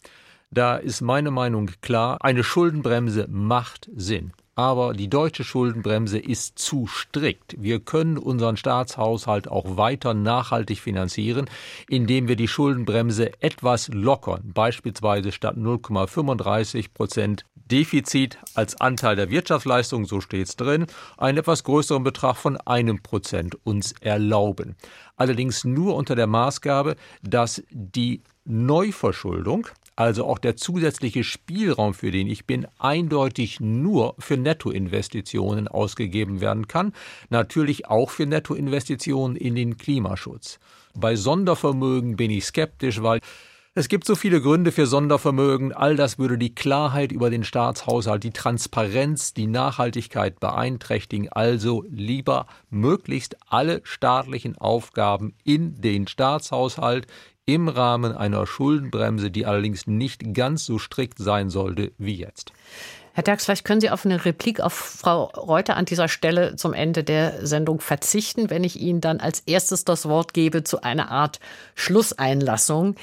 Da 0.51 0.78
ist 0.78 1.01
meine 1.01 1.32
Meinung 1.32 1.70
klar, 1.82 2.18
eine 2.22 2.43
Schuldenbremse 2.43 3.28
macht 3.30 3.89
Sinn. 3.95 4.32
Aber 4.56 4.93
die 4.93 5.10
deutsche 5.10 5.43
Schuldenbremse 5.43 6.20
ist 6.20 6.60
zu 6.60 6.88
strikt. 6.88 7.56
Wir 7.58 7.80
können 7.80 8.18
unseren 8.18 8.58
Staatshaushalt 8.58 9.47
auch 9.47 9.78
weiter 9.78 10.14
nachhaltig 10.14 10.80
finanzieren, 10.80 11.49
indem 11.89 12.28
wir 12.28 12.36
die 12.36 12.47
Schuldenbremse 12.47 13.32
etwas 13.41 13.88
lockern, 13.88 14.51
beispielsweise 14.54 15.32
statt 15.32 15.58
0,35 15.58 16.93
Prozent 16.93 17.45
Defizit 17.72 18.38
als 18.56 18.80
Anteil 18.80 19.16
der 19.16 19.30
Wirtschaftsleistung, 19.30 20.06
so 20.06 20.22
steht 20.22 20.47
es 20.47 20.56
drin, 20.58 20.86
einen 21.18 21.38
etwas 21.38 21.64
größeren 21.64 22.04
Betrag 22.04 22.36
von 22.36 22.58
einem 22.58 23.01
Prozent 23.01 23.58
uns 23.64 23.93
erlauben. 24.01 24.76
Allerdings 25.16 25.64
nur 25.64 25.95
unter 25.95 26.16
der 26.16 26.28
Maßgabe, 26.28 26.95
dass 27.22 27.64
die 27.72 28.22
Neuverschuldung 28.45 29.68
also 29.95 30.25
auch 30.25 30.39
der 30.39 30.55
zusätzliche 30.55 31.23
Spielraum, 31.23 31.93
für 31.93 32.11
den 32.11 32.27
ich 32.27 32.45
bin, 32.45 32.67
eindeutig 32.79 33.59
nur 33.59 34.15
für 34.19 34.37
Nettoinvestitionen 34.37 35.67
ausgegeben 35.67 36.41
werden 36.41 36.67
kann, 36.67 36.93
natürlich 37.29 37.87
auch 37.87 38.09
für 38.09 38.25
Nettoinvestitionen 38.25 39.37
in 39.37 39.55
den 39.55 39.77
Klimaschutz. 39.77 40.59
Bei 40.95 41.15
Sondervermögen 41.15 42.15
bin 42.15 42.31
ich 42.31 42.45
skeptisch, 42.45 43.01
weil 43.01 43.19
es 43.75 43.87
gibt 43.87 44.05
so 44.05 44.13
viele 44.13 44.39
Gründe 44.39 44.71
für 44.71 44.85
Sondervermögen. 44.85 45.73
All 45.73 45.95
das 45.95 46.19
würde 46.19 46.37
die 46.37 46.53
Klarheit 46.53 47.11
über 47.11 47.31
den 47.31 47.43
Staatshaushalt, 47.43 48.23
die 48.23 48.29
Transparenz, 48.29 49.33
die 49.33 49.47
Nachhaltigkeit 49.47 50.39
beeinträchtigen. 50.39 51.29
Also 51.31 51.83
lieber 51.89 52.45
möglichst 52.69 53.35
alle 53.47 53.81
staatlichen 53.83 54.59
Aufgaben 54.59 55.33
in 55.43 55.81
den 55.81 56.05
Staatshaushalt, 56.05 57.07
im 57.45 57.67
Rahmen 57.67 58.15
einer 58.15 58.47
Schuldenbremse, 58.47 59.29
die 59.29 59.45
allerdings 59.45 59.87
nicht 59.87 60.33
ganz 60.33 60.65
so 60.65 60.79
strikt 60.79 61.19
sein 61.19 61.49
sollte 61.49 61.91
wie 61.97 62.15
jetzt. 62.15 62.53
Herr 63.15 63.23
Derks, 63.23 63.45
vielleicht 63.45 63.65
können 63.65 63.81
Sie 63.81 63.91
auf 63.91 64.05
eine 64.05 64.25
Replik 64.25 64.59
auf 64.59 64.73
Frau 64.73 65.25
Reuter 65.25 65.77
an 65.77 65.85
dieser 65.85 66.07
Stelle 66.07 66.55
zum 66.55 66.73
Ende 66.73 67.03
der 67.03 67.45
Sendung 67.45 67.79
verzichten, 67.79 68.49
wenn 68.49 68.63
ich 68.63 68.79
Ihnen 68.79 69.01
dann 69.01 69.19
als 69.19 69.41
erstes 69.41 69.85
das 69.85 70.07
Wort 70.07 70.33
gebe 70.33 70.63
zu 70.63 70.81
einer 70.81 71.11
Art 71.11 71.39
Schlusseinlassung. 71.75 72.95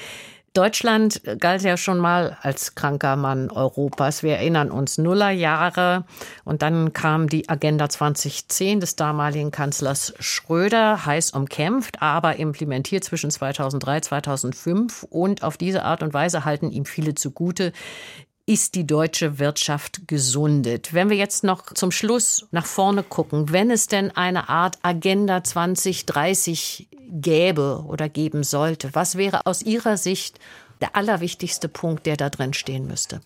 Deutschland 0.53 1.21
galt 1.39 1.61
ja 1.61 1.77
schon 1.77 1.97
mal 1.97 2.37
als 2.41 2.75
kranker 2.75 3.15
Mann 3.15 3.49
Europas. 3.49 4.21
Wir 4.21 4.35
erinnern 4.35 4.69
uns 4.69 4.97
Nullerjahre 4.97 6.03
und 6.43 6.61
dann 6.61 6.91
kam 6.91 7.29
die 7.29 7.47
Agenda 7.47 7.87
2010 7.87 8.81
des 8.81 8.97
damaligen 8.97 9.51
Kanzlers 9.51 10.13
Schröder, 10.19 11.05
heiß 11.05 11.31
umkämpft, 11.31 12.01
aber 12.01 12.35
implementiert 12.35 13.05
zwischen 13.05 13.31
2003 13.31 14.01
2005 14.01 15.03
und 15.03 15.41
auf 15.43 15.55
diese 15.55 15.85
Art 15.85 16.03
und 16.03 16.13
Weise 16.13 16.43
halten 16.43 16.69
ihm 16.69 16.83
viele 16.83 17.15
zugute, 17.15 17.71
ist 18.51 18.75
die 18.75 18.85
deutsche 18.85 19.39
Wirtschaft 19.39 20.09
gesundet. 20.09 20.93
Wenn 20.93 21.09
wir 21.09 21.15
jetzt 21.15 21.45
noch 21.45 21.73
zum 21.73 21.89
Schluss 21.89 22.47
nach 22.51 22.65
vorne 22.65 23.01
gucken, 23.01 23.53
wenn 23.53 23.71
es 23.71 23.87
denn 23.87 24.11
eine 24.11 24.49
Art 24.49 24.77
Agenda 24.81 25.41
2030 25.41 26.89
gäbe 27.09 27.85
oder 27.87 28.09
geben 28.09 28.43
sollte, 28.43 28.89
was 28.93 29.15
wäre 29.15 29.45
aus 29.45 29.61
Ihrer 29.61 29.95
Sicht 29.95 30.37
der 30.81 30.97
allerwichtigste 30.97 31.69
Punkt, 31.69 32.05
der 32.05 32.17
da 32.17 32.29
drin 32.29 32.53
stehen 32.53 32.87
müsste? 32.87 33.21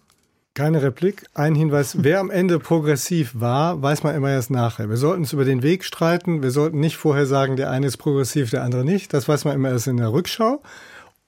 Keine 0.53 0.83
Replik. 0.83 1.25
Ein 1.33 1.55
Hinweis. 1.55 2.03
Wer 2.03 2.19
am 2.19 2.29
Ende 2.29 2.59
progressiv 2.59 3.31
war, 3.33 3.81
weiß 3.81 4.03
man 4.03 4.13
immer 4.13 4.29
erst 4.29 4.51
nachher. 4.51 4.89
Wir 4.89 4.97
sollten 4.97 5.23
uns 5.23 5.33
über 5.33 5.43
den 5.43 5.63
Weg 5.63 5.83
streiten. 5.83 6.43
Wir 6.43 6.51
sollten 6.51 6.79
nicht 6.79 6.97
vorher 6.97 7.25
sagen, 7.25 7.55
der 7.55 7.71
eine 7.71 7.87
ist 7.87 7.97
progressiv, 7.97 8.51
der 8.51 8.61
andere 8.61 8.85
nicht. 8.85 9.11
Das 9.11 9.27
weiß 9.27 9.43
man 9.45 9.55
immer 9.55 9.71
erst 9.71 9.87
in 9.87 9.97
der 9.97 10.13
Rückschau. 10.13 10.61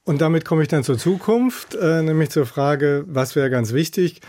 Und 0.07 0.21
damit 0.21 0.45
komme 0.45 0.61
ich 0.61 0.69
dann 0.69 0.85
zur 0.85 0.97
Zukunft, 0.97 1.75
äh, 1.75 2.01
nämlich 2.01 2.29
zur 2.29 2.45
Frage, 2.45 3.03
was 3.07 3.35
wäre 3.35 3.49
ganz 3.49 3.73
wichtig. 3.73 4.21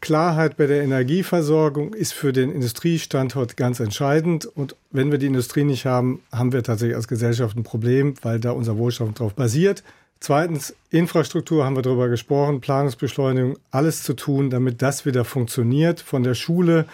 Klarheit 0.00 0.56
bei 0.56 0.68
der 0.68 0.80
Energieversorgung 0.84 1.92
ist 1.92 2.14
für 2.14 2.32
den 2.32 2.52
Industriestandort 2.52 3.56
ganz 3.56 3.80
entscheidend. 3.80 4.46
Und 4.46 4.76
wenn 4.92 5.10
wir 5.10 5.18
die 5.18 5.26
Industrie 5.26 5.64
nicht 5.64 5.86
haben, 5.86 6.22
haben 6.30 6.52
wir 6.52 6.62
tatsächlich 6.62 6.94
als 6.94 7.08
Gesellschaft 7.08 7.56
ein 7.56 7.64
Problem, 7.64 8.14
weil 8.22 8.38
da 8.38 8.52
unser 8.52 8.78
Wohlstand 8.78 9.18
drauf 9.18 9.34
basiert. 9.34 9.82
Zweitens, 10.20 10.72
Infrastruktur 10.90 11.64
haben 11.64 11.74
wir 11.74 11.82
darüber 11.82 12.08
gesprochen, 12.08 12.60
Planungsbeschleunigung, 12.60 13.58
alles 13.72 14.04
zu 14.04 14.14
tun, 14.14 14.50
damit 14.50 14.82
das 14.82 15.04
wieder 15.04 15.24
funktioniert, 15.24 15.98
von 15.98 16.22
der 16.22 16.34
Schule 16.34 16.86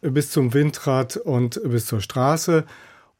bis 0.00 0.32
zum 0.32 0.52
Windrad 0.52 1.16
und 1.16 1.60
bis 1.62 1.86
zur 1.86 2.00
Straße. 2.00 2.64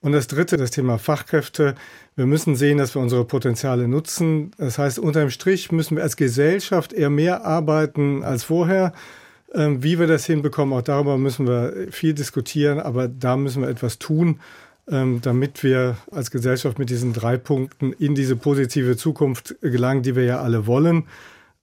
Und 0.04 0.12
das 0.12 0.26
Dritte, 0.26 0.58
das 0.58 0.70
Thema 0.70 0.98
Fachkräfte. 0.98 1.76
Wir 2.14 2.26
müssen 2.26 2.56
sehen, 2.56 2.76
dass 2.76 2.94
wir 2.94 3.00
unsere 3.00 3.24
Potenziale 3.24 3.88
nutzen. 3.88 4.50
Das 4.58 4.76
heißt, 4.76 4.98
unterm 4.98 5.30
Strich 5.30 5.72
müssen 5.72 5.96
wir 5.96 6.02
als 6.02 6.18
Gesellschaft 6.18 6.92
eher 6.92 7.08
mehr 7.08 7.46
arbeiten 7.46 8.22
als 8.22 8.44
vorher. 8.44 8.92
Ähm, 9.54 9.82
wie 9.82 9.98
wir 9.98 10.06
das 10.06 10.26
hinbekommen, 10.26 10.78
auch 10.78 10.82
darüber 10.82 11.16
müssen 11.16 11.46
wir 11.46 11.86
viel 11.90 12.12
diskutieren, 12.12 12.80
aber 12.80 13.08
da 13.08 13.38
müssen 13.38 13.62
wir 13.62 13.70
etwas 13.70 13.98
tun, 13.98 14.40
ähm, 14.90 15.20
damit 15.22 15.64
wir 15.64 15.96
als 16.10 16.30
Gesellschaft 16.30 16.78
mit 16.78 16.90
diesen 16.90 17.14
drei 17.14 17.38
Punkten 17.38 17.94
in 17.94 18.14
diese 18.14 18.36
positive 18.36 18.98
Zukunft 18.98 19.54
gelangen, 19.62 20.02
die 20.02 20.16
wir 20.16 20.24
ja 20.24 20.42
alle 20.42 20.66
wollen. 20.66 21.04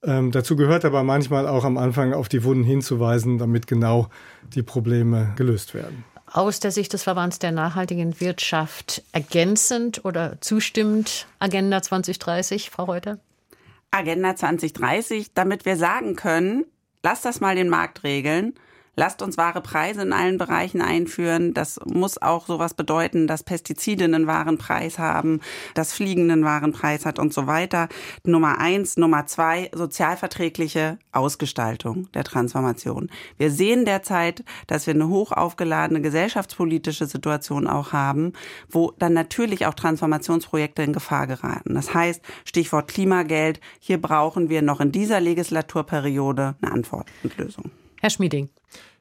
Ähm, 0.01 0.31
dazu 0.31 0.55
gehört 0.55 0.83
aber 0.83 1.03
manchmal 1.03 1.47
auch 1.47 1.63
am 1.63 1.77
Anfang 1.77 2.13
auf 2.13 2.27
die 2.27 2.43
Wunden 2.43 2.63
hinzuweisen, 2.63 3.37
damit 3.37 3.67
genau 3.67 4.09
die 4.55 4.63
Probleme 4.63 5.31
gelöst 5.35 5.75
werden 5.75 6.05
aus 6.33 6.59
der 6.59 6.71
Sicht 6.71 6.93
des 6.93 7.03
Verbands 7.03 7.39
der 7.39 7.51
nachhaltigen 7.51 8.19
Wirtschaft 8.19 9.03
ergänzend 9.11 10.05
oder 10.05 10.37
zustimmend 10.41 11.27
Agenda 11.39 11.81
2030, 11.81 12.69
Frau 12.69 12.85
Reuter? 12.85 13.19
Agenda 13.91 14.35
2030, 14.35 15.33
damit 15.33 15.65
wir 15.65 15.75
sagen 15.75 16.15
können, 16.15 16.65
lass 17.03 17.21
das 17.21 17.41
mal 17.41 17.55
den 17.55 17.69
Markt 17.69 18.03
regeln 18.03 18.53
lasst 18.95 19.21
uns 19.21 19.37
wahre 19.37 19.61
Preise 19.61 20.01
in 20.01 20.13
allen 20.13 20.37
Bereichen 20.37 20.81
einführen. 20.81 21.53
Das 21.53 21.79
muss 21.85 22.21
auch 22.21 22.47
sowas 22.47 22.73
bedeuten, 22.73 23.27
dass 23.27 23.43
Pestizide 23.43 24.05
einen 24.05 24.27
wahren 24.27 24.57
Preis 24.57 24.99
haben, 24.99 25.39
dass 25.73 25.93
Fliegen 25.93 26.29
einen 26.29 26.43
wahren 26.43 26.73
Preis 26.73 27.05
hat 27.05 27.19
und 27.19 27.33
so 27.33 27.47
weiter. 27.47 27.87
Nummer 28.25 28.59
eins. 28.59 28.97
Nummer 28.97 29.25
zwei, 29.25 29.69
sozialverträgliche 29.73 30.97
Ausgestaltung 31.11 32.11
der 32.13 32.23
Transformation. 32.23 33.09
Wir 33.37 33.51
sehen 33.51 33.85
derzeit, 33.85 34.43
dass 34.67 34.87
wir 34.87 34.93
eine 34.93 35.07
hoch 35.07 35.31
aufgeladene 35.31 36.01
gesellschaftspolitische 36.01 37.05
Situation 37.05 37.67
auch 37.67 37.93
haben, 37.93 38.33
wo 38.69 38.91
dann 38.99 39.13
natürlich 39.13 39.65
auch 39.65 39.73
Transformationsprojekte 39.73 40.83
in 40.83 40.93
Gefahr 40.93 41.27
geraten. 41.27 41.73
Das 41.75 41.93
heißt, 41.93 42.21
Stichwort 42.45 42.87
Klimageld, 42.87 43.59
hier 43.79 44.01
brauchen 44.01 44.49
wir 44.49 44.61
noch 44.61 44.81
in 44.81 44.91
dieser 44.91 45.19
Legislaturperiode 45.19 46.55
eine 46.61 46.71
Antwort 46.71 47.07
und 47.23 47.37
Lösung. 47.37 47.71
Herr 48.01 48.09
Schmieding. 48.09 48.49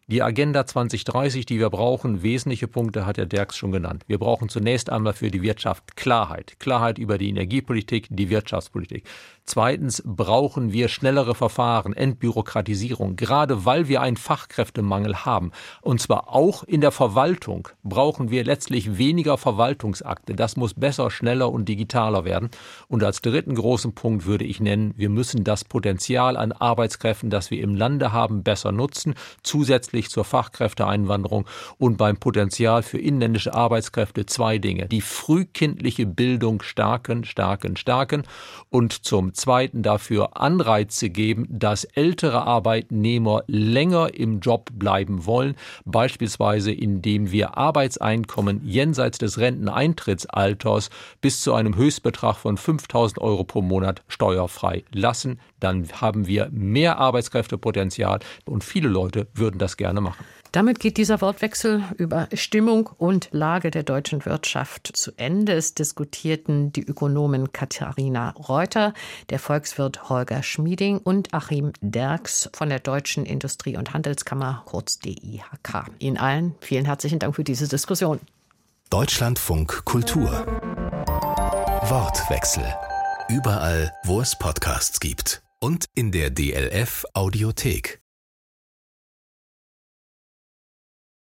Die 0.09 0.23
Agenda 0.23 0.67
2030, 0.67 1.47
die 1.47 1.59
wir 1.59 1.71
brauchen, 1.71 2.23
wesentliche 2.23 2.69
Punkte 2.69 3.07
hat 3.07 3.17
der 3.17 3.25
Dirks 3.25 3.57
schon 3.57 3.73
genannt. 3.73 4.05
Wir 4.09 4.19
brauchen 4.19 4.51
zunächst 4.51 4.91
einmal 4.91 5.15
für 5.15 5.31
die 5.31 5.41
Wirtschaft 5.41 5.97
Klarheit. 5.97 6.61
Klarheit 6.61 6.99
über 6.99 7.17
die 7.17 7.31
Energiepolitik, 7.31 8.09
die 8.11 8.29
Wirtschaftspolitik. 8.29 9.09
Zweitens 9.51 10.01
brauchen 10.07 10.73
wir 10.73 10.87
schnellere 10.87 11.35
Verfahren, 11.35 11.93
Entbürokratisierung, 11.93 13.17
gerade 13.17 13.65
weil 13.65 13.89
wir 13.89 14.01
einen 14.01 14.17
Fachkräftemangel 14.17 15.25
haben. 15.25 15.51
Und 15.81 16.01
zwar 16.01 16.33
auch 16.33 16.63
in 16.63 16.81
der 16.81 16.93
Verwaltung 16.93 17.67
brauchen 17.83 18.31
wir 18.31 18.45
letztlich 18.45 18.97
weniger 18.97 19.37
Verwaltungsakte. 19.39 20.37
Das 20.37 20.57
muss 20.57 20.75
besser, 20.75 21.11
schneller 21.11 21.51
und 21.51 21.69
digitaler 21.69 22.25
werden. 22.25 22.51
Und 22.87 23.03
als 23.03 23.23
dritten 23.23 23.57
großen 23.57 23.93
Punkt 23.93 24.25
würde 24.25 24.45
ich 24.45 24.61
nennen, 24.61 24.95
wir 24.97 25.09
müssen 25.09 25.43
das 25.43 25.65
Potenzial 25.65 26.37
an 26.37 26.53
Arbeitskräften, 26.53 27.29
das 27.29 27.51
wir 27.51 27.61
im 27.61 27.75
Lande 27.75 28.13
haben, 28.13 28.45
besser 28.45 28.71
nutzen, 28.71 29.17
zusätzlich 29.43 30.11
zur 30.11 30.25
Fachkräfteeinwanderung 30.25 31.45
und 31.77 31.97
beim 31.97 32.19
Potenzial 32.19 32.85
für 32.85 32.99
inländische 32.99 33.53
Arbeitskräfte 33.53 34.27
zwei 34.27 34.59
Dinge. 34.59 34.87
Die 34.87 35.01
frühkindliche 35.01 36.07
Bildung 36.07 36.63
stärken, 36.63 37.25
stärken, 37.25 37.77
stärken 37.77 38.23
und 38.69 38.93
zum 38.93 39.35
Zweiten 39.41 39.83
dafür 39.83 40.41
Anreize 40.41 41.09
geben, 41.09 41.47
dass 41.49 41.85
ältere 41.85 42.43
Arbeitnehmer 42.43 43.43
länger 43.47 44.13
im 44.13 44.41
Job 44.41 44.69
bleiben 44.75 45.25
wollen, 45.25 45.57
beispielsweise 45.87 46.73
indem 46.73 47.33
wir 47.33 47.57
Arbeitseinkommen 47.57 48.61
jenseits 48.65 49.17
des 49.17 49.39
Renteneintrittsalters 49.39 50.91
bis 51.23 51.41
zu 51.41 51.55
einem 51.55 51.75
Höchstbetrag 51.75 52.37
von 52.37 52.59
5000 52.59 53.19
Euro 53.21 53.45
pro 53.45 53.63
Monat 53.63 54.03
steuerfrei 54.09 54.85
lassen. 54.93 55.41
Dann 55.59 55.89
haben 56.01 56.27
wir 56.27 56.49
mehr 56.53 56.99
Arbeitskräftepotenzial 56.99 58.21
und 58.45 58.63
viele 58.63 58.89
Leute 58.89 59.27
würden 59.35 59.59
das 59.59 59.79
gerne 59.79 60.03
machen. 60.03 60.25
Damit 60.53 60.81
geht 60.81 60.97
dieser 60.97 61.21
Wortwechsel 61.21 61.85
über 61.97 62.29
Stimmung 62.33 62.91
und 62.99 63.29
Lage 63.31 63.71
der 63.71 63.85
deutschen 63.85 64.25
Wirtschaft 64.25 64.91
zu 64.95 65.13
Ende. 65.17 65.53
Es 65.53 65.75
diskutierten 65.75 66.73
die 66.73 66.83
Ökonomen 66.83 67.53
Katharina 67.53 68.31
Reuter, 68.31 68.93
der 69.31 69.39
Volkswirt 69.39 70.09
Holger 70.09 70.43
Schmieding 70.43 70.99
und 70.99 71.33
Achim 71.33 71.73
Derks 71.81 72.51
von 72.53 72.69
der 72.69 72.81
Deutschen 72.81 73.25
Industrie- 73.27 73.77
und 73.77 73.95
Handelskammer, 73.95 74.63
kurz 74.67 74.99
DIHK. 74.99 75.87
Ihnen 76.01 76.19
allen 76.19 76.57
vielen 76.61 76.85
herzlichen 76.85 77.21
Dank 77.21 77.37
für 77.37 77.45
diese 77.45 77.69
Diskussion. 77.69 78.19
Deutschlandfunk 78.91 79.85
Kultur. 79.85 80.31
Wortwechsel. 81.89 82.65
Überall, 83.29 83.93
wo 84.05 84.21
es 84.21 84.37
Podcasts 84.37 84.99
gibt. 84.99 85.43
Und 85.61 85.85
in 85.95 86.11
der 86.11 86.31
DLF 86.31 87.05
Audiothek. 87.15 88.00